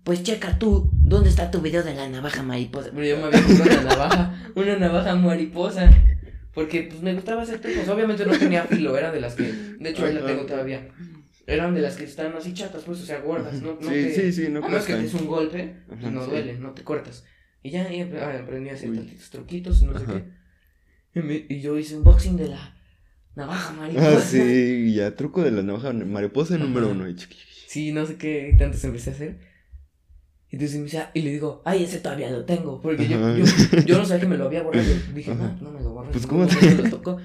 Pues 0.04 0.22
checa 0.22 0.60
tú, 0.60 0.92
¿dónde 0.94 1.30
está 1.30 1.50
tu 1.50 1.62
video 1.62 1.82
de 1.82 1.96
la 1.96 2.08
navaja 2.10 2.44
mariposa? 2.44 2.90
Pero 2.94 3.06
yo 3.08 3.18
me 3.18 3.24
había 3.24 3.42
comprado 3.42 3.80
una 3.82 3.90
navaja, 3.90 4.52
una 4.56 4.76
navaja 4.78 5.16
mariposa. 5.16 5.90
Porque 6.54 6.84
pues 6.84 7.02
me 7.02 7.16
gustaba 7.16 7.42
hacer 7.42 7.60
trucos. 7.60 7.88
Obviamente 7.88 8.26
no 8.26 8.38
tenía 8.38 8.64
filo, 8.66 8.96
era 8.96 9.12
de 9.12 9.22
las 9.22 9.34
que, 9.34 9.44
de 9.52 9.90
hecho 9.90 10.06
ahí 10.06 10.14
la 10.14 10.26
tengo 10.26 10.46
todavía. 10.46 10.90
Eran 11.48 11.74
de 11.74 11.82
las 11.82 11.96
que 11.96 12.04
están 12.04 12.34
así 12.38 12.54
chatas, 12.54 12.84
pues, 12.86 13.02
o 13.02 13.06
sea, 13.06 13.20
gordas, 13.22 13.60
¿no? 13.62 13.78
no 13.82 13.90
Sí, 13.90 13.90
te- 13.90 14.32
sí, 14.32 14.44
sí, 14.44 14.50
no 14.50 14.64
a 14.64 14.68
menos 14.68 14.86
que 14.86 14.94
te 14.94 15.02
des 15.02 15.14
un 15.16 15.26
golpe, 15.28 15.76
pues 15.88 16.00
no 16.12 16.26
duele, 16.26 16.58
no 16.60 16.72
te 16.72 16.84
cortas. 16.84 17.24
Y 17.64 17.70
ya 17.72 17.92
y 17.94 18.02
ap- 18.02 18.14
ah, 18.22 18.40
aprendí 18.42 18.70
a 18.70 18.74
hacer 18.74 18.90
Uy. 18.90 18.98
tantitos 18.98 19.30
truquitos, 19.30 19.82
no 19.84 19.98
sé 19.98 20.06
qué. 20.06 21.20
Y, 21.20 21.24
me- 21.24 21.46
y 21.50 21.62
yo 21.62 21.78
hice 21.78 21.96
unboxing 21.98 22.38
de 22.38 22.50
la 22.50 22.76
navaja 23.36 23.74
mariposa. 23.80 24.18
Ah, 24.18 24.20
sí, 24.22 24.94
ya, 24.94 25.16
truco 25.16 25.42
de 25.44 25.52
la 25.52 25.64
navaja 25.64 25.94
mariposa 25.94 26.58
número 26.58 26.90
uno. 26.90 27.06
Sí, 27.68 27.92
no 27.92 28.06
sé 28.06 28.18
qué 28.18 28.56
tantos 28.60 28.84
empecé 28.84 29.10
a 29.12 29.14
hacer. 29.14 29.53
Y 30.54 30.58
entonces 30.58 30.78
me 30.78 30.84
dice, 30.84 31.04
y 31.16 31.24
le 31.24 31.32
digo, 31.32 31.64
ay, 31.66 31.84
ese 31.84 31.98
todavía 31.98 32.30
lo 32.30 32.46
tengo. 32.46 32.80
Porque 32.80 33.08
yo, 33.08 33.18
yo, 33.36 33.44
yo 33.88 33.98
no 33.98 34.06
sabía 34.06 34.22
que 34.22 34.28
me 34.28 34.38
lo 34.38 34.46
había 34.46 34.62
borrado. 34.62 34.86
Dije, 35.16 35.32
Ajá. 35.32 35.56
no, 35.60 35.72
no 35.72 35.78
me 35.80 35.84
lo 35.84 35.94
borré. 35.94 36.12
Pues, 36.12 36.28
¿cómo 36.28 36.42
no, 36.44 36.48
te- 36.48 36.76
lo 36.76 36.90
tocó. 36.92 37.18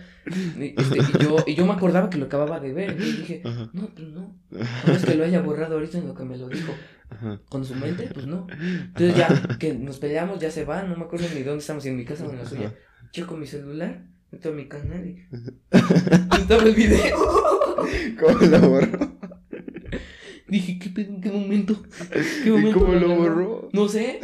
Y, 0.56 0.74
este, 0.80 0.96
y 0.98 1.22
yo, 1.22 1.36
y 1.46 1.54
yo 1.54 1.66
me 1.66 1.74
acordaba 1.74 2.08
que 2.08 2.16
lo 2.16 2.24
acababa 2.24 2.58
de 2.58 2.72
ver. 2.72 2.92
Y 2.98 3.12
dije, 3.12 3.42
Ajá. 3.44 3.68
no, 3.74 3.88
pues 3.94 4.08
no. 4.08 4.34
No 4.50 4.92
es 4.94 5.04
que 5.04 5.14
lo 5.14 5.24
haya 5.26 5.42
borrado 5.42 5.74
ahorita 5.74 5.98
en 5.98 6.08
lo 6.08 6.14
que 6.14 6.24
me 6.24 6.38
lo 6.38 6.48
dijo. 6.48 6.72
Ajá. 7.10 7.38
Con 7.50 7.66
su 7.66 7.74
mente, 7.74 8.08
pues 8.14 8.26
no. 8.26 8.46
Entonces 8.50 9.14
ya 9.14 9.28
que 9.58 9.74
nos 9.74 9.98
peleamos, 9.98 10.38
ya 10.40 10.50
se 10.50 10.64
va. 10.64 10.82
No 10.84 10.96
me 10.96 11.04
acuerdo 11.04 11.26
ni 11.34 11.42
dónde 11.42 11.60
estamos, 11.60 11.84
en 11.84 11.96
mi 11.98 12.06
casa 12.06 12.26
o 12.26 12.30
en 12.30 12.38
la 12.38 12.46
suya. 12.46 12.74
Checo 13.10 13.36
mi 13.36 13.46
celular, 13.46 14.04
meto 14.30 14.48
a 14.48 14.52
mi 14.52 14.68
canal 14.68 15.06
y. 15.06 15.26
Estaba 15.70 16.62
el 16.64 16.74
video. 16.74 17.14
¿Cómo 18.18 18.38
lo 18.38 18.70
borró? 18.70 19.17
Dije, 20.48 20.78
¿qué 20.78 20.88
pedo? 20.88 21.11
¿En 21.14 21.20
qué 21.20 21.30
momento? 21.30 21.82
¿Qué 22.42 22.48
¿Y 22.48 22.50
momento 22.50 22.80
cómo 22.80 22.94
lo 22.94 23.14
borró? 23.16 23.68
No 23.72 23.87
sé. 23.88 24.18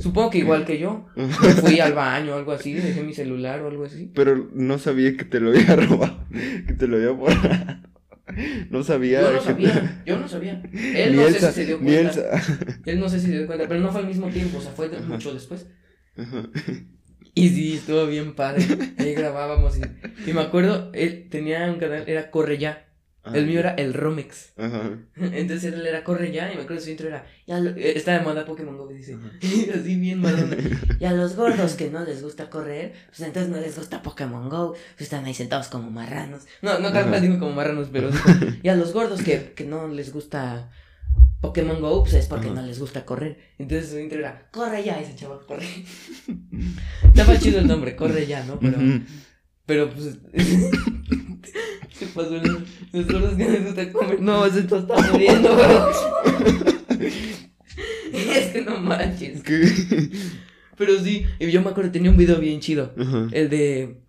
Supongo 0.00 0.30
que 0.30 0.38
igual 0.38 0.66
que 0.66 0.78
yo. 0.78 1.06
Me 1.16 1.28
fui 1.28 1.80
al 1.80 1.94
baño 1.94 2.34
o 2.34 2.36
algo 2.38 2.52
así, 2.52 2.74
dejé 2.74 3.02
mi 3.02 3.14
celular 3.14 3.62
o 3.62 3.68
algo 3.68 3.84
así. 3.84 4.10
Pero 4.14 4.50
no 4.52 4.78
sabía 4.78 5.16
que 5.16 5.24
te 5.24 5.40
lo 5.40 5.50
había 5.50 5.74
robado, 5.76 6.26
que 6.66 6.74
te 6.74 6.86
lo 6.86 6.96
había 6.96 7.10
borrado. 7.10 7.80
No 8.70 8.82
sabía. 8.82 9.22
Yo 9.22 9.32
no 9.32 9.40
sabía, 9.40 10.02
yo 10.06 10.18
no 10.18 10.28
sabía. 10.28 10.62
Él 10.72 11.16
no 11.16 11.26
sé 11.28 11.40
si 11.40 11.52
se 11.52 11.66
dio 11.66 11.78
cuenta. 11.80 12.00
Elsa. 12.00 12.78
Él 12.86 13.00
no 13.00 13.08
sé 13.08 13.20
si 13.20 13.26
se 13.26 13.38
dio 13.38 13.46
cuenta, 13.46 13.66
pero 13.68 13.80
no 13.80 13.90
fue 13.90 14.00
al 14.02 14.06
mismo 14.06 14.28
tiempo, 14.28 14.58
o 14.58 14.60
sea, 14.60 14.72
fue 14.72 14.86
Ajá. 14.86 15.00
mucho 15.06 15.32
después. 15.34 15.66
Ajá. 16.16 16.48
Y 17.34 17.48
sí, 17.48 17.74
estuvo 17.74 18.06
bien 18.06 18.34
padre. 18.34 18.64
Ahí 18.98 19.14
grabábamos 19.14 19.78
y, 19.78 19.82
y 20.30 20.34
me 20.34 20.42
acuerdo, 20.42 20.90
él 20.92 21.28
tenía 21.30 21.64
un 21.72 21.78
canal, 21.78 22.04
era 22.06 22.30
Corre 22.30 22.58
Ya. 22.58 22.91
El 23.32 23.46
mío 23.46 23.60
era 23.60 23.74
el 23.74 23.94
Romex. 23.94 24.52
Ajá. 24.56 24.98
Entonces 25.16 25.72
él 25.72 25.86
era 25.86 26.02
Corre 26.02 26.32
Ya 26.32 26.52
y 26.52 26.56
me 26.56 26.62
acuerdo 26.62 26.82
su 26.82 26.90
intro 26.90 27.06
era, 27.06 27.24
ya 27.46 27.60
lo- 27.60 27.70
eh, 27.70 27.96
está 27.96 28.14
de 28.18 28.24
moda 28.24 28.44
Pokémon 28.44 28.76
Go, 28.76 28.88
dice, 28.88 29.16
así 29.74 29.96
bien 29.96 30.20
madonna. 30.20 30.56
Y 31.00 31.04
a 31.04 31.12
los 31.12 31.36
gordos 31.36 31.74
que 31.74 31.88
no 31.90 32.04
les 32.04 32.22
gusta 32.22 32.50
correr, 32.50 32.92
pues 33.08 33.20
entonces 33.20 33.50
no 33.50 33.60
les 33.60 33.76
gusta 33.76 34.02
Pokémon 34.02 34.48
Go, 34.48 34.72
pues 34.72 35.02
están 35.02 35.24
ahí 35.24 35.34
sentados 35.34 35.68
como 35.68 35.90
marranos. 35.90 36.42
No, 36.62 36.78
no 36.80 36.92
tal 36.92 37.08
cual 37.08 37.20
digo 37.22 37.38
como 37.38 37.52
marranos, 37.52 37.88
pero 37.92 38.10
digo, 38.10 38.24
y 38.62 38.68
a 38.68 38.74
los 38.76 38.92
gordos 38.92 39.22
que, 39.22 39.52
que 39.54 39.64
no 39.64 39.86
les 39.88 40.12
gusta 40.12 40.70
Pokémon 41.40 41.80
Go, 41.80 42.02
pues 42.02 42.14
es 42.14 42.26
porque 42.26 42.46
Ajá. 42.46 42.56
no 42.60 42.62
les 42.66 42.78
gusta 42.80 43.04
correr. 43.04 43.38
Entonces 43.58 43.90
su 43.90 43.98
intro 43.98 44.18
era, 44.18 44.48
corre 44.50 44.82
ya, 44.82 45.00
y 45.00 45.04
se 45.04 45.12
echaba 45.12 45.36
a 45.36 45.40
correr. 45.40 45.68
Estaba 47.04 47.38
chido 47.38 47.60
el 47.60 47.66
nombre, 47.68 47.94
corre 47.96 48.26
ya, 48.26 48.44
¿no? 48.44 48.58
Pero, 48.60 48.78
pero 49.66 49.90
pues... 49.90 50.18
Se 52.02 53.04
pasó 53.04 53.36
que 53.36 53.58
gusta 53.60 53.92
comer. 53.92 54.20
No, 54.20 54.48
se 54.50 54.60
está 54.60 54.76
muriendo, 55.12 55.54
bro. 55.54 55.90
Es 58.12 58.48
que 58.48 58.62
no 58.62 58.78
manches. 58.78 59.42
¿Qué? 59.42 59.62
Pero 60.76 60.98
sí, 61.02 61.24
y 61.38 61.50
yo 61.50 61.62
me 61.62 61.70
acuerdo, 61.70 61.90
tenía 61.90 62.10
un 62.10 62.16
video 62.16 62.38
bien 62.38 62.60
chido. 62.60 62.92
Ajá. 62.98 63.28
El 63.32 63.48
de 63.48 64.00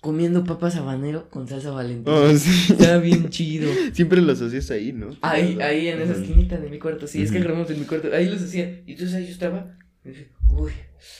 comiendo 0.00 0.44
papas 0.44 0.76
habanero 0.76 1.28
con 1.30 1.46
salsa 1.46 1.70
valentina. 1.70 2.16
Oh, 2.16 2.34
sí. 2.36 2.72
Estaba 2.72 2.98
bien 2.98 3.28
chido. 3.28 3.70
Siempre 3.92 4.20
los 4.20 4.40
hacías 4.40 4.70
ahí, 4.70 4.92
¿no? 4.92 5.10
Ahí, 5.20 5.58
ahí 5.60 5.88
en 5.88 6.00
esa 6.00 6.14
esquinita 6.14 6.58
de 6.58 6.68
mi 6.68 6.78
cuarto. 6.78 7.06
Sí, 7.06 7.22
es 7.22 7.30
que 7.30 7.40
grabamos 7.40 7.70
en 7.70 7.80
mi 7.80 7.86
cuarto. 7.86 8.08
Ahí 8.12 8.28
los 8.28 8.42
hacía. 8.42 8.82
Y 8.86 8.92
entonces 8.92 9.14
ahí 9.14 9.26
yo 9.26 9.32
estaba. 9.32 9.78
Y 10.04 10.08
dije, 10.10 10.30
uy, 10.48 10.72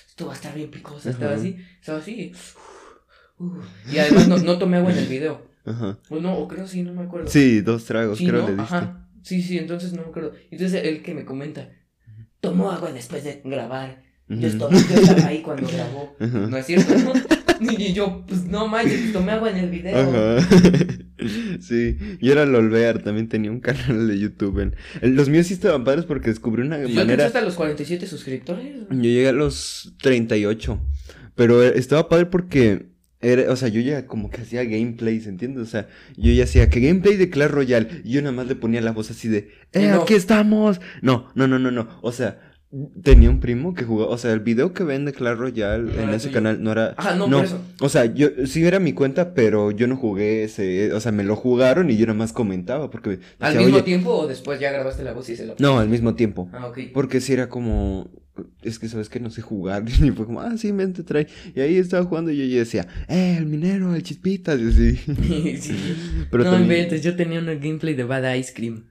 esto 0.08 0.26
va 0.26 0.32
a 0.32 0.36
estar 0.36 0.54
bien 0.54 0.70
picosa. 0.70 1.10
Estaba 1.10 1.34
así, 1.34 1.56
estaba 1.78 1.98
así. 1.98 2.32
uh. 3.38 3.60
Y 3.92 3.98
además 3.98 4.28
no, 4.28 4.38
no 4.38 4.58
tomé 4.58 4.78
agua 4.78 4.92
en 4.92 4.98
el 4.98 5.06
video. 5.06 5.49
Ajá. 5.70 5.98
O 6.11 6.20
no, 6.20 6.37
o 6.38 6.46
creo 6.48 6.66
sí, 6.66 6.83
no 6.83 6.92
me 6.94 7.02
acuerdo. 7.02 7.28
Sí, 7.28 7.61
dos 7.61 7.85
tragos, 7.85 8.18
Sí, 8.18 8.26
creo 8.26 8.42
¿no? 8.42 8.48
le 8.48 8.56
diste. 8.56 8.74
Ajá. 8.76 9.09
Sí, 9.22 9.42
sí, 9.42 9.59
entonces 9.59 9.92
no 9.92 10.02
me 10.02 10.09
acuerdo. 10.09 10.33
Entonces 10.50 10.83
él 10.85 11.02
que 11.02 11.14
me 11.14 11.24
comenta, 11.24 11.68
tomó 12.40 12.70
agua 12.70 12.92
después 12.92 13.24
de 13.24 13.40
grabar. 13.44 14.02
Yo, 14.28 14.46
estaba, 14.46 14.70
yo 14.70 14.78
estaba 14.78 15.26
ahí 15.26 15.42
cuando 15.42 15.66
grabó. 15.68 16.14
No 16.20 16.56
es 16.56 16.66
cierto, 16.66 16.94
¿no? 16.98 17.12
Y 17.61 17.92
yo, 17.92 18.24
pues 18.26 18.46
no 18.46 18.68
manches, 18.68 18.98
pues, 19.00 19.12
tomé 19.12 19.33
agua 19.33 19.50
en 19.50 19.56
el 19.59 19.68
video. 19.68 19.94
Ajá. 19.98 20.48
sí, 21.61 21.98
yo 22.20 22.33
era 22.33 22.46
Lolbear, 22.46 23.02
también 23.02 23.28
tenía 23.28 23.50
un 23.50 23.61
canal 23.61 24.09
de 24.09 24.18
YouTube. 24.18 24.61
en- 24.61 24.74
Los 25.14 25.28
míos 25.28 25.46
sí 25.48 25.54
estaban 25.54 25.85
padres 25.85 26.04
porque 26.06 26.30
descubrí 26.30 26.62
una 26.62 26.80
Yo 26.83 26.88
manera. 26.94 27.26
hasta 27.26 27.42
los 27.42 27.54
47 27.56 28.06
suscriptores. 28.06 28.87
Yo 28.90 28.96
llegué 28.96 29.28
a 29.28 29.33
los 29.33 29.94
38. 30.02 30.80
Pero 31.35 31.62
eh, 31.62 31.72
estaba 31.76 32.09
padre 32.09 32.26
porque. 32.26 32.89
Era, 33.22 33.52
o 33.52 33.56
sea, 33.56 33.68
yo 33.68 33.80
ya 33.83 34.06
como 34.06 34.30
que 34.30 34.40
hacía 34.40 34.64
gameplays, 34.64 35.26
¿entiendes? 35.26 35.62
O 35.62 35.66
sea, 35.66 35.88
yo 36.16 36.33
ya 36.33 36.44
hacía 36.44 36.70
que 36.70 36.80
gameplay 36.80 37.16
de 37.16 37.28
Clash 37.28 37.50
Royale. 37.50 38.00
Y 38.04 38.12
yo 38.12 38.22
nada 38.22 38.33
más 38.33 38.46
le 38.46 38.54
ponía 38.56 38.80
la 38.80 38.92
voz 38.92 39.11
así 39.11 39.28
de. 39.28 39.50
¡Eh, 39.72 39.88
No. 39.88 40.02
aquí 40.02 40.14
estamos! 40.14 40.80
No, 41.02 41.28
no, 41.35 41.46
no, 41.46 41.59
no, 41.59 41.70
no. 41.70 41.87
O 42.00 42.12
sea, 42.12 42.40
tenía 43.02 43.28
un 43.28 43.40
primo 43.40 43.74
que 43.74 43.85
jugaba. 43.85 44.11
O 44.11 44.16
sea, 44.16 44.33
el 44.33 44.40
video 44.40 44.72
que 44.72 44.85
ven 44.85 45.04
de 45.04 45.12
Clash 45.12 45.37
Royale 45.37 45.92
No 45.92 46.02
en 46.02 46.11
ese 46.14 46.30
canal 46.30 46.62
no 46.62 46.72
era. 46.72 46.94
Ajá, 46.96 47.14
no, 47.14 47.26
no. 47.26 47.36
por 47.38 47.44
eso. 47.44 47.61
O 47.80 47.90
sea, 47.90 48.07
yo 48.07 48.28
sí 48.47 48.64
era 48.64 48.78
mi 48.80 48.94
cuenta, 48.94 49.34
pero 49.34 49.70
yo 49.70 49.86
no 49.86 49.97
jugué 49.97 50.44
ese. 50.44 50.92
O 50.94 51.01
sea, 51.01 51.12
me 51.12 51.22
lo 51.24 51.36
jugaron 51.36 51.90
y 51.90 51.99
yo 51.99 52.07
nada 52.07 52.18
más 52.18 52.32
comentaba. 52.32 52.90
Porque. 52.90 53.18
¿Al 53.38 53.53
decía, 53.53 53.61
mismo 53.61 53.76
"Oye". 53.76 53.82
tiempo 53.84 54.11
o 54.14 54.26
después 54.28 54.59
ya 54.61 54.72
grabaste 54.72 55.03
la 55.05 55.12
voz 55.12 55.28
y 55.28 55.36
se 55.36 55.44
la 55.44 55.55
No, 55.59 55.78
al 55.78 55.90
mismo 55.90 56.14
tiempo. 56.14 56.49
Ah, 56.55 56.68
ok. 56.68 56.78
Porque 56.94 57.20
si 57.20 57.34
era 57.34 57.51
como. 57.51 58.09
Es 58.62 58.78
que 58.78 58.88
sabes 58.88 59.09
que 59.09 59.20
no 59.20 59.30
sé 59.30 59.43
jugar. 59.43 59.84
Y 60.05 60.11
fue 60.11 60.26
como, 60.26 60.41
ah, 60.41 60.57
sí, 60.57 60.72
mente 60.72 61.03
trae. 61.03 61.26
Y 61.55 61.61
ahí 61.61 61.76
estaba 61.76 62.05
jugando 62.05 62.30
y 62.30 62.51
yo 62.51 62.59
decía, 62.59 62.86
eh, 63.09 63.36
el 63.38 63.47
minero, 63.47 63.95
el 63.95 64.03
chispitas. 64.03 64.61
Y 64.61 64.68
así. 64.68 64.97
sí. 65.61 65.76
Pero 66.30 66.45
no 66.45 66.51
también. 66.53 66.62
inventes, 66.80 67.03
yo 67.03 67.16
tenía 67.16 67.38
un 67.41 67.47
gameplay 67.47 67.95
de 67.95 68.05
Bad 68.05 68.34
Ice 68.34 68.53
Cream. 68.55 68.84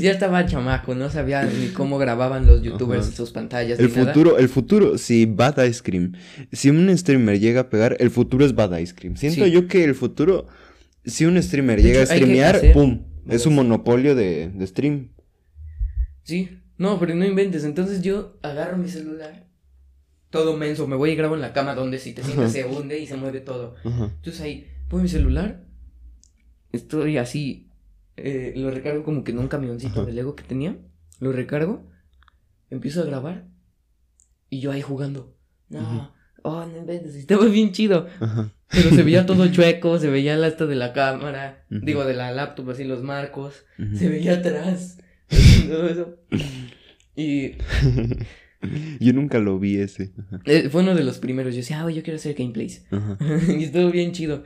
ya 0.00 0.12
estaba 0.12 0.46
chamaco, 0.46 0.94
no 0.94 1.10
sabía 1.10 1.42
ni 1.44 1.68
cómo 1.68 1.98
grababan 1.98 2.46
los 2.46 2.62
youtubers 2.62 3.08
Ajá. 3.08 3.16
sus 3.16 3.30
pantallas. 3.32 3.80
El 3.80 3.88
ni 3.88 3.92
nada. 3.94 4.06
futuro, 4.12 4.38
el 4.38 4.48
futuro, 4.48 4.96
si 4.96 5.26
Bad 5.26 5.64
Ice 5.64 5.80
Cream. 5.82 6.12
Si 6.52 6.70
un 6.70 6.96
streamer 6.96 7.40
llega 7.40 7.62
a 7.62 7.68
pegar, 7.68 7.96
el 7.98 8.10
futuro 8.10 8.44
es 8.46 8.54
Bad 8.54 8.78
Ice 8.78 8.94
Cream. 8.94 9.16
Siento 9.16 9.44
Sí. 9.44 9.50
yo 9.50 9.66
que 9.66 9.82
el 9.82 9.96
futuro, 9.96 10.46
si 11.04 11.24
un 11.24 11.42
streamer 11.42 11.78
De 11.82 11.88
llega 11.88 12.02
hecho, 12.04 12.12
a 12.12 12.16
streamear, 12.16 12.72
pum, 12.72 13.02
Es 13.28 13.44
un 13.44 13.56
monopolio 13.56 14.14
de, 14.14 14.50
de 14.54 14.66
stream. 14.68 15.08
Sí, 16.22 16.59
no, 16.80 16.98
pero 16.98 17.14
no 17.14 17.26
inventes. 17.26 17.64
Entonces 17.64 18.00
yo 18.00 18.38
agarro 18.40 18.78
mi 18.78 18.88
celular, 18.88 19.46
todo 20.30 20.56
menso, 20.56 20.86
me 20.86 20.96
voy 20.96 21.10
y 21.10 21.14
grabo 21.14 21.34
en 21.34 21.42
la 21.42 21.52
cama 21.52 21.74
donde 21.74 21.98
si 21.98 22.14
te 22.14 22.22
sientes 22.22 22.52
se 22.52 22.64
hunde 22.64 22.98
y 22.98 23.06
se 23.06 23.18
mueve 23.18 23.40
todo. 23.40 23.74
Ajá. 23.84 24.04
Entonces 24.04 24.40
ahí 24.40 24.66
pongo 24.88 25.02
mi 25.02 25.08
celular, 25.10 25.62
estoy 26.72 27.18
así, 27.18 27.68
eh, 28.16 28.54
lo 28.56 28.70
recargo 28.70 29.04
como 29.04 29.24
que 29.24 29.32
en 29.32 29.40
un 29.40 29.48
camioncito 29.48 30.06
de 30.06 30.14
Lego 30.14 30.34
que 30.34 30.42
tenía, 30.42 30.78
lo 31.18 31.32
recargo, 31.32 31.86
empiezo 32.70 33.02
a 33.02 33.04
grabar 33.04 33.44
y 34.48 34.60
yo 34.60 34.72
ahí 34.72 34.80
jugando. 34.80 35.36
No, 35.68 36.14
oh, 36.44 36.64
no 36.64 36.78
inventes, 36.78 37.14
estaba 37.14 37.44
bien 37.44 37.72
chido. 37.72 38.08
Ajá. 38.20 38.54
Pero 38.68 38.88
se 38.88 39.02
veía 39.02 39.26
todo 39.26 39.46
chueco, 39.52 39.98
se 39.98 40.08
veía 40.08 40.32
el 40.32 40.44
asta 40.44 40.64
de 40.64 40.76
la 40.76 40.94
cámara, 40.94 41.66
digo, 41.68 42.06
de 42.06 42.14
la 42.14 42.32
laptop, 42.32 42.70
así 42.70 42.84
los 42.84 43.02
marcos, 43.02 43.66
se 43.76 44.08
veía 44.08 44.38
atrás, 44.38 44.96
todo 45.68 45.88
eso. 45.88 46.16
Y 47.16 47.52
Yo 49.00 49.12
nunca 49.12 49.38
lo 49.38 49.58
vi 49.58 49.76
ese. 49.78 50.12
Eh, 50.44 50.68
fue 50.68 50.82
uno 50.82 50.94
de 50.94 51.04
los 51.04 51.18
primeros, 51.18 51.54
yo 51.54 51.60
decía, 51.60 51.82
ah, 51.82 51.90
yo 51.90 52.02
quiero 52.02 52.16
hacer 52.16 52.34
gameplays. 52.34 52.84
Ajá. 52.90 53.16
y 53.58 53.64
estuvo 53.64 53.90
bien 53.90 54.12
chido. 54.12 54.44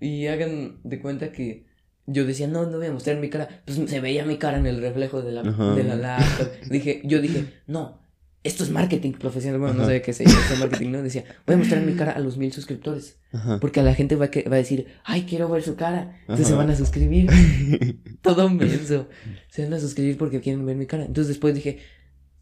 Y 0.00 0.26
hagan 0.26 0.80
de 0.82 1.00
cuenta 1.00 1.32
que 1.32 1.66
yo 2.06 2.26
decía, 2.26 2.48
no, 2.48 2.66
no 2.66 2.78
voy 2.78 2.88
a 2.88 2.92
mostrar 2.92 3.18
mi 3.18 3.30
cara. 3.30 3.62
Pues 3.64 3.78
se 3.88 4.00
veía 4.00 4.24
mi 4.24 4.36
cara 4.36 4.58
en 4.58 4.66
el 4.66 4.80
reflejo 4.80 5.22
de 5.22 5.32
la, 5.32 5.42
Ajá. 5.42 5.74
de 5.74 5.84
la 5.84 5.96
laptop. 5.96 6.48
Dije, 6.70 7.02
yo 7.04 7.20
dije, 7.20 7.44
no, 7.66 8.00
esto 8.46 8.64
es 8.64 8.70
marketing 8.70 9.12
profesional. 9.12 9.60
Bueno, 9.60 9.74
no 9.74 9.84
sabía 9.84 10.02
qué 10.02 10.10
esto 10.12 10.22
es 10.24 10.58
marketing, 10.58 10.90
¿no? 10.90 11.02
Decía, 11.02 11.24
voy 11.46 11.54
a 11.54 11.58
mostrar 11.58 11.82
mi 11.82 11.94
cara 11.94 12.12
a 12.12 12.20
los 12.20 12.36
mil 12.38 12.52
suscriptores. 12.52 13.18
Ajá. 13.32 13.58
Porque 13.60 13.80
a 13.80 13.82
la 13.82 13.94
gente 13.94 14.16
va 14.16 14.26
a, 14.26 14.30
que- 14.30 14.48
va 14.48 14.54
a 14.54 14.58
decir, 14.58 14.86
ay, 15.04 15.22
quiero 15.28 15.48
ver 15.48 15.62
su 15.62 15.76
cara. 15.76 16.16
Entonces 16.22 16.46
se 16.48 16.54
van 16.54 16.70
a 16.70 16.76
suscribir. 16.76 17.28
Todo 18.22 18.48
menso. 18.48 19.08
Se 19.50 19.64
van 19.64 19.74
a 19.74 19.80
suscribir 19.80 20.16
porque 20.16 20.40
quieren 20.40 20.64
ver 20.64 20.76
mi 20.76 20.86
cara. 20.86 21.04
Entonces 21.04 21.28
después 21.28 21.54
dije, 21.54 21.80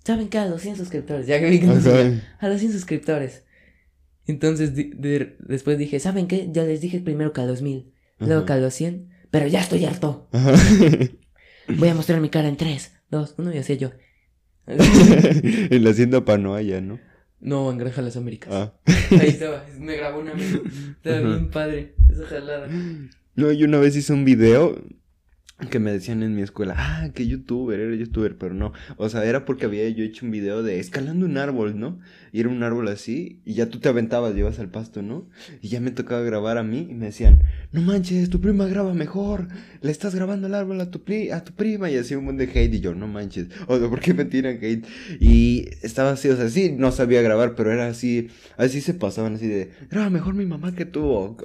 ¿saben 0.04 0.28
qué? 0.28 0.38
A 0.38 0.46
los 0.46 0.60
100 0.62 0.76
suscriptores. 0.76 1.26
Ya 1.26 1.40
que 1.40 1.50
vi 1.50 1.60
que 1.60 1.66
no. 1.66 1.72
Ajá. 1.74 2.22
A 2.38 2.48
los 2.48 2.60
100 2.60 2.72
suscriptores. 2.72 3.44
Entonces 4.26 4.74
de- 4.74 5.36
después 5.40 5.76
dije, 5.78 6.00
¿saben 6.00 6.26
qué? 6.28 6.48
Ya 6.52 6.64
les 6.64 6.80
dije 6.80 7.00
primero 7.00 7.32
que 7.32 7.40
a 7.42 7.46
los 7.46 7.60
1000, 7.62 7.92
luego 8.20 8.44
que 8.46 8.52
a 8.54 8.56
los 8.56 8.72
100, 8.74 9.10
pero 9.30 9.46
ya 9.48 9.60
estoy 9.60 9.84
harto. 9.84 10.28
Voy 11.68 11.88
a 11.88 11.94
mostrar 11.94 12.20
mi 12.20 12.28
cara 12.28 12.48
en 12.48 12.56
3, 12.56 12.92
2, 13.10 13.34
1 13.38 13.54
y 13.54 13.58
así 13.58 13.76
yo. 13.78 13.90
En 14.66 15.84
la 15.84 15.90
hacienda 15.90 16.24
Panoaya, 16.24 16.80
¿no? 16.80 16.98
no, 17.40 17.70
en 17.70 17.78
Granja 17.78 18.00
Las 18.02 18.16
Américas. 18.16 18.50
Ah. 18.52 18.72
Ahí 19.10 19.28
estaba, 19.28 19.64
me 19.78 19.96
grabó 19.96 20.20
un 20.20 20.28
amigo. 20.28 20.62
Estaba 20.96 21.18
Ajá. 21.18 21.28
bien 21.28 21.50
padre, 21.50 21.94
esa 22.10 22.24
jalada. 22.24 22.68
No, 23.36 23.52
yo 23.52 23.66
una 23.66 23.78
vez 23.78 23.94
hice 23.96 24.12
un 24.12 24.24
video 24.24 24.80
que 25.70 25.78
me 25.78 25.92
decían 25.92 26.22
en 26.24 26.34
mi 26.34 26.42
escuela, 26.42 26.74
ah, 26.76 27.08
que 27.14 27.26
youtuber, 27.28 27.78
era 27.78 27.94
youtuber, 27.94 28.36
pero 28.36 28.54
no. 28.54 28.72
O 28.96 29.08
sea, 29.08 29.24
era 29.24 29.44
porque 29.44 29.66
había 29.66 29.88
yo 29.88 30.02
hecho 30.04 30.26
un 30.26 30.32
video 30.32 30.62
de 30.64 30.80
escalando 30.80 31.24
un 31.26 31.38
árbol, 31.38 31.78
¿no? 31.78 32.00
Y 32.32 32.40
era 32.40 32.48
un 32.48 32.62
árbol 32.64 32.88
así, 32.88 33.40
y 33.44 33.54
ya 33.54 33.66
tú 33.70 33.78
te 33.78 33.88
aventabas, 33.88 34.34
llevas 34.34 34.58
al 34.58 34.68
pasto, 34.68 35.00
¿no? 35.00 35.28
Y 35.62 35.68
ya 35.68 35.80
me 35.80 35.92
tocaba 35.92 36.22
grabar 36.22 36.58
a 36.58 36.64
mí, 36.64 36.88
y 36.90 36.94
me 36.94 37.06
decían, 37.06 37.38
no 37.70 37.80
manches, 37.82 38.28
tu 38.30 38.40
prima 38.40 38.66
graba 38.66 38.92
mejor, 38.94 39.46
le 39.80 39.92
estás 39.92 40.14
grabando 40.16 40.48
el 40.48 40.54
árbol 40.54 40.80
a 40.80 40.90
tu, 40.90 41.04
pri- 41.04 41.30
a 41.30 41.44
tu 41.44 41.52
prima, 41.52 41.88
y 41.88 41.96
así 41.96 42.16
un 42.16 42.24
montón 42.24 42.46
de 42.46 42.52
hate, 42.60 42.74
y 42.74 42.80
yo, 42.80 42.94
no 42.96 43.06
manches, 43.06 43.46
o 43.68 43.78
sea, 43.78 43.88
¿por 43.88 44.00
qué 44.00 44.12
me 44.12 44.24
tiran 44.24 44.58
hate? 44.60 44.84
Y 45.20 45.68
estaba 45.82 46.10
así, 46.10 46.28
o 46.28 46.36
sea, 46.36 46.48
sí, 46.48 46.74
no 46.76 46.90
sabía 46.90 47.22
grabar, 47.22 47.54
pero 47.54 47.70
era 47.70 47.86
así, 47.86 48.26
así 48.56 48.80
se 48.80 48.92
pasaban, 48.94 49.36
así 49.36 49.46
de, 49.46 49.70
graba 49.88 50.10
mejor 50.10 50.34
mi 50.34 50.44
mamá 50.46 50.74
que 50.74 50.84
tú, 50.84 51.36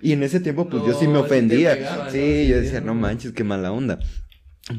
y 0.00 0.12
en 0.12 0.22
ese 0.22 0.40
tiempo, 0.40 0.66
pues 0.70 0.82
yo 0.86 0.94
sí 0.94 1.06
me 1.06 1.18
ofendía, 1.18 1.74
sí, 2.10 2.48
yo 2.48 2.56
decía, 2.56 2.80
no 2.80 2.94
manches, 2.94 3.32
qué 3.32 3.44
mala 3.50 3.72
onda. 3.72 3.98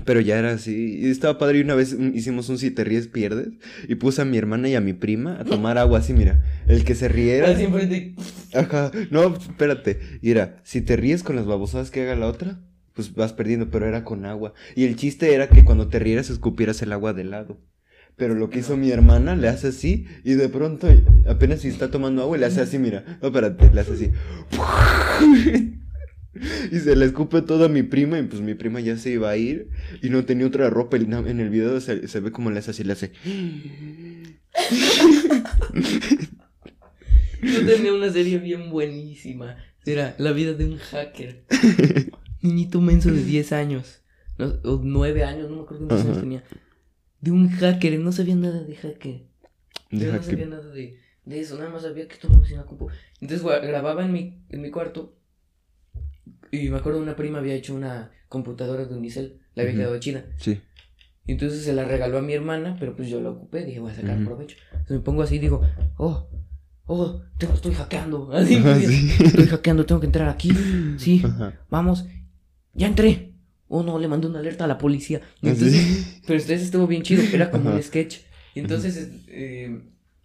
Pero 0.05 0.21
ya 0.21 0.39
era 0.39 0.51
así. 0.51 0.99
Y 1.01 1.09
estaba 1.09 1.37
padre. 1.37 1.59
Y 1.59 1.61
una 1.61 1.75
vez 1.75 1.95
hicimos 2.13 2.49
un 2.49 2.57
si 2.57 2.71
te 2.71 2.83
ríes, 2.83 3.07
pierdes. 3.07 3.49
Y 3.87 3.95
puse 3.95 4.21
a 4.21 4.25
mi 4.25 4.37
hermana 4.37 4.69
y 4.69 4.75
a 4.75 4.81
mi 4.81 4.93
prima 4.93 5.39
a 5.39 5.43
tomar 5.43 5.77
agua 5.77 5.99
así, 5.99 6.13
mira. 6.13 6.43
El 6.67 6.85
que 6.85 6.95
se 6.95 7.07
riera. 7.07 7.49
Así 7.49 7.63
enfrente. 7.63 8.15
Ajá. 8.53 8.91
No, 9.09 9.35
espérate. 9.35 9.99
Y 10.21 10.31
era, 10.31 10.61
si 10.63 10.81
te 10.81 10.95
ríes 10.95 11.23
con 11.23 11.35
las 11.35 11.45
babosadas 11.45 11.91
que 11.91 12.03
haga 12.03 12.15
la 12.15 12.27
otra, 12.27 12.61
pues 12.93 13.13
vas 13.13 13.33
perdiendo, 13.33 13.69
pero 13.69 13.85
era 13.85 14.03
con 14.03 14.25
agua. 14.25 14.53
Y 14.75 14.85
el 14.85 14.95
chiste 14.95 15.33
era 15.33 15.49
que 15.49 15.65
cuando 15.65 15.89
te 15.89 15.99
rieras 15.99 16.29
escupieras 16.29 16.81
el 16.81 16.93
agua 16.93 17.13
de 17.13 17.25
lado. 17.25 17.59
Pero 18.15 18.35
lo 18.35 18.49
que 18.49 18.59
hizo 18.59 18.77
mi 18.77 18.91
hermana, 18.91 19.35
le 19.35 19.47
hace 19.47 19.69
así, 19.69 20.05
y 20.23 20.33
de 20.33 20.47
pronto, 20.49 20.87
apenas 21.27 21.61
si 21.61 21.69
está 21.69 21.89
tomando 21.89 22.21
agua, 22.21 22.37
le 22.37 22.45
hace 22.45 22.61
así, 22.61 22.77
mira. 22.77 23.17
No, 23.21 23.29
espérate, 23.29 23.71
le 23.73 23.81
hace 23.81 23.93
así. 23.93 24.11
Y 26.71 26.79
se 26.79 26.95
le 26.95 27.05
escupe 27.05 27.41
todo 27.41 27.65
a 27.65 27.69
mi 27.69 27.83
prima, 27.83 28.19
y 28.19 28.23
pues 28.23 28.41
mi 28.41 28.53
prima 28.55 28.79
ya 28.81 28.97
se 28.97 29.11
iba 29.11 29.29
a 29.29 29.37
ir, 29.37 29.69
y 30.01 30.09
no 30.09 30.25
tenía 30.25 30.45
otra 30.47 30.69
ropa. 30.69 30.97
y 30.97 31.03
En 31.03 31.39
el 31.39 31.49
video 31.49 31.79
se, 31.79 32.07
se 32.07 32.19
ve 32.19 32.31
como 32.31 32.51
le 32.51 32.59
hace 32.59 32.71
así, 32.71 32.83
le 32.83 32.93
hace. 32.93 33.11
Yo 37.41 37.65
tenía 37.65 37.93
una 37.93 38.11
serie 38.11 38.37
bien 38.37 38.69
buenísima. 38.69 39.57
Era 39.85 40.15
La 40.19 40.31
vida 40.31 40.53
de 40.53 40.65
un 40.65 40.77
hacker. 40.77 41.45
Niñito 42.41 42.81
menso 42.81 43.11
de 43.11 43.23
10 43.23 43.51
años. 43.51 44.01
No, 44.37 44.45
o 44.63 44.79
9 44.83 45.23
años, 45.23 45.49
no 45.49 45.57
me 45.57 45.61
acuerdo 45.63 45.87
cuántos 45.87 46.05
años 46.05 46.19
tenía. 46.19 46.43
De 47.19 47.31
un 47.31 47.49
hacker, 47.49 47.99
no 47.99 48.11
sabía 48.11 48.35
nada 48.35 48.63
de 48.63 48.75
hacker. 48.75 49.23
Yo 49.91 50.11
no 50.13 50.23
sabía 50.23 50.45
nada 50.45 50.71
de, 50.71 50.97
de 51.25 51.39
eso, 51.39 51.57
nada 51.57 51.69
más 51.69 51.81
sabía 51.81 52.07
que 52.07 52.15
todo 52.17 52.33
funcionaba 52.33 52.67
compu. 52.67 52.89
Entonces 53.19 53.45
gua- 53.45 53.61
grababa 53.61 54.05
en 54.05 54.11
mi, 54.13 54.43
en 54.49 54.61
mi 54.61 54.71
cuarto. 54.71 55.17
Y 56.51 56.69
me 56.69 56.77
acuerdo 56.77 57.01
una 57.01 57.15
prima 57.15 57.39
había 57.39 57.53
hecho 57.53 57.73
una 57.73 58.11
computadora 58.27 58.85
de 58.85 58.95
Unicel, 58.95 59.39
la 59.55 59.63
había 59.63 59.73
Ujú. 59.73 59.81
quedado 59.81 59.99
china. 59.99 60.25
Sí. 60.37 60.59
Y 61.25 61.33
entonces 61.33 61.63
se 61.63 61.73
la 61.73 61.85
regaló 61.85 62.17
a 62.17 62.21
mi 62.21 62.33
hermana, 62.33 62.75
pero 62.79 62.95
pues 62.95 63.07
yo 63.09 63.21
la 63.21 63.29
ocupé, 63.29 63.63
dije, 63.63 63.79
voy 63.79 63.91
a 63.91 63.95
sacar 63.95 64.23
provecho. 64.23 64.57
Entonces 64.71 64.97
me 64.97 65.03
pongo 65.03 65.21
así 65.21 65.35
y 65.35 65.39
digo, 65.39 65.61
oh, 65.97 66.27
oh, 66.87 67.21
tengo, 67.37 67.53
estoy 67.53 67.73
hackeando. 67.73 68.31
Así, 68.33 68.55
Ajá, 68.55 68.79
sí. 68.79 69.11
estoy 69.23 69.47
hackeando, 69.47 69.85
tengo 69.85 70.01
que 70.01 70.07
entrar 70.07 70.27
aquí. 70.27 70.51
Sí, 70.97 71.21
Ajá. 71.23 71.53
vamos, 71.69 72.05
ya 72.73 72.87
entré. 72.87 73.33
Oh 73.67 73.83
no, 73.83 73.97
le 73.99 74.09
mandé 74.09 74.27
una 74.27 74.39
alerta 74.39 74.65
a 74.65 74.67
la 74.67 74.77
policía. 74.77 75.21
Pero 75.39 75.53
entonces 75.53 76.61
estuvo 76.61 76.87
bien 76.87 77.03
chido, 77.03 77.23
era 77.31 77.49
como 77.49 77.73
un 77.73 77.81
sketch. 77.81 78.17
Y 78.53 78.59
entonces 78.59 79.09
eh, 79.27 79.81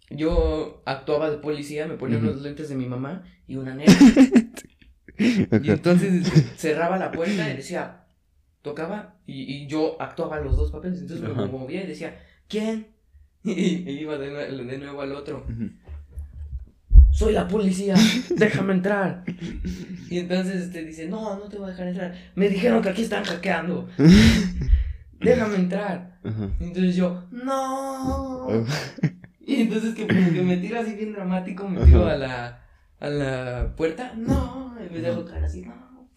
yo 0.09 0.81
actuaba 0.85 1.29
de 1.29 1.37
policía, 1.37 1.87
me 1.87 1.95
ponía 1.95 2.17
unos 2.17 2.41
lentes 2.41 2.67
de 2.67 2.75
mi 2.75 2.87
mamá 2.87 3.23
y 3.47 3.55
una 3.55 3.73
negra. 3.75 3.95
Y 5.63 5.69
entonces 5.71 6.31
cerraba 6.57 6.97
la 6.97 7.11
puerta 7.11 7.49
y 7.49 7.55
decía, 7.57 8.03
tocaba 8.61 9.15
y, 9.25 9.41
y 9.43 9.67
yo 9.67 9.99
actuaba 10.01 10.39
los 10.39 10.55
dos 10.57 10.71
papeles. 10.71 11.01
Entonces 11.01 11.25
me 11.27 11.33
Ajá. 11.33 11.45
movía 11.47 11.83
y 11.83 11.87
decía, 11.87 12.19
¿quién? 12.47 12.87
Y, 13.43 13.51
y 13.89 13.99
iba 14.01 14.17
de, 14.17 14.31
nue- 14.31 14.65
de 14.65 14.77
nuevo 14.77 15.01
al 15.01 15.13
otro. 15.13 15.45
Soy 17.11 17.33
la 17.33 17.47
policía, 17.47 17.95
déjame 18.35 18.73
entrar. 18.73 19.23
Y 20.09 20.19
entonces 20.19 20.63
este 20.63 20.83
dice, 20.83 21.07
no, 21.07 21.35
no 21.39 21.47
te 21.49 21.57
voy 21.57 21.67
a 21.67 21.71
dejar 21.71 21.87
entrar. 21.87 22.15
Me 22.35 22.49
dijeron 22.49 22.81
que 22.81 22.89
aquí 22.89 23.03
están 23.03 23.23
hackeando. 23.23 23.87
Déjame 25.19 25.55
entrar. 25.55 26.19
Entonces 26.59 26.95
yo, 26.95 27.23
no. 27.31 28.65
Y 29.39 29.61
entonces 29.61 29.95
que 29.95 30.07
como 30.07 30.31
que 30.31 30.41
me 30.43 30.57
tira 30.57 30.81
así 30.81 30.93
bien 30.93 31.13
dramático, 31.13 31.67
me 31.67 31.83
tiro 31.85 32.05
a 32.05 32.15
la, 32.17 32.66
a 32.99 33.09
la 33.09 33.73
puerta, 33.75 34.13
no. 34.15 34.75
Y 34.89 34.93
me 34.93 35.01
dejo 35.01 35.25
caer 35.25 35.43
así, 35.43 35.61
no. 35.61 36.09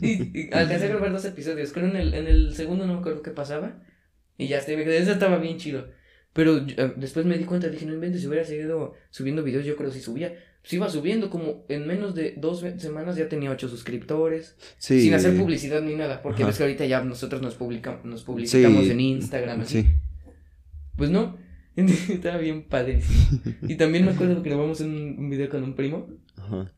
Y, 0.00 0.38
y 0.40 0.50
alcancé 0.52 0.86
a 0.86 0.88
grabar 0.88 1.12
dos 1.12 1.24
episodios. 1.24 1.72
Creo 1.72 1.86
en 1.86 1.96
el, 1.96 2.14
en 2.14 2.26
el 2.26 2.54
segundo 2.54 2.86
no 2.86 2.94
me 2.94 3.00
acuerdo 3.00 3.22
qué 3.22 3.30
pasaba. 3.30 3.82
Y 4.36 4.46
ya 4.48 4.64
quedé, 4.64 4.98
eso 4.98 5.12
estaba 5.12 5.38
bien 5.38 5.58
chido. 5.58 5.88
Pero 6.32 6.58
eh, 6.58 6.92
después 6.96 7.26
me 7.26 7.36
di 7.36 7.44
cuenta, 7.44 7.68
dije, 7.68 7.86
no 7.86 7.94
inventes, 7.94 8.20
si 8.20 8.28
hubiera 8.28 8.44
seguido 8.44 8.94
subiendo 9.10 9.42
videos, 9.42 9.64
yo 9.64 9.74
creo 9.76 9.90
que 9.90 9.96
si 9.96 10.02
subía. 10.02 10.34
Pues 10.60 10.72
iba 10.72 10.88
subiendo, 10.88 11.30
como 11.30 11.64
en 11.68 11.86
menos 11.86 12.14
de 12.14 12.34
dos 12.36 12.64
semanas 12.78 13.16
ya 13.16 13.28
tenía 13.28 13.50
ocho 13.50 13.68
suscriptores. 13.68 14.56
Sí. 14.78 15.00
Sin 15.02 15.14
hacer 15.14 15.36
publicidad 15.36 15.82
ni 15.82 15.94
nada, 15.94 16.22
porque 16.22 16.42
Ajá. 16.42 16.48
ves 16.50 16.58
que 16.58 16.62
ahorita 16.64 16.86
ya 16.86 17.02
nosotros 17.02 17.42
nos, 17.42 17.54
publicamos 17.54 18.04
nos 18.04 18.22
publicitamos 18.24 18.84
Sí. 18.84 18.90
en 18.90 19.00
Instagram. 19.00 19.60
Así. 19.62 19.82
Sí. 19.82 19.88
Pues 20.96 21.10
no, 21.10 21.36
estaba 22.08 22.38
bien 22.38 22.64
padrísimo. 22.68 23.40
Y 23.62 23.76
también 23.76 24.04
me 24.04 24.12
acuerdo 24.12 24.42
que 24.42 24.48
grabamos 24.50 24.80
un, 24.80 25.16
un 25.18 25.30
video 25.30 25.48
con 25.48 25.62
un 25.62 25.74
primo. 25.74 26.08
Ajá. 26.36 26.72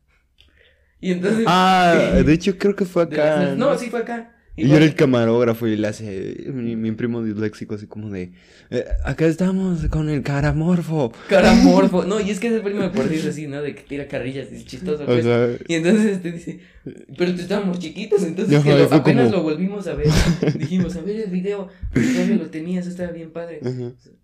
Y 0.99 1.11
entonces. 1.11 1.45
Ah, 1.47 2.13
de 2.25 2.33
hecho 2.33 2.57
creo 2.57 2.75
que 2.75 2.85
fue 2.85 3.05
las- 3.05 3.13
acá. 3.13 3.55
no, 3.55 3.77
sí 3.77 3.89
fue 3.89 4.01
acá. 4.01 4.35
Y 4.57 4.67
yo 4.67 4.75
era 4.75 4.83
el 4.85 4.95
camarógrafo 4.95 5.65
y 5.65 5.77
le 5.77 5.87
hace 5.87 6.43
mi, 6.53 6.75
mi 6.75 6.91
primo 6.91 7.23
disléxico 7.23 7.75
así 7.75 7.87
como 7.87 8.09
de 8.09 8.33
"Eh, 8.69 8.83
acá 9.05 9.25
estamos 9.25 9.85
con 9.87 10.09
el 10.09 10.23
caramorfo. 10.23 11.13
Caramorfo. 11.29 12.03
No, 12.05 12.19
y 12.19 12.31
es 12.31 12.39
que 12.41 12.47
ese 12.49 12.59
primo 12.59 12.81
sí 13.09 13.15
es 13.15 13.25
así, 13.25 13.47
¿no? 13.47 13.61
De 13.61 13.73
que 13.75 13.83
tira 13.83 14.07
carrillas 14.09 14.49
y 14.51 14.55
es 14.55 14.65
chistoso. 14.65 15.05
Pues. 15.05 15.23
sea, 15.23 15.49
Y 15.67 15.75
entonces 15.75 16.05
este 16.17 16.31
dice, 16.33 16.59
pero 17.17 17.33
te 17.33 17.41
estábamos 17.43 17.79
chiquitos, 17.79 18.23
entonces 18.23 18.61
que 18.61 18.69
lo- 18.77 18.93
apenas 18.93 19.31
como- 19.31 19.37
lo 19.37 19.43
volvimos 19.43 19.87
a 19.87 19.93
ver. 19.93 20.07
Dijimos, 20.59 20.95
a 20.97 21.01
ver 21.01 21.21
el 21.21 21.31
video, 21.31 21.69
pues 21.93 22.13
todavía 22.13 22.35
lo 22.35 22.49
tenías, 22.49 22.87
estaba 22.87 23.11
bien 23.11 23.31
padre. 23.31 23.61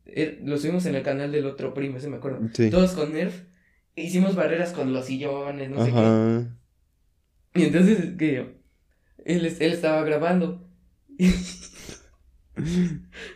Eh, 0.06 0.42
Lo 0.44 0.58
subimos 0.58 0.86
en 0.88 0.96
el 0.96 1.04
canal 1.04 1.32
del 1.32 1.46
otro 1.46 1.74
primo, 1.74 1.98
ese 2.00 2.10
me 2.10 2.18
acuerdo. 2.18 2.42
sí. 2.54 2.70
Todos 2.70 2.92
con 2.92 3.14
Nerf. 3.14 3.44
Hicimos 3.96 4.36
barreras 4.36 4.74
con 4.74 4.92
los 4.94 5.06
sillones, 5.06 5.70
no 5.70 5.84
sé 5.86 5.92
qué. 5.92 7.62
Y 7.62 7.64
entonces 7.66 8.00
es 8.00 8.12
que 8.18 8.57
él, 9.28 9.46
es- 9.46 9.62
él 9.62 9.74
estaba 9.74 10.04
grabando. 10.04 10.68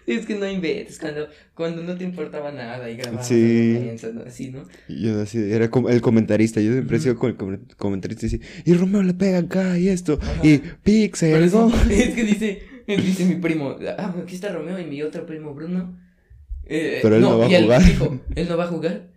es 0.07 0.25
que 0.25 0.35
no 0.35 0.49
inventes, 0.49 0.97
cuando, 0.97 1.27
cuando 1.53 1.83
no 1.83 1.95
te 1.95 2.03
importaba 2.03 2.51
nada 2.51 2.89
y 2.89 2.95
grababas 2.97 3.27
Sí. 3.27 3.75
pensando 3.79 4.23
así, 4.25 4.49
¿no? 4.49 4.63
Y 4.87 5.03
yo 5.07 5.21
así, 5.21 5.37
era 5.37 5.69
como 5.69 5.89
el 5.89 6.01
comentarista, 6.01 6.59
yo 6.59 6.71
siempre 6.71 6.97
he 6.97 6.99
sido 6.99 7.15
como 7.17 7.29
el 7.29 7.37
comen- 7.37 7.75
comentarista 7.77 8.25
y 8.25 8.29
dice, 8.29 8.45
y 8.65 8.73
Romeo 8.73 9.03
le 9.03 9.13
pega 9.13 9.37
acá 9.39 9.77
y 9.77 9.89
esto, 9.89 10.17
Ajá. 10.21 10.41
y 10.47 10.57
Pixel, 10.83 11.49
sí, 11.49 11.55
go". 11.55 11.71
es 11.91 12.09
que 12.15 12.23
dice, 12.23 12.63
dice 12.87 13.25
mi 13.25 13.35
primo, 13.35 13.75
ah, 13.97 14.15
aquí 14.23 14.33
está 14.35 14.51
Romeo 14.51 14.79
y 14.79 14.85
mi 14.85 15.03
otro 15.03 15.25
primo 15.27 15.53
Bruno. 15.53 15.99
Eh, 16.65 16.99
Pero 17.03 17.15
él 17.17 17.21
no 17.21 17.37
va 17.37 17.45
a 17.45 17.49
él 17.49 17.63
jugar. 17.63 17.83
dijo, 17.85 18.19
él 18.35 18.47
no 18.49 18.57
va 18.57 18.63
a 18.63 18.67
jugar. 18.67 19.07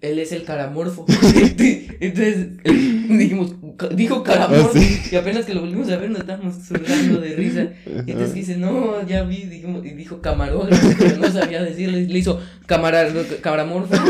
Él 0.00 0.18
es 0.18 0.32
el 0.32 0.44
caramorfo. 0.44 1.04
Entonces 2.00 2.62
dijimos, 2.64 3.54
dijo 3.94 4.22
caramorfo. 4.22 4.72
Ah, 4.74 4.78
sí. 4.78 5.00
Y 5.10 5.16
apenas 5.16 5.44
que 5.44 5.54
lo 5.54 5.60
volvimos 5.60 5.90
a 5.90 5.96
ver 5.96 6.10
nos 6.10 6.20
estábamos 6.20 6.54
zurrando 6.66 7.20
de 7.20 7.34
risa. 7.34 7.68
Y 8.06 8.12
entonces 8.12 8.34
dice, 8.34 8.56
no, 8.56 9.06
ya 9.06 9.22
vi, 9.22 9.44
dijimos, 9.44 9.84
y 9.84 9.90
dijo 9.90 10.20
camarógrafo, 10.20 10.88
pero 10.98 11.16
no 11.16 11.30
sabía 11.30 11.62
decirle, 11.62 12.06
le 12.06 12.18
hizo 12.18 12.40
camara, 12.66 13.08
caramorfo. 13.40 13.94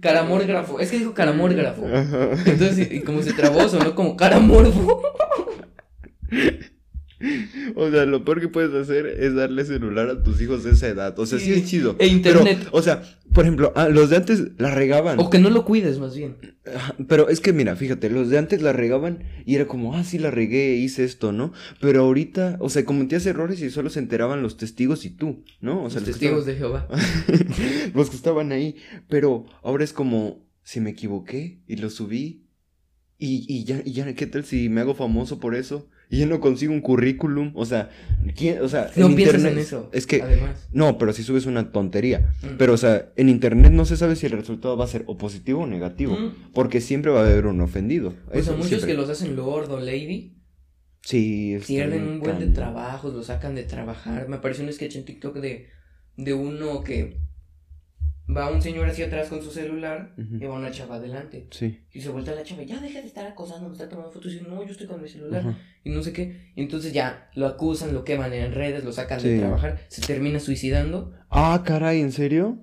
Caramórgrafo, 0.00 0.80
es 0.80 0.90
que 0.90 0.98
dijo 0.98 1.14
caramórgrafo. 1.14 1.86
Entonces, 2.44 2.90
y 2.90 3.02
como 3.02 3.22
se 3.22 3.32
trabó, 3.32 3.68
sonó 3.68 3.94
como 3.94 4.16
caramorfo. 4.16 5.00
O 7.76 7.90
sea, 7.90 8.04
lo 8.06 8.24
peor 8.24 8.40
que 8.40 8.48
puedes 8.48 8.74
hacer 8.74 9.06
es 9.06 9.34
darle 9.34 9.64
celular 9.64 10.08
a 10.08 10.22
tus 10.22 10.40
hijos 10.40 10.64
de 10.64 10.72
esa 10.72 10.88
edad. 10.88 11.18
O 11.18 11.26
sea, 11.26 11.38
sí, 11.38 11.46
Sí. 11.46 11.52
es 11.52 11.64
chido. 11.66 11.96
E 11.98 12.06
internet. 12.06 12.58
Pero, 12.60 12.70
o 12.72 12.82
sea, 12.82 13.02
por 13.32 13.44
ejemplo, 13.44 13.72
ah, 13.76 13.88
los 13.88 14.10
de 14.10 14.16
antes 14.16 14.42
la 14.58 14.70
regaban. 14.74 15.18
O 15.20 15.30
que 15.30 15.38
no 15.38 15.50
lo 15.50 15.64
cuides, 15.64 15.98
más 15.98 16.16
bien. 16.16 16.36
Pero 17.08 17.28
es 17.28 17.40
que 17.40 17.52
mira, 17.52 17.76
fíjate, 17.76 18.10
los 18.10 18.28
de 18.30 18.38
antes 18.38 18.62
la 18.62 18.72
regaban 18.72 19.24
y 19.46 19.54
era 19.56 19.66
como, 19.66 19.94
ah, 19.96 20.04
sí 20.04 20.18
la 20.18 20.30
regué, 20.30 20.76
hice 20.76 21.04
esto, 21.04 21.32
¿no? 21.32 21.52
Pero 21.80 22.02
ahorita, 22.02 22.56
o 22.60 22.68
sea, 22.68 22.84
cometías 22.84 23.24
errores 23.26 23.60
y 23.62 23.70
solo 23.70 23.90
se 23.90 23.98
enteraban 24.00 24.42
los 24.42 24.56
testigos 24.56 25.04
y 25.04 25.10
tú, 25.10 25.44
¿no? 25.60 25.82
O 25.84 25.90
sea, 25.90 26.00
Los 26.00 26.10
testigos 26.10 26.46
de 26.46 26.56
Jehová. 26.56 26.88
los 27.94 28.10
que 28.10 28.16
estaban 28.16 28.52
ahí. 28.52 28.76
Pero 29.08 29.46
ahora 29.62 29.84
es 29.84 29.92
como, 29.92 30.46
si 30.62 30.80
me 30.80 30.90
equivoqué 30.90 31.60
y 31.66 31.76
lo 31.76 31.90
subí 31.90 32.46
y, 33.18 33.44
y 33.48 33.64
ya, 33.64 33.82
y 33.84 33.92
ya, 33.92 34.12
¿qué 34.14 34.26
tal 34.26 34.44
si 34.44 34.68
me 34.68 34.80
hago 34.80 34.94
famoso 34.94 35.38
por 35.40 35.54
eso? 35.54 35.88
Y 36.12 36.18
ya 36.18 36.26
no 36.26 36.40
consigo 36.40 36.74
un 36.74 36.82
currículum, 36.82 37.52
o 37.54 37.64
sea, 37.64 37.88
¿quién, 38.36 38.60
o 38.60 38.68
sea, 38.68 38.90
No 38.96 39.06
en 39.06 39.14
piensas 39.16 39.36
internet, 39.36 39.52
en 39.54 39.58
eso. 39.66 39.88
Es 39.94 40.06
que, 40.06 40.20
Además. 40.20 40.68
no, 40.70 40.98
pero 40.98 41.14
si 41.14 41.22
subes 41.22 41.46
una 41.46 41.72
tontería. 41.72 42.34
Mm. 42.42 42.56
Pero, 42.58 42.74
o 42.74 42.76
sea, 42.76 43.10
en 43.16 43.30
internet 43.30 43.72
no 43.72 43.86
se 43.86 43.96
sabe 43.96 44.14
si 44.14 44.26
el 44.26 44.32
resultado 44.32 44.76
va 44.76 44.84
a 44.84 44.88
ser 44.88 45.04
o 45.06 45.16
positivo 45.16 45.62
o 45.62 45.66
negativo. 45.66 46.14
Mm. 46.14 46.52
Porque 46.52 46.82
siempre 46.82 47.10
va 47.10 47.20
a 47.20 47.26
haber 47.26 47.46
un 47.46 47.62
ofendido. 47.62 48.10
Sea, 48.30 48.40
Eso 48.40 48.52
muchos 48.52 48.68
siempre. 48.68 48.88
que 48.90 48.94
los 48.94 49.08
hacen 49.08 49.36
Lord 49.36 49.70
o 49.72 49.80
Lady 49.80 50.36
Sí, 51.00 51.58
pierden 51.66 52.06
un 52.06 52.20
buen 52.20 52.38
de 52.38 52.48
trabajos, 52.48 53.14
los 53.14 53.26
sacan 53.26 53.54
de 53.54 53.62
trabajar. 53.62 54.28
Me 54.28 54.36
apareció 54.36 54.64
un 54.64 54.72
sketch 54.72 54.96
en 54.96 55.06
TikTok 55.06 55.36
de, 55.38 55.68
de 56.18 56.34
uno 56.34 56.82
que 56.84 57.16
va 58.34 58.50
un 58.50 58.62
señor 58.62 58.88
hacia 58.88 59.06
atrás 59.06 59.28
con 59.28 59.42
su 59.42 59.50
celular 59.50 60.14
y 60.16 60.44
va 60.44 60.54
una 60.54 60.70
chava 60.70 60.96
adelante. 60.96 61.48
Sí. 61.50 61.80
Y 61.92 62.00
se 62.00 62.08
vuelta 62.08 62.34
la 62.34 62.42
chava, 62.44 62.62
ya 62.62 62.80
deja 62.80 63.00
de 63.00 63.06
estar 63.06 63.26
acosando, 63.26 63.68
me 63.68 63.74
está 63.74 63.88
tomando 63.88 64.10
fotos. 64.12 64.32
Y 64.32 64.38
dice, 64.38 64.48
no, 64.48 64.62
yo 64.64 64.70
estoy 64.72 64.86
con 64.86 65.02
mi 65.02 65.08
celular. 65.08 65.56
Y 65.84 65.90
no 65.90 66.02
sé 66.02 66.12
qué. 66.12 66.52
Y 66.54 66.62
entonces 66.62 66.92
ya 66.92 67.30
lo 67.34 67.46
acusan, 67.46 67.92
lo 67.92 68.04
queman 68.04 68.32
en 68.32 68.52
redes, 68.52 68.84
lo 68.84 68.92
sacan 68.92 69.22
de 69.22 69.38
trabajar. 69.38 69.80
Se 69.88 70.00
termina 70.02 70.38
suicidando. 70.40 71.12
Ah, 71.30 71.62
caray, 71.66 72.00
¿en 72.00 72.12
serio? 72.12 72.58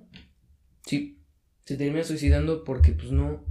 Sí, 0.86 1.22
se 1.64 1.76
termina 1.76 2.02
suicidando 2.04 2.64
porque 2.64 2.92
pues 2.92 3.12
no... 3.12 3.44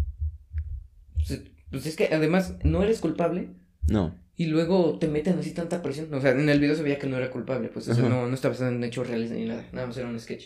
se- 1.24 1.44
pues 1.72 1.86
es 1.86 1.96
que 1.96 2.10
además 2.12 2.56
no 2.64 2.82
eres 2.84 3.00
culpable 3.00 3.50
No. 3.88 4.16
y 4.36 4.48
luego 4.48 4.98
te 4.98 5.08
meten 5.08 5.38
así 5.38 5.52
tanta 5.52 5.82
presión. 5.84 6.12
O 6.14 6.20
sea, 6.22 6.32
en 6.32 6.50
el 6.50 6.60
video 6.60 6.76
se 6.76 6.82
veía 6.84 6.98
que 6.98 7.08
no 7.08 7.18
era 7.18 7.30
culpable, 7.30 7.70
pues 7.70 7.88
o 7.88 7.94
sea, 7.94 8.04
Ajá. 8.06 8.14
no, 8.14 8.28
no 8.28 8.34
está 8.34 8.50
basado 8.50 8.72
en 8.72 8.84
hechos 8.84 9.08
reales 9.08 9.30
ni 9.32 9.46
nada, 9.46 9.66
nada 9.72 9.86
más 9.88 9.96
era 9.98 10.08
un 10.10 10.20
sketch 10.20 10.46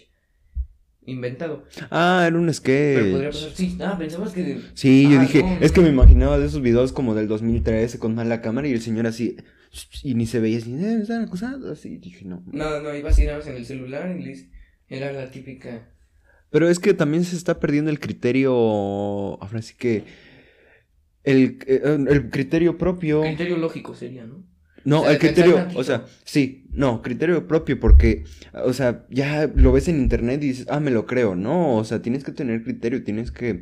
inventado. 1.05 1.65
Ah, 1.91 2.25
era 2.27 2.37
un 2.37 2.51
Pero 2.93 3.09
podría 3.09 3.31
sketch. 3.31 3.43
pasar, 3.43 3.51
sí, 3.55 3.77
ah, 3.81 3.97
pensabas 3.97 4.33
que... 4.33 4.61
Sí, 4.73 5.09
yo 5.09 5.19
dije, 5.19 5.43
no, 5.43 5.57
es 5.61 5.71
que 5.71 5.81
me 5.81 5.89
imaginaba 5.89 6.39
de 6.39 6.47
esos 6.47 6.61
videos 6.61 6.91
como 6.93 7.15
del 7.15 7.27
2013 7.27 7.99
con 7.99 8.15
mala 8.15 8.41
cámara 8.41 8.67
y 8.67 8.71
el 8.71 8.81
señor 8.81 9.07
así, 9.07 9.37
y 10.03 10.15
ni 10.15 10.25
se 10.25 10.39
veía 10.39 10.57
así, 10.59 10.71
eh, 10.73 10.75
me 10.77 11.01
están 11.01 11.23
acusando, 11.23 11.71
así, 11.71 11.97
dije, 11.97 12.25
no. 12.25 12.43
No, 12.51 12.79
no, 12.81 12.95
ibas 12.95 13.13
así 13.13 13.25
nada 13.25 13.37
más 13.37 13.47
en 13.47 13.55
el 13.55 13.65
celular 13.65 14.15
y 14.17 14.23
les... 14.23 14.47
Era 14.89 15.11
la 15.11 15.31
típica... 15.31 15.89
Pero 16.49 16.69
es 16.69 16.79
que 16.79 16.93
también 16.93 17.23
se 17.23 17.35
está 17.35 17.59
perdiendo 17.59 17.89
el 17.89 17.99
criterio, 17.99 18.53
ahora 18.53 19.61
sí 19.63 19.73
que, 19.75 20.03
el, 21.23 21.57
eh, 21.65 21.97
el 22.09 22.29
criterio 22.29 22.77
propio. 22.77 23.21
Criterio 23.21 23.57
lógico 23.57 23.95
sería, 23.95 24.25
¿no? 24.25 24.45
No, 24.85 25.01
O 25.01 25.03
sea, 25.03 25.13
el 25.13 25.19
criterio, 25.19 25.67
o 25.75 25.83
sea, 25.83 26.05
sí, 26.25 26.65
no, 26.71 27.01
criterio 27.01 27.47
propio, 27.47 27.79
porque, 27.79 28.25
o 28.53 28.73
sea, 28.73 29.05
ya 29.09 29.49
lo 29.55 29.71
ves 29.71 29.87
en 29.87 29.97
internet 29.97 30.43
y 30.43 30.47
dices, 30.47 30.67
ah, 30.69 30.79
me 30.79 30.91
lo 30.91 31.05
creo, 31.05 31.35
no, 31.35 31.77
o 31.77 31.83
sea, 31.85 32.01
tienes 32.01 32.23
que 32.23 32.33
tener 32.33 32.63
criterio, 32.63 33.03
tienes 33.03 33.31
que 33.31 33.61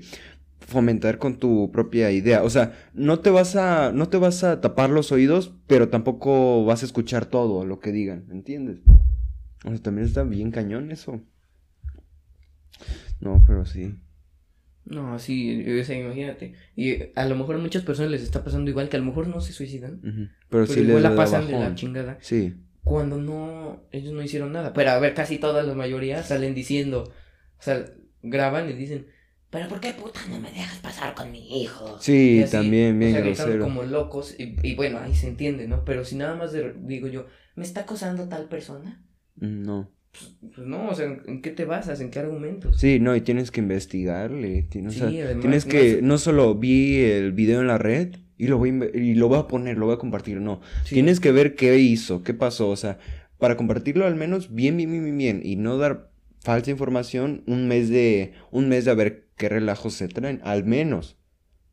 fomentar 0.59 1.19
con 1.19 1.37
tu 1.37 1.71
propia 1.71 2.11
idea, 2.11 2.43
o 2.43 2.49
sea, 2.49 2.73
no 2.93 3.19
te 3.19 3.29
vas 3.29 3.55
a, 3.55 3.91
no 3.91 4.09
te 4.09 4.17
vas 4.17 4.43
a 4.43 4.61
tapar 4.61 4.89
los 4.89 5.11
oídos, 5.11 5.53
pero 5.67 5.89
tampoco 5.89 6.65
vas 6.65 6.81
a 6.81 6.85
escuchar 6.85 7.25
todo 7.25 7.65
lo 7.65 7.79
que 7.79 7.91
digan, 7.91 8.25
¿entiendes? 8.31 8.79
O 9.63 9.69
sea, 9.69 9.79
también 9.79 10.07
está 10.07 10.23
bien 10.23 10.49
cañón 10.49 10.91
eso. 10.91 11.21
No, 13.19 13.43
pero 13.45 13.65
sí. 13.65 13.95
No, 14.91 15.17
sí, 15.19 15.79
o 15.79 15.83
sea, 15.85 15.97
imagínate. 15.97 16.53
Y 16.75 16.97
a 17.15 17.25
lo 17.25 17.35
mejor 17.35 17.55
a 17.55 17.59
muchas 17.59 17.83
personas 17.83 18.11
les 18.11 18.21
está 18.23 18.43
pasando 18.43 18.69
igual, 18.69 18.89
que 18.89 18.97
a 18.97 18.99
lo 18.99 19.05
mejor 19.05 19.27
no 19.27 19.39
se 19.39 19.53
suicidan, 19.53 19.99
Pero, 20.01 20.29
pero 20.49 20.67
sí 20.67 20.81
igual 20.81 21.01
les 21.03 21.11
la 21.11 21.15
pasan 21.15 21.47
de 21.47 21.53
la 21.53 21.73
chingada. 21.75 22.17
Sí. 22.21 22.55
Cuando 22.83 23.17
no, 23.17 23.83
ellos 23.91 24.11
no 24.11 24.21
hicieron 24.21 24.51
nada. 24.51 24.73
Pero 24.73 24.91
a 24.91 24.99
ver, 24.99 25.13
casi 25.13 25.37
todas 25.37 25.65
la 25.65 25.73
mayoría 25.75 26.23
salen 26.23 26.53
diciendo, 26.53 27.03
o 27.59 27.61
sea, 27.63 27.85
graban 28.21 28.69
y 28.69 28.73
dicen, 28.73 29.07
pero 29.49 29.67
¿por 29.69 29.79
qué 29.79 29.93
puta 29.93 30.19
no 30.29 30.39
me 30.39 30.51
dejas 30.51 30.79
pasar 30.79 31.13
con 31.13 31.31
mi 31.31 31.61
hijo? 31.61 31.97
Sí, 32.01 32.41
así, 32.43 32.51
también, 32.51 32.99
bien 32.99 33.11
o 33.11 33.15
sea, 33.15 33.23
grosero. 33.23 33.63
como 33.63 33.83
locos 33.83 34.35
y, 34.37 34.55
y 34.63 34.75
bueno, 34.75 34.99
ahí 34.99 35.13
se 35.15 35.27
entiende, 35.27 35.67
¿no? 35.67 35.85
Pero 35.85 36.03
si 36.05 36.15
nada 36.15 36.35
más 36.35 36.51
de- 36.53 36.73
digo 36.79 37.07
yo, 37.07 37.27
¿me 37.55 37.63
está 37.63 37.81
acosando 37.81 38.27
tal 38.27 38.49
persona? 38.49 39.05
Mm, 39.35 39.63
No. 39.63 39.91
Pues 40.53 40.67
no, 40.67 40.89
o 40.89 40.95
sea, 40.95 41.05
¿en, 41.25 41.41
qué 41.41 41.51
te 41.51 41.65
basas? 41.65 42.01
¿En 42.01 42.09
qué 42.09 42.19
argumentos? 42.19 42.79
Sí, 42.79 42.99
no, 42.99 43.15
y 43.15 43.21
tienes 43.21 43.51
que 43.51 43.61
investigarle. 43.61 44.63
Tienes, 44.63 44.95
o 44.95 44.99
sea, 44.99 45.09
Sí, 45.09 45.21
además, 45.21 45.41
tienes 45.41 45.65
que, 45.65 46.01
no 46.01 46.17
solo 46.17 46.55
vi 46.55 46.99
el 46.99 47.31
video 47.31 47.61
en 47.61 47.67
la 47.67 47.77
red 47.77 48.15
y 48.37 48.47
lo 48.47 48.57
voy 48.57 48.69
a, 48.71 48.97
y 48.97 49.13
lo 49.13 49.27
voy 49.27 49.39
a 49.39 49.47
poner, 49.47 49.77
lo 49.77 49.85
voy 49.85 49.95
a 49.95 49.99
compartir, 49.99 50.41
no. 50.41 50.61
Sí. 50.83 50.95
Tienes 50.95 51.19
que 51.19 51.31
ver 51.31 51.55
qué 51.55 51.77
hizo, 51.77 52.23
qué 52.23 52.33
pasó, 52.33 52.69
o 52.69 52.75
sea, 52.75 52.97
para 53.37 53.55
compartirlo 53.55 54.05
al 54.05 54.15
menos 54.15 54.53
bien, 54.53 54.77
bien, 54.77 54.91
bien, 54.91 55.03
bien, 55.03 55.17
bien, 55.17 55.41
y 55.43 55.55
no 55.55 55.77
dar 55.77 56.11
falsa 56.41 56.71
información 56.71 57.43
un 57.47 57.67
mes 57.67 57.89
de, 57.89 58.33
un 58.51 58.67
mes 58.67 58.85
de 58.85 58.91
a 58.91 58.95
ver 58.95 59.27
qué 59.37 59.47
relajos 59.47 59.93
se 59.93 60.07
traen, 60.07 60.41
al 60.43 60.65
menos. 60.65 61.17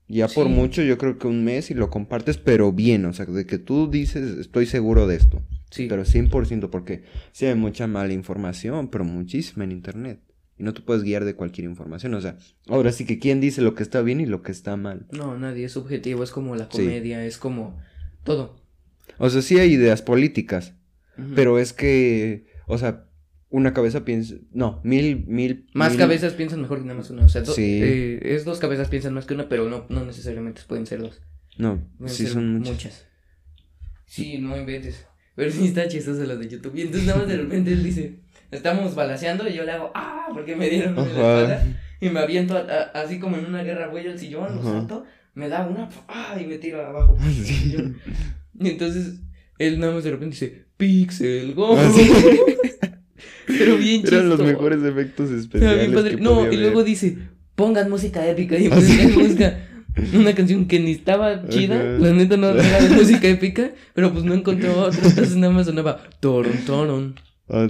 Ya 0.09 0.27
por 0.29 0.49
mucho, 0.49 0.83
yo 0.83 0.97
creo 0.97 1.19
que 1.19 1.27
un 1.27 1.45
mes 1.45 1.71
y 1.71 1.75
lo 1.75 1.91
compartes, 1.91 2.39
pero 2.39 2.73
bien, 2.73 3.05
o 3.05 3.13
sea, 3.13 3.27
de 3.27 3.45
que 3.45 3.59
tú 3.59 3.91
dices, 3.91 4.39
estoy 4.39 4.65
seguro 4.65 5.07
de 5.07 5.17
esto. 5.17 5.43
Sí. 5.71 5.87
Pero 5.89 6.05
100%, 6.05 6.71
porque 6.71 7.05
sí 7.33 7.47
hay 7.47 7.55
mucha 7.55 7.87
mala 7.87 8.13
información, 8.13 8.89
pero 8.89 9.05
muchísima 9.05 9.65
en 9.65 9.73
internet. 9.73 10.21
Y 10.59 10.63
no 10.65 10.75
te 10.75 10.81
puedes 10.81 11.03
guiar 11.05 11.25
de 11.25 11.35
cualquier 11.35 11.67
información. 11.67 12.15
O 12.15 12.21
sea, 12.21 12.37
ahora 12.69 12.91
sí 12.91 13.05
que 13.07 13.19
quién 13.19 13.41
dice 13.41 13.63
lo 13.63 13.75
que 13.75 13.83
está 13.83 14.03
bien 14.03 14.21
y 14.21 14.27
lo 14.27 14.43
que 14.43 14.51
está 14.51 14.77
mal. 14.77 15.07
No, 15.13 15.39
nadie 15.39 15.67
es 15.67 15.73
subjetivo, 15.73 16.25
es 16.25 16.31
como 16.31 16.57
la 16.57 16.65
Sí. 16.71 16.79
comedia, 16.79 17.25
es 17.25 17.39
como 17.39 17.79
todo. 18.25 18.61
O 19.19 19.31
sea, 19.31 19.43
sí 19.43 19.59
hay 19.59 19.73
ideas 19.73 20.03
políticas, 20.03 20.75
pero 21.35 21.59
es 21.59 21.73
que, 21.73 22.47
o 22.67 22.77
sea, 22.79 23.05
una 23.51 23.73
cabeza 23.73 24.05
piensa, 24.05 24.35
no, 24.53 24.81
mil, 24.85 25.25
mil. 25.27 25.67
Más 25.75 25.93
mil- 25.93 25.99
cabezas 26.01 26.35
piensan 26.35 26.61
mejor 26.61 26.79
que 26.79 26.85
nada 26.85 26.99
más 26.99 27.11
una. 27.11 27.25
O 27.25 27.29
sea, 27.29 27.43
do- 27.43 27.53
Sí. 27.55 27.81
eh, 27.83 28.19
es 28.35 28.45
dos 28.45 28.59
cabezas 28.59 28.89
piensan 28.89 29.15
más 29.15 29.27
que 29.27 29.35
una, 29.35 29.49
pero 29.49 29.69
no, 29.71 29.87
no 29.89 30.05
necesariamente 30.05 30.63
pueden 30.67 30.87
ser 30.87 31.01
dos. 31.01 31.21
No, 31.57 31.81
Pueden 31.99 32.15
sí 32.15 32.27
son 32.27 32.59
muchas. 32.61 33.07
Sí, 34.07 34.39
no 34.39 34.57
inventes. 34.57 35.07
Pero 35.39 35.53
sí 35.53 35.67
está 35.67 35.87
chistoso 35.87 36.25
las 36.25 36.39
de 36.41 36.49
YouTube. 36.49 36.73
Y 36.75 36.83
entonces 36.83 37.07
nada 37.07 37.21
más 37.21 37.29
de 37.29 37.37
repente 37.37 37.73
él 37.73 37.85
dice, 37.85 38.17
estamos 38.51 38.95
balaseando 38.97 39.49
y 39.49 39.53
yo 39.55 39.63
le 39.65 39.71
hago, 39.71 39.93
ah, 39.95 40.27
porque 40.35 40.57
me 40.57 40.69
dieron 40.69 40.91
en 40.91 40.97
la 40.97 41.03
espalda. 41.13 41.67
Y 42.01 42.09
me 42.11 42.19
aviento 42.21 42.57
a- 42.57 42.61
a- 42.61 43.01
así 43.03 43.21
como 43.21 43.37
en 43.37 43.47
una 43.47 43.63
guerra, 43.63 43.87
voy 43.87 44.05
al 44.09 44.19
sillón, 44.19 44.57
lo 44.57 44.63
salto, 44.65 45.05
me 45.35 45.49
da 45.49 45.65
una, 45.67 45.89
ah, 46.09 46.37
y 46.41 46.45
me 46.47 46.59
tiro 46.59 46.85
abajo. 46.85 47.17
Sí. 47.33 47.77
Y 48.61 48.69
entonces 48.69 49.21
él 49.59 49.79
nada 49.79 49.95
más 49.95 50.03
de 50.03 50.11
repente 50.11 50.35
dice, 50.35 50.65
Pixel, 50.77 51.55
go. 51.55 51.77
Ah, 51.79 51.89
sí. 51.95 52.11
Pero 53.47 53.77
bien 53.77 54.01
chistoso. 54.03 54.17
Eran 54.17 54.29
los 54.31 54.41
mejores 54.41 54.83
efectos 54.83 55.31
especiales. 55.31 56.21
No, 56.21 56.53
y 56.53 56.57
luego 56.57 56.83
dice, 56.85 57.17
pongan 57.55 57.89
música 57.91 58.27
épica. 58.29 58.59
Y 58.59 58.67
Ah, 58.67 58.71
pues 58.75 58.85
sí. 58.87 59.01
él 59.01 59.13
busca 59.15 59.68
una 60.15 60.35
canción 60.35 60.67
que 60.67 60.81
ni 60.81 60.93
estaba 60.93 61.49
chida. 61.49 61.77
Ajá. 61.77 61.99
La 61.99 62.13
neta 62.13 62.37
no 62.37 62.51
era 62.51 62.81
de 62.81 62.91
música 62.97 63.29
épica, 63.29 63.71
pero 63.95 64.13
pues 64.13 64.25
no 64.25 64.35
encontró 64.35 64.79
otra. 64.81 65.01
Entonces 65.03 65.37
nada 65.37 65.53
más 65.53 65.67
sonaba 65.67 66.01
toron, 66.21 66.53
toron. 66.67 67.15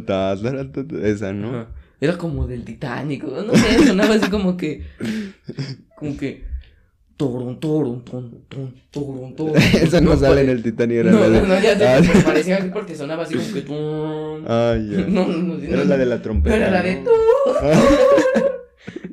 Ta, 0.07 0.35
Esa, 1.03 1.33
¿no? 1.33 1.49
Ajá. 1.51 1.69
Era 2.01 2.17
como 2.17 2.47
del 2.47 2.65
Titanic. 2.65 3.25
No 3.25 3.55
sé, 3.55 3.87
sonaba 3.87 4.15
así 4.15 4.31
como 4.31 4.57
que. 4.57 4.83
Como 5.97 6.17
que. 6.17 6.47
Turun, 7.17 7.59
tun, 7.59 8.05
tun, 8.05 8.45
turun, 8.93 9.35
turun. 9.35 9.57
Esa 9.57 10.01
no, 10.01 10.17
sale 10.17 10.43
en 10.43 10.51
el 10.51 10.63
Titanic, 10.63 10.99
era 10.99 11.11
No, 11.11 11.19
la 11.19 11.29
de... 11.29 11.41
no, 11.41 11.47
no, 11.49 11.61
ya 11.61 11.77
sé, 11.77 11.85
Ah, 11.89 12.23
parecía 12.25 12.59
así 12.59 12.69
porque 12.73 12.95
sonaba 12.95 13.25
así 13.25 13.35
como 13.35 13.53
que. 13.53 13.65
Ah, 14.47 14.77
ya. 14.77 14.99
No, 15.09 15.27
no, 15.27 15.39
no. 15.39 15.59
Era 15.61 15.85
la 15.85 15.97
de 15.97 16.07
la 16.07 16.23
trompeta. 16.23 16.57
Era 16.57 16.71
la 16.71 16.83
de 16.83 17.03
¿no? 17.03 17.11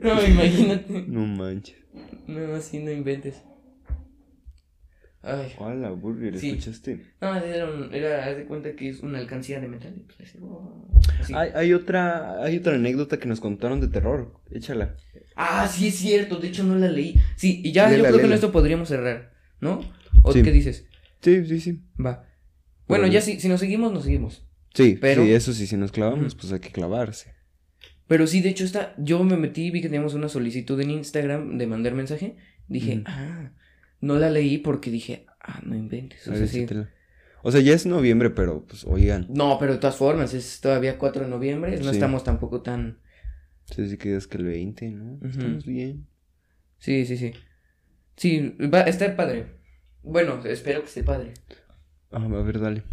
No, 0.04 0.28
imagínate. 0.28 1.06
No 1.08 1.26
manches. 1.26 1.78
No, 2.28 2.56
así 2.56 2.80
no 2.80 2.92
inventes. 2.92 3.42
Ay. 5.22 5.54
Hola, 5.58 5.90
Burger, 5.90 6.38
Sí. 6.38 6.50
¿escuchaste? 6.52 7.02
No, 7.20 7.36
era, 7.36 7.66
un- 7.68 7.92
era, 7.94 8.26
haz 8.28 8.38
de 8.38 8.46
cuenta 8.46 8.76
que 8.76 8.90
es 8.90 9.00
una 9.00 9.18
alcancía 9.18 9.60
de 9.60 9.68
metal. 9.68 10.04
pues, 10.16 10.36
así. 11.20 11.34
Hay, 11.34 11.50
hay 11.56 11.74
otra, 11.74 12.44
hay 12.44 12.58
otra 12.58 12.76
anécdota 12.76 13.18
que 13.18 13.28
nos 13.28 13.40
contaron 13.40 13.82
de 13.82 13.88
terror. 13.88 14.40
Échala. 14.52 14.96
Ah, 15.36 15.68
sí 15.68 15.88
es 15.88 15.96
cierto, 15.96 16.38
de 16.38 16.50
hecho 16.50 16.64
no 16.64 16.76
la 16.76 16.90
leí. 16.90 17.16
Sí, 17.38 17.62
y 17.64 17.72
ya 17.72 17.90
yo 17.92 18.04
creo 18.04 18.16
que 18.18 18.22
con 18.22 18.34
esto 18.34 18.52
podríamos 18.52 18.88
cerrar, 18.88 19.34
¿no? 19.60 19.82
¿O 20.22 20.32
Sí. 20.32 20.44
qué 20.44 20.52
dices? 20.52 20.86
Sí, 21.22 21.44
sí, 21.46 21.60
sí. 21.60 21.82
Va. 22.04 22.28
Bueno, 22.88 23.08
ya 23.08 23.20
si, 23.22 23.40
si 23.40 23.50
nos 23.50 23.60
seguimos, 23.60 23.92
nos 23.92 24.04
seguimos. 24.04 24.46
Sí, 24.76 24.98
Pero- 25.02 25.24
sí, 25.24 25.32
eso 25.34 25.54
sí, 25.54 25.66
si 25.66 25.76
nos 25.76 25.92
clavamos, 25.92 26.36
pues 26.36 26.52
hay 26.54 26.60
que 26.60 26.72
clavarse. 26.72 27.34
Pero 28.08 28.28
sí, 28.28 28.42
de 28.42 28.50
hecho, 28.50 28.64
está, 28.66 28.94
yo 28.98 29.24
me 29.24 29.38
metí, 29.38 29.72
vi 29.72 29.82
que 29.82 29.88
teníamos 29.88 30.14
una 30.14 30.30
solicitud 30.30 30.80
en 30.80 30.92
Instagram 30.92 31.58
de 31.58 31.68
mandar 31.68 31.94
mensaje. 31.96 32.36
Dije, 32.68 33.02
ah, 33.06 33.52
no 34.02 34.18
la 34.18 34.30
leí 34.30 34.58
porque 34.60 34.92
dije, 34.92 35.26
ah, 35.42 35.62
no 35.64 35.76
inventes. 35.76 36.28
O 36.28 36.36
sea, 36.36 36.46
sí. 36.48 36.66
la- 36.68 36.90
O 37.42 37.52
sea, 37.52 37.62
ya 37.62 37.74
es 37.74 37.86
noviembre, 37.86 38.30
pero 38.32 38.66
pues 38.66 38.84
oigan. 38.86 39.28
No, 39.30 39.58
pero 39.60 39.74
de 39.74 39.80
todas 39.80 39.96
formas, 39.98 40.34
es 40.34 40.62
todavía 40.62 40.98
4 40.98 41.24
de 41.24 41.30
noviembre, 41.30 41.78
no 41.78 41.84
Sí. 41.86 41.90
estamos 41.92 42.24
tampoco 42.24 42.62
tan... 42.62 43.00
Sí, 43.66 43.88
sí 43.90 43.98
que 43.98 44.16
es 44.16 44.28
que 44.28 44.38
el 44.38 44.46
20, 44.46 44.90
¿no? 44.92 45.20
Estamos 45.28 45.66
bien. 45.66 46.08
Sí, 46.78 47.06
sí, 47.06 47.18
sí. 47.18 47.34
Sí, 48.16 48.56
va 48.72 48.80
a 48.82 48.84
estar 48.90 49.16
padre. 49.16 49.48
Bueno, 50.04 50.40
espero 50.46 50.82
que 50.82 50.88
esté 50.88 51.04
padre. 51.04 51.34
Ah, 52.12 52.24
a 52.24 52.28
ver, 52.44 52.60
dale. 52.60 52.84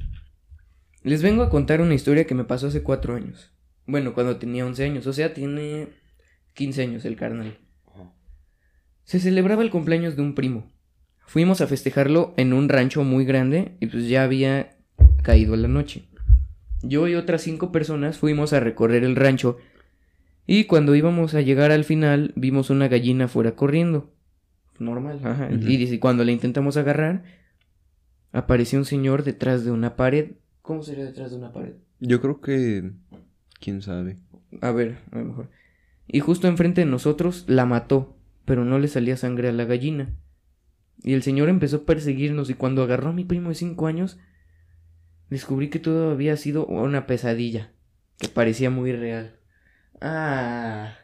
Les 1.02 1.22
vengo 1.22 1.42
a 1.42 1.50
contar 1.50 1.80
una 1.82 1.94
historia 1.94 2.24
que 2.26 2.34
me 2.34 2.44
pasó 2.44 2.68
hace 2.68 2.82
cuatro 2.82 3.14
años. 3.14 3.50
Bueno, 3.86 4.14
cuando 4.14 4.36
tenía 4.36 4.64
11 4.64 4.84
años, 4.84 5.06
o 5.06 5.12
sea, 5.12 5.34
tiene 5.34 5.88
15 6.54 6.82
años 6.82 7.04
el 7.04 7.16
carnal. 7.16 7.58
Se 9.04 9.18
celebraba 9.18 9.62
el 9.62 9.70
cumpleaños 9.70 10.16
de 10.16 10.22
un 10.22 10.34
primo. 10.34 10.70
Fuimos 11.26 11.60
a 11.60 11.66
festejarlo 11.66 12.34
en 12.36 12.52
un 12.52 12.68
rancho 12.68 13.04
muy 13.04 13.24
grande 13.24 13.76
y 13.80 13.86
pues 13.86 14.08
ya 14.08 14.22
había 14.22 14.76
caído 15.22 15.56
la 15.56 15.68
noche. 15.68 16.04
Yo 16.82 17.06
y 17.08 17.14
otras 17.14 17.42
cinco 17.42 17.72
personas 17.72 18.18
fuimos 18.18 18.52
a 18.52 18.60
recorrer 18.60 19.04
el 19.04 19.16
rancho 19.16 19.58
y 20.46 20.64
cuando 20.64 20.94
íbamos 20.94 21.34
a 21.34 21.40
llegar 21.40 21.70
al 21.70 21.84
final 21.84 22.32
vimos 22.36 22.70
una 22.70 22.88
gallina 22.88 23.28
fuera 23.28 23.52
corriendo. 23.54 24.12
Normal, 24.78 25.20
ajá. 25.22 25.46
Ujú. 25.46 25.68
Y 25.68 25.76
dice, 25.76 26.00
cuando 26.00 26.24
la 26.24 26.32
intentamos 26.32 26.76
agarrar, 26.76 27.22
apareció 28.32 28.78
un 28.78 28.84
señor 28.84 29.22
detrás 29.22 29.64
de 29.64 29.70
una 29.70 29.94
pared. 29.96 30.32
¿Cómo 30.62 30.82
sería 30.82 31.04
detrás 31.04 31.30
de 31.30 31.36
una 31.36 31.52
pared? 31.52 31.74
Yo 32.00 32.20
creo 32.20 32.40
que. 32.40 32.90
¿Quién 33.62 33.80
sabe? 33.80 34.16
A 34.60 34.72
ver, 34.72 34.98
a 35.12 35.18
lo 35.18 35.24
mejor. 35.24 35.50
Y 36.08 36.18
justo 36.18 36.48
enfrente 36.48 36.80
de 36.80 36.86
nosotros 36.86 37.44
la 37.46 37.64
mató, 37.64 38.16
pero 38.44 38.64
no 38.64 38.80
le 38.80 38.88
salía 38.88 39.16
sangre 39.16 39.48
a 39.48 39.52
la 39.52 39.64
gallina. 39.64 40.10
Y 41.04 41.12
el 41.14 41.22
señor 41.22 41.48
empezó 41.48 41.76
a 41.76 41.84
perseguirnos 41.86 42.50
y 42.50 42.54
cuando 42.54 42.82
agarró 42.82 43.10
a 43.10 43.12
mi 43.12 43.24
primo 43.24 43.50
de 43.50 43.54
cinco 43.54 43.86
años, 43.86 44.18
descubrí 45.30 45.70
que 45.70 45.78
todo 45.78 46.10
había 46.10 46.36
sido 46.36 46.66
una 46.66 47.06
pesadilla, 47.06 47.70
que 48.18 48.28
parecía 48.28 48.68
muy 48.68 48.92
real. 48.92 49.36
Ah, 50.00 50.94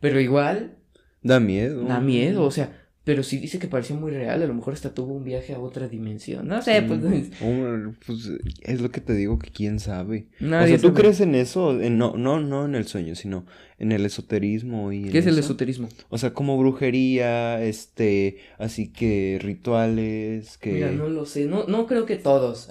pero 0.00 0.18
igual 0.18 0.78
Da 1.22 1.40
miedo. 1.40 1.84
da 1.84 2.00
miedo, 2.00 2.42
o 2.44 2.50
sea, 2.50 2.87
pero 3.08 3.22
si 3.22 3.38
dice 3.38 3.58
que 3.58 3.68
parecía 3.68 3.96
muy 3.96 4.10
real, 4.10 4.42
a 4.42 4.46
lo 4.46 4.52
mejor 4.52 4.74
hasta 4.74 4.92
tuvo 4.92 5.14
un 5.14 5.24
viaje 5.24 5.54
a 5.54 5.58
otra 5.60 5.88
dimensión. 5.88 6.46
No 6.46 6.60
sé, 6.60 6.82
pues 6.86 7.00
hombre, 7.40 7.94
pues 8.06 8.28
es 8.60 8.80
lo 8.82 8.90
que 8.90 9.00
te 9.00 9.14
digo 9.14 9.38
que 9.38 9.50
quién 9.50 9.80
sabe. 9.80 10.26
nadie 10.40 10.74
o 10.74 10.78
sea, 10.78 10.82
¿tú 10.82 10.88
sabe. 10.88 11.00
crees 11.00 11.20
en 11.22 11.34
eso? 11.34 11.80
En- 11.80 11.96
no, 11.96 12.18
no, 12.18 12.38
no 12.40 12.66
en 12.66 12.74
el 12.74 12.86
sueño, 12.86 13.14
sino 13.14 13.46
en 13.78 13.92
el 13.92 14.04
esoterismo 14.04 14.92
y 14.92 15.04
en 15.06 15.10
¿Qué 15.12 15.18
es 15.20 15.26
el 15.26 15.38
eso? 15.38 15.40
esoterismo? 15.40 15.88
O 16.10 16.18
sea, 16.18 16.34
como 16.34 16.58
brujería, 16.58 17.64
este, 17.64 18.40
así 18.58 18.92
que 18.92 19.38
rituales, 19.40 20.58
que... 20.58 20.74
Mira, 20.74 20.90
no 20.92 21.08
lo 21.08 21.24
sé, 21.24 21.46
no, 21.46 21.64
no 21.66 21.86
creo 21.86 22.04
que 22.04 22.16
todos. 22.16 22.70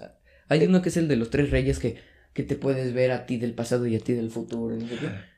Hay 0.50 0.64
uno 0.66 0.84
que 0.84 0.90
es 0.90 0.98
el 0.98 1.08
de 1.08 1.16
los 1.16 1.32
tres 1.32 1.50
reyes 1.50 1.80
que, 1.80 1.96
que 2.38 2.44
te 2.44 2.56
puedes 2.56 2.94
ver 2.94 3.12
a 3.12 3.26
ti 3.26 3.38
del 3.38 3.54
pasado 3.54 3.88
y 3.88 3.96
a 3.96 4.00
ti 4.00 4.14
del 4.14 4.30
futuro. 4.30 4.76
no. 4.76 4.86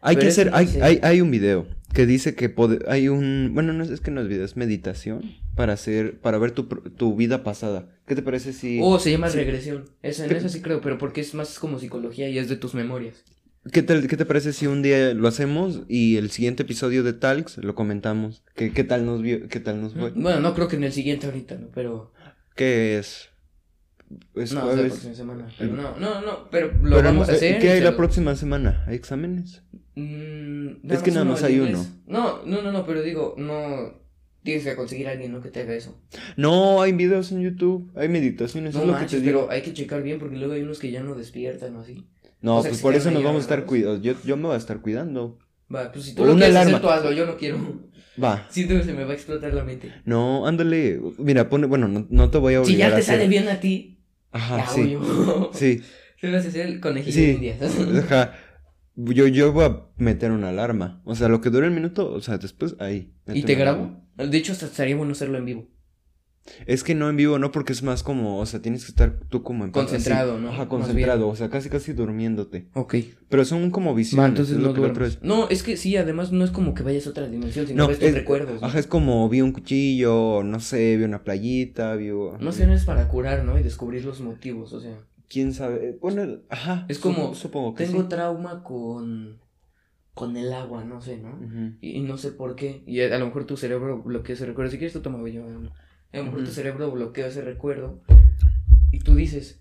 Hay 0.01 0.15
Pero 0.17 0.19
que 0.25 0.27
hacer, 0.27 0.51
hay, 0.53 0.67
hay, 0.81 0.99
hay 1.01 1.21
un 1.21 1.31
video 1.31 1.65
que 1.93 2.05
dice 2.05 2.35
que 2.35 2.53
pode- 2.53 2.83
hay 2.89 3.07
un, 3.07 3.51
bueno, 3.53 3.71
no 3.71 3.83
es, 3.85 3.89
es 3.89 4.01
que 4.01 4.11
no 4.11 4.19
es 4.21 4.27
video, 4.27 4.43
es 4.43 4.57
meditación 4.57 5.21
para 5.55 5.73
hacer, 5.73 6.19
para 6.19 6.37
ver 6.37 6.51
tu, 6.51 6.63
tu 6.65 7.15
vida 7.15 7.41
pasada. 7.43 7.87
¿Qué 8.05 8.15
te 8.15 8.21
parece 8.21 8.51
si, 8.51 8.79
Oh, 8.83 8.99
se 8.99 9.11
llama 9.11 9.29
regresión. 9.29 9.85
Eso, 10.03 10.23
en 10.23 10.29
¿Qué- 10.29 10.37
eso 10.37 10.49
sí 10.49 10.61
creo, 10.61 10.81
pero 10.81 10.97
porque 10.97 11.21
es 11.21 11.33
más 11.33 11.57
como 11.57 11.79
psicología 11.79 12.27
y 12.29 12.37
es 12.37 12.49
de 12.49 12.57
tus 12.57 12.73
memorias. 12.75 13.23
qué 13.71 13.81
te, 13.81 14.05
qué 14.07 14.17
te 14.17 14.25
parece 14.25 14.51
si 14.51 14.67
un 14.67 14.81
día 14.81 15.13
lo 15.13 15.27
hacemos 15.29 15.83
y 15.87 16.17
el 16.17 16.31
siguiente 16.31 16.63
episodio 16.63 17.03
de 17.03 17.13
Talks 17.13 17.57
lo 17.59 17.75
comentamos? 17.75 18.43
¿Qué, 18.55 18.73
qué 18.73 18.83
tal 18.83 19.05
nos 19.05 19.21
vio, 19.21 19.47
qué 19.47 19.61
tal 19.61 19.81
nos 19.81 19.93
fue? 19.93 20.11
Bueno, 20.11 20.41
no 20.41 20.53
creo 20.53 20.67
que 20.67 20.75
en 20.75 20.83
el 20.83 20.91
siguiente 20.91 21.27
ahorita, 21.27 21.55
¿no? 21.55 21.67
Pero. 21.73 22.11
¿Qué 22.57 22.97
es? 22.97 23.28
Es 24.35 24.51
no, 24.53 24.59
es 24.61 24.65
la 24.65 24.73
jueves. 24.73 24.91
próxima 24.93 25.13
semana. 25.15 25.47
Pero 25.57 25.73
no, 25.75 25.97
no, 25.99 26.21
no. 26.21 26.49
Pero 26.49 26.67
lo 26.81 26.95
Pero, 26.97 27.03
vamos 27.03 27.29
a 27.29 27.33
eh, 27.33 27.35
hacer. 27.35 27.59
¿Qué 27.59 27.67
y 27.67 27.69
hay 27.69 27.81
la 27.81 27.91
lo- 27.91 27.97
próxima 27.97 28.35
semana? 28.35 28.83
¿Hay 28.87 28.95
exámenes? 28.95 29.61
Mm, 29.95 30.91
Es 30.91 31.03
que 31.03 31.11
nada 31.11 31.25
más 31.25 31.43
hay 31.43 31.59
uno. 31.59 31.85
No, 32.07 32.43
no, 32.45 32.61
no, 32.61 32.71
no, 32.71 32.85
pero 32.85 33.01
digo, 33.01 33.35
no. 33.37 33.99
Tienes 34.41 34.63
que 34.63 34.75
conseguir 34.75 35.07
a 35.09 35.11
alguien, 35.11 35.33
¿no? 35.33 35.41
Que 35.41 35.49
te 35.49 35.59
haga 35.61 35.73
eso. 35.73 36.01
No, 36.37 36.81
hay 36.81 36.93
videos 36.93 37.31
en 37.33 37.41
YouTube, 37.41 37.91
hay 37.95 38.07
meditaciones, 38.07 38.73
No 38.73 38.81
es 38.81 38.87
lo 38.87 38.93
que 38.93 38.99
manches, 39.01 39.19
te 39.19 39.25
digo. 39.27 39.41
pero 39.41 39.51
hay 39.51 39.61
que 39.61 39.73
checar 39.73 40.01
bien 40.01 40.17
porque 40.17 40.37
luego 40.37 40.53
hay 40.53 40.61
unos 40.61 40.79
que 40.79 40.91
ya 40.91 41.03
no 41.03 41.13
despiertan 41.13 41.75
o 41.75 41.81
así. 41.81 42.07
No, 42.41 42.57
o 42.57 42.61
sea, 42.61 42.71
pues 42.71 42.81
por 42.81 42.95
eso 42.95 43.11
nos 43.11 43.21
vamos 43.21 43.39
a 43.39 43.41
estar 43.41 43.65
cuidados. 43.65 44.01
Yo, 44.01 44.13
yo 44.23 44.37
me 44.37 44.43
voy 44.43 44.53
a 44.55 44.57
estar 44.57 44.79
cuidando. 44.79 45.37
Va, 45.73 45.91
pues 45.91 46.05
si 46.05 46.15
tú 46.15 46.23
lo 46.25 46.31
quieres 46.35 46.55
hacer, 46.55 46.69
alarma. 46.69 46.81
tú 46.81 46.89
hazlo, 46.89 47.11
yo 47.11 47.25
no 47.25 47.35
quiero. 47.37 47.57
Va. 48.23 48.47
Siento 48.49 48.75
que 48.75 48.83
se 48.83 48.93
me 48.93 49.03
va 49.03 49.11
a 49.11 49.13
explotar 49.15 49.53
la 49.53 49.65
mente. 49.65 49.91
No, 50.05 50.47
ándale. 50.47 51.01
Mira, 51.17 51.49
pone, 51.49 51.67
bueno, 51.67 51.89
no, 51.89 52.07
no 52.09 52.29
te 52.31 52.37
voy 52.37 52.53
a 52.55 52.63
Si 52.63 52.71
obligar 52.71 52.89
ya 52.91 52.95
a 52.95 52.97
te 52.97 53.01
hacer. 53.01 53.15
sale 53.17 53.27
bien 53.27 53.49
a 53.49 53.59
ti, 53.59 53.98
Ajá, 54.31 54.65
sí. 54.67 54.91
yo. 54.91 55.49
Sí. 55.53 55.81
Te 56.21 56.31
vas 56.31 56.45
a 56.45 56.49
hacer 56.49 56.65
el 56.67 56.79
conejillo 56.81 57.13
Sí. 57.13 57.25
de 57.25 57.31
indias. 57.33 57.57
Ajá. 58.05 58.33
Yo, 58.95 59.27
yo 59.27 59.53
voy 59.53 59.65
a 59.65 59.85
meter 59.97 60.31
una 60.31 60.49
alarma. 60.49 61.01
O 61.05 61.15
sea, 61.15 61.29
lo 61.29 61.39
que 61.39 61.49
dure 61.49 61.67
el 61.67 61.73
minuto, 61.73 62.11
o 62.11 62.19
sea, 62.21 62.37
después 62.37 62.75
ahí. 62.79 63.13
¿Y 63.27 63.43
te 63.43 63.55
grabo? 63.55 64.03
De 64.17 64.37
hecho, 64.37 64.51
hasta 64.51 64.65
estaría 64.65 64.95
bueno 64.97 65.13
hacerlo 65.13 65.37
en 65.37 65.45
vivo. 65.45 65.67
Es 66.65 66.83
que 66.83 66.95
no 66.95 67.09
en 67.09 67.15
vivo, 67.17 67.39
no, 67.39 67.51
porque 67.51 67.73
es 67.73 67.83
más 67.83 68.03
como, 68.03 68.39
o 68.39 68.45
sea, 68.45 68.61
tienes 68.61 68.85
que 68.85 68.91
estar 68.91 69.19
tú 69.29 69.43
como 69.43 69.65
en 69.65 69.71
Concentrado, 69.71 70.33
así. 70.35 70.43
¿no? 70.43 70.49
Ajá, 70.51 70.67
concentrado, 70.67 71.27
o 71.27 71.35
sea, 71.35 71.49
casi 71.49 71.69
casi 71.69 71.93
durmiéndote. 71.93 72.67
Ok. 72.73 72.95
Pero 73.29 73.45
son 73.45 73.71
como 73.71 73.93
visiones. 73.95 74.23
Va, 74.23 74.27
entonces 74.29 74.53
es 74.55 74.61
no 74.61 74.67
lo 74.69 74.73
es 75.49 75.63
que 75.63 75.77
sí, 75.77 75.95
además 75.97 76.31
no 76.31 76.43
es 76.43 76.51
como 76.51 76.73
que 76.73 76.83
vayas 76.83 77.07
a 77.07 77.11
otra 77.11 77.27
dimensión, 77.27 77.67
sino 77.67 77.83
No, 77.83 77.87
ves 77.89 77.99
tus 77.99 78.09
es- 78.09 78.15
recuerdos. 78.15 78.61
¿no? 78.61 78.67
Ajá, 78.67 78.79
es 78.79 78.87
como 78.87 79.27
vi 79.29 79.41
un 79.41 79.51
cuchillo, 79.51 80.43
no 80.43 80.59
sé, 80.59 80.97
vi 80.97 81.03
una 81.03 81.23
playita, 81.23 81.95
vi... 81.95 82.09
No 82.09 82.51
sé, 82.51 82.67
no 82.67 82.73
es 82.73 82.85
para 82.85 83.07
curar, 83.07 83.43
¿no? 83.45 83.57
Y 83.59 83.63
descubrir 83.63 84.03
los 84.05 84.21
motivos, 84.21 84.73
o 84.73 84.81
sea. 84.81 84.97
¿Quién 85.29 85.53
sabe? 85.53 85.97
Bueno, 86.01 86.39
ajá. 86.49 86.85
Es 86.89 86.97
como, 86.99 87.33
sup- 87.33 87.35
Supongo 87.35 87.75
que 87.75 87.85
Tengo 87.85 88.01
sí. 88.01 88.07
trauma 88.09 88.63
con. 88.63 89.37
con 90.15 90.35
el 90.35 90.51
agua, 90.51 90.83
no 90.83 91.01
sé, 91.01 91.17
¿no? 91.17 91.39
Y, 91.81 91.91
y 91.97 92.01
no 92.01 92.17
sé 92.17 92.31
por 92.31 92.55
qué. 92.55 92.83
Y 92.87 93.01
a, 93.01 93.15
a 93.15 93.19
lo 93.19 93.27
mejor 93.27 93.45
tu 93.45 93.55
cerebro 93.55 94.01
bloquea 94.01 94.33
ese 94.33 94.47
recuerdo. 94.47 94.71
Si 94.71 94.77
quieres, 94.79 94.93
tú 94.93 95.01
toma 95.01 95.19
yo. 95.29 95.43
¿no? 95.47 95.69
A 96.13 96.17
lo 96.17 96.23
mejor 96.25 96.39
tu 96.39 96.45
Ujú. 96.45 96.53
cerebro 96.53 96.91
bloquea 96.91 97.27
ese 97.27 97.41
recuerdo. 97.41 98.01
Y 98.91 98.99
tú 98.99 99.15
dices, 99.15 99.59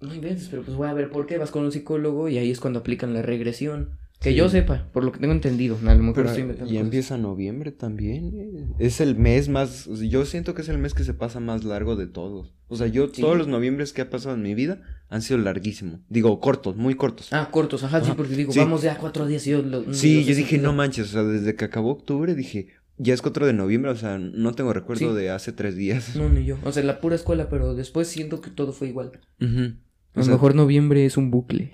no 0.00 0.14
inventes, 0.14 0.48
pero 0.48 0.62
pues 0.62 0.76
voy 0.76 0.88
a 0.88 0.94
ver 0.94 1.10
por 1.10 1.26
qué. 1.26 1.38
Vas 1.38 1.50
con 1.50 1.64
un 1.64 1.72
psicólogo 1.72 2.28
y 2.28 2.38
ahí 2.38 2.50
es 2.50 2.60
cuando 2.60 2.80
aplican 2.80 3.12
la 3.12 3.22
regresión. 3.22 3.90
Que 4.20 4.30
Sí. 4.30 4.36
yo 4.36 4.48
sepa, 4.48 4.88
por 4.92 5.04
lo 5.04 5.12
que 5.12 5.18
tengo 5.18 5.34
entendido. 5.34 5.76
A 5.84 5.94
lo 5.94 5.98
mejor 6.00 6.14
Pero 6.14 6.28
estoy 6.28 6.42
inventando. 6.42 6.70
ya 6.72 6.76
cosas. 6.78 6.84
empieza 6.86 7.18
noviembre 7.18 7.72
también. 7.72 8.32
eh. 8.34 8.64
Es 8.78 9.02
el 9.02 9.16
mes 9.16 9.50
más. 9.50 9.84
Yo 9.86 10.24
siento 10.24 10.54
que 10.54 10.62
es 10.62 10.68
el 10.70 10.78
mes 10.78 10.94
que 10.94 11.04
se 11.04 11.12
pasa 11.12 11.40
más 11.40 11.64
largo 11.64 11.94
de 11.96 12.06
todos. 12.06 12.54
O 12.68 12.76
sea, 12.76 12.86
yo 12.86 13.08
Sí. 13.12 13.20
todos 13.20 13.36
los 13.36 13.48
noviembres 13.48 13.92
que 13.92 14.00
ha 14.00 14.08
pasado 14.08 14.34
en 14.36 14.42
mi 14.42 14.54
vida 14.54 14.80
han 15.10 15.20
sido 15.20 15.38
larguísimos. 15.40 16.00
Digo, 16.08 16.40
cortos, 16.40 16.76
muy 16.76 16.94
cortos. 16.94 17.30
Ah, 17.34 17.48
cortos, 17.50 17.84
ajá, 17.84 18.02
sí, 18.02 18.12
porque 18.16 18.34
digo, 18.34 18.52
sí. 18.52 18.60
vamos 18.60 18.80
ya 18.80 18.96
cuatro 18.96 19.26
días 19.26 19.46
y 19.46 19.50
yo 19.50 19.60
lo- 19.62 19.92
sí, 19.92 20.24
yo 20.24 20.34
dije, 20.34 20.56
no 20.56 20.72
manches. 20.72 21.08
O 21.08 21.12
sea, 21.12 21.22
desde 21.24 21.54
que 21.54 21.66
acabó 21.66 21.90
octubre 21.90 22.34
dije, 22.34 22.68
ya 22.98 23.14
es 23.14 23.22
4 23.22 23.46
de 23.46 23.52
noviembre. 23.52 23.90
O 23.90 23.96
sea, 23.96 24.18
no 24.18 24.52
tengo 24.52 24.72
recuerdo 24.72 25.10
Sí. 25.10 25.16
de 25.16 25.30
hace 25.30 25.52
tres 25.52 25.76
días. 25.76 26.14
No, 26.16 26.28
ni 26.28 26.44
yo. 26.44 26.58
O 26.64 26.72
sea, 26.72 26.82
la 26.82 27.00
pura 27.00 27.14
escuela, 27.16 27.48
pero 27.48 27.74
después 27.74 28.08
siento 28.08 28.40
que 28.40 28.50
todo 28.50 28.72
fue 28.72 28.88
igual. 28.88 29.12
A 29.40 29.44
lo 29.44 30.22
sea, 30.24 30.32
mejor 30.34 30.54
noviembre 30.54 31.04
es 31.06 31.16
un 31.16 31.30
bucle. 31.30 31.72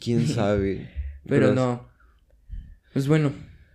quién 0.00 0.26
sabe. 0.28 0.90
Pero 1.26 1.54
no. 1.54 1.88
Pues 2.92 3.08
bueno, 3.08 3.32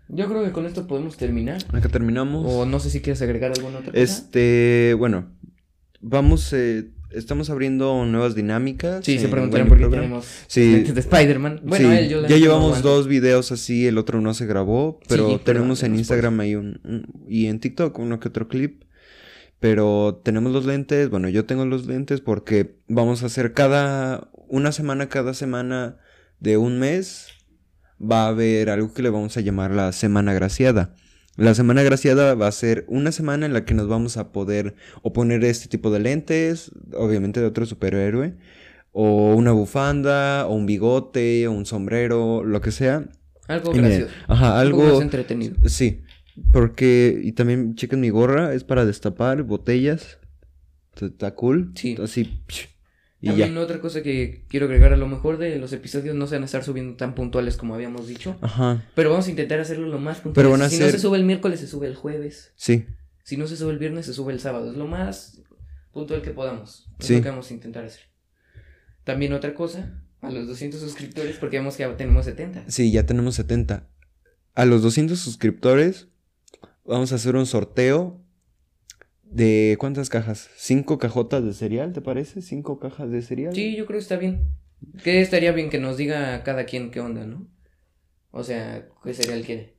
yo 0.09 0.27
creo 0.27 0.43
que 0.43 0.51
con 0.51 0.65
esto 0.65 0.87
podemos 0.87 1.17
terminar. 1.17 1.61
Acá 1.73 1.89
terminamos. 1.89 2.45
O 2.47 2.65
no 2.65 2.79
sé 2.79 2.89
si 2.89 3.01
quieres 3.01 3.21
agregar 3.21 3.51
alguna 3.55 3.79
otra 3.79 3.91
cosa. 3.91 4.01
Este, 4.01 4.95
bueno, 4.97 5.31
vamos, 5.99 6.51
eh, 6.53 6.91
estamos 7.13 7.49
abriendo 7.49 8.05
nuevas 8.05 8.35
dinámicas. 8.35 9.03
Sí, 9.05 9.19
se 9.19 9.27
preguntaron 9.27 9.67
por 9.67 9.77
qué 9.77 9.87
tenemos 9.87 10.25
Sí. 10.47 10.83
de 10.83 10.99
Spider-Man. 10.99 11.61
Bueno, 11.63 11.89
Sí, 11.89 11.95
él, 11.97 12.09
yo 12.09 12.27
ya 12.27 12.37
llevamos 12.37 12.81
dos 12.81 13.07
videos 13.07 13.51
así, 13.51 13.87
el 13.87 13.97
otro 13.97 14.21
no 14.21 14.33
se 14.33 14.45
grabó, 14.45 14.99
pero 15.07 15.27
Sí, 15.29 15.39
pero 15.43 15.57
tenemos 15.59 15.83
en. 15.83 15.95
Instagram 15.95 16.39
ahí 16.39 16.55
un, 16.55 16.79
un- 16.83 17.25
y 17.27 17.47
en 17.47 17.59
TikTok 17.59 17.97
uno 17.99 18.19
que 18.19 18.27
otro 18.29 18.47
clip. 18.47 18.83
Pero 19.59 20.19
tenemos 20.23 20.51
los 20.51 20.65
lentes, 20.65 21.09
bueno, 21.11 21.29
yo 21.29 21.45
tengo 21.45 21.65
los 21.65 21.85
lentes 21.85 22.19
porque 22.19 22.77
vamos 22.87 23.21
a 23.21 23.27
hacer 23.27 23.53
cada, 23.53 24.31
una 24.47 24.71
semana, 24.71 25.07
cada 25.07 25.35
semana 25.35 25.97
de 26.39 26.57
un 26.57 26.79
mes, 26.79 27.27
va 28.01 28.23
a 28.25 28.29
haber 28.29 28.71
algo 28.71 28.91
que 28.93 29.03
le 29.03 29.11
vamos 29.11 29.37
a 29.37 29.41
llamar 29.41 29.69
la 29.71 29.91
semana 29.91 30.33
graciada. 30.33 30.95
La 31.37 31.53
semana 31.55 31.81
graciada 31.81 32.35
va 32.35 32.47
a 32.47 32.51
ser 32.51 32.85
una 32.87 33.11
semana 33.11 33.45
en 33.45 33.53
la 33.53 33.63
que 33.65 33.73
nos 33.73 33.87
vamos 33.87 34.17
a 34.17 34.31
poder 34.31 34.75
o 35.01 35.13
poner 35.13 35.43
este 35.45 35.67
tipo 35.69 35.89
de 35.89 35.99
lentes, 35.99 36.71
obviamente 36.93 37.39
de 37.39 37.45
otro 37.45 37.65
superhéroe, 37.65 38.35
o 38.91 39.33
una 39.35 39.51
bufanda, 39.53 40.45
o 40.47 40.53
un 40.53 40.65
bigote, 40.65 41.47
o 41.47 41.51
un 41.53 41.65
sombrero, 41.65 42.43
lo 42.43 42.59
que 42.61 42.71
sea. 42.71 43.05
Algo 43.47 43.71
gracioso. 43.71 44.13
Ajá, 44.27 44.59
Algo 44.59 44.81
algo... 44.81 44.93
más 44.95 45.01
entretenido. 45.03 45.55
Sí, 45.69 46.01
porque... 46.51 47.19
Y 47.23 47.31
también 47.31 47.75
chequen 47.75 48.01
mi 48.01 48.09
gorra, 48.09 48.53
es 48.53 48.63
para 48.65 48.85
destapar 48.85 49.43
botellas. 49.43 50.19
Está- 50.93 51.05
Está 51.05 51.35
cool. 51.35 51.71
Sí. 51.75 51.97
Así... 52.03 52.25
psh, 52.47 52.67
Y 53.21 53.27
También 53.27 53.53
ya. 53.53 53.59
otra 53.61 53.79
cosa 53.81 54.01
que 54.01 54.45
quiero 54.47 54.65
agregar, 54.65 54.93
a 54.93 54.97
lo 54.97 55.07
mejor 55.07 55.37
de 55.37 55.57
los 55.59 55.71
episodios 55.73 56.15
no 56.15 56.25
se 56.25 56.35
van 56.35 56.41
a 56.41 56.45
estar 56.45 56.63
subiendo 56.63 56.95
tan 56.95 57.13
puntuales 57.13 57.55
como 57.55 57.75
habíamos 57.75 58.07
dicho, 58.07 58.35
Ajá, 58.41 58.83
pero 58.95 59.11
vamos 59.11 59.27
a 59.27 59.29
intentar 59.29 59.59
hacerlo 59.59 59.87
lo 59.87 59.99
más 59.99 60.17
puntual. 60.17 60.33
Pero 60.33 60.49
van 60.49 60.63
a 60.63 60.69
si 60.69 60.79
no 60.79 60.89
se 60.89 60.97
sube 60.97 61.17
el 61.17 61.23
miércoles, 61.23 61.59
se 61.59 61.67
sube 61.67 61.87
el 61.87 61.95
jueves. 61.95 62.51
sí. 62.55 62.85
Si 63.23 63.37
no 63.37 63.45
se 63.47 63.55
sube 63.55 63.71
el 63.71 63.77
viernes, 63.77 64.07
se 64.07 64.13
sube 64.13 64.33
el 64.33 64.39
sábado. 64.39 64.71
Es 64.71 64.77
lo 64.77 64.87
más 64.87 65.39
puntual 65.91 66.23
que 66.23 66.31
podamos. 66.31 66.89
Es 66.99 67.05
Sí. 67.05 67.15
lo 67.17 67.21
que 67.21 67.29
vamos 67.29 67.51
a 67.51 67.53
intentar 67.53 67.85
hacer. 67.85 68.01
También 69.03 69.31
otra 69.33 69.53
cosa, 69.53 70.01
a 70.21 70.31
los 70.31 70.47
200 70.47 70.79
suscriptores, 70.79 71.37
porque 71.37 71.57
vemos 71.57 71.75
que 71.77 71.83
ya 71.83 71.95
tenemos 71.97 72.25
70. 72.25 72.65
Sí, 72.69 72.91
ya 72.91 73.05
tenemos 73.05 73.35
70. 73.35 73.87
A 74.55 74.65
los 74.65 74.81
200 74.81 75.19
suscriptores 75.19 76.07
vamos 76.83 77.11
a 77.11 77.15
hacer 77.15 77.35
un 77.35 77.45
sorteo 77.45 78.20
de 79.31 79.77
¿cuántas 79.79 80.09
cajas? 80.09 80.49
¿Cinco 80.57 80.97
cajotas 80.99 81.43
de 81.43 81.53
cereal, 81.53 81.93
te 81.93 82.01
parece? 82.01 82.41
¿Cinco 82.41 82.79
cajas 82.79 83.09
de 83.09 83.21
cereal? 83.21 83.53
Sí, 83.55 83.75
yo 83.75 83.85
creo 83.85 83.97
que 83.97 84.03
está 84.03 84.17
bien. 84.17 84.53
Que 85.03 85.21
estaría 85.21 85.51
bien 85.51 85.69
que 85.69 85.79
nos 85.79 85.97
diga 85.97 86.43
cada 86.43 86.65
quien 86.65 86.91
qué 86.91 86.99
onda, 86.99 87.25
¿no? 87.25 87.47
O 88.31 88.43
sea, 88.43 88.87
qué 89.03 89.13
cereal 89.13 89.43
quiere. 89.43 89.77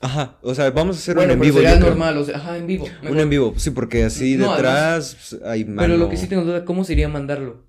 Ajá, 0.00 0.38
o 0.42 0.54
sea, 0.54 0.70
vamos 0.70 0.96
a 0.96 0.98
hacer 1.00 1.16
bueno, 1.16 1.32
un 1.34 1.38
en 1.38 1.40
pero 1.40 1.54
vivo. 1.54 1.76
creo. 1.76 1.80
normal, 1.90 2.16
o 2.18 2.24
sea, 2.24 2.36
ajá, 2.36 2.56
en 2.56 2.66
vivo. 2.66 2.86
Un 3.08 3.18
en 3.18 3.30
vivo, 3.30 3.54
sí, 3.56 3.70
porque 3.70 4.04
así 4.04 4.36
No, 4.36 4.52
detrás 4.52 5.16
pues, 5.30 5.42
hay 5.42 5.64
Pero 5.64 5.74
mano. 5.74 5.96
lo 5.96 6.08
que 6.08 6.16
sí 6.16 6.26
tengo 6.26 6.44
duda, 6.44 6.64
¿cómo 6.64 6.84
sería 6.84 7.08
mandarlo? 7.08 7.66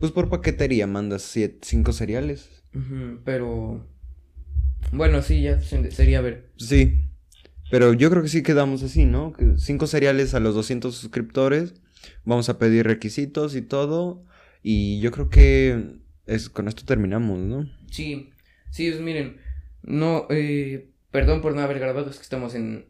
Pues 0.00 0.10
por 0.12 0.28
paquetería 0.30 0.86
mandas 0.86 1.22
siete, 1.22 1.58
cinco 1.62 1.92
cereales. 1.92 2.48
Pero... 3.24 3.86
Bueno, 4.92 5.22
sí, 5.22 5.42
ya 5.42 5.60
se- 5.60 5.90
sería 5.90 6.20
ver. 6.20 6.52
Sí. 6.56 6.98
Pero 7.74 7.92
yo 7.92 8.08
creo 8.08 8.22
que 8.22 8.28
sí 8.28 8.44
quedamos 8.44 8.84
así, 8.84 9.04
¿no? 9.04 9.32
Cinco 9.56 9.88
cereales 9.88 10.32
a 10.34 10.38
los 10.38 10.54
200 10.54 10.94
suscriptores. 10.94 11.74
Vamos 12.24 12.48
a 12.48 12.56
pedir 12.56 12.86
requisitos 12.86 13.56
y 13.56 13.62
todo. 13.62 14.24
Y 14.62 15.00
yo 15.00 15.10
creo 15.10 15.28
que 15.28 15.96
es, 16.24 16.48
con 16.48 16.68
esto 16.68 16.84
terminamos, 16.84 17.40
¿no? 17.40 17.68
Sí, 17.90 18.30
sí, 18.70 18.88
pues 18.90 19.02
miren, 19.02 19.38
no, 19.82 20.28
eh, 20.30 20.92
perdón 21.10 21.40
por 21.40 21.56
no 21.56 21.62
haber 21.62 21.80
grabado, 21.80 22.10
es 22.10 22.18
que 22.18 22.22
estamos 22.22 22.54
en... 22.54 22.86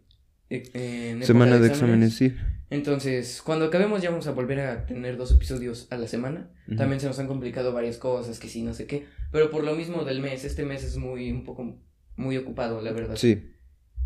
en 0.51 1.12
época 1.12 1.26
Semana 1.28 1.59
de 1.59 1.68
exámenes, 1.68 2.12
sí. 2.12 2.35
Entonces, 2.68 3.41
cuando 3.43 3.64
acabemos 3.64 4.03
ya 4.03 4.11
vamos 4.11 4.26
a 4.26 4.32
volver 4.32 4.61
a 4.61 4.85
tener 4.85 5.16
dos 5.16 5.32
episodios 5.32 5.89
a 5.93 5.97
la 5.97 6.09
semana. 6.09 6.51
También 6.76 7.01
se 7.01 7.07
nos 7.07 7.18
han 7.18 7.26
complicado 7.26 7.72
varias 7.72 7.97
cosas, 7.97 8.39
que 8.39 8.49
sí, 8.49 8.61
no 8.62 8.74
sé 8.74 8.87
qué. 8.87 9.07
Pero 9.32 9.51
por 9.51 9.64
lo 9.64 9.74
mismo 9.76 10.05
del 10.05 10.20
mes, 10.20 10.45
este 10.45 10.66
mes 10.66 10.85
es 10.85 10.99
muy, 10.99 11.30
un 11.30 11.43
poco, 11.43 11.74
muy 12.16 12.37
ocupado, 12.37 12.82
la 12.82 12.93
verdad. 12.93 13.16
Sí. 13.16 13.51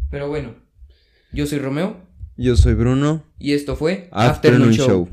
Pero 0.08 0.28
bueno, 0.28 0.67
yo 1.32 1.46
soy 1.46 1.58
Romeo 1.58 1.96
Yo 2.36 2.56
soy 2.56 2.74
Bruno. 2.74 3.24
y 3.38 3.52
esto 3.52 3.76
fue 3.76 4.08
Afternoon 4.12 4.72
Show. 4.72 5.08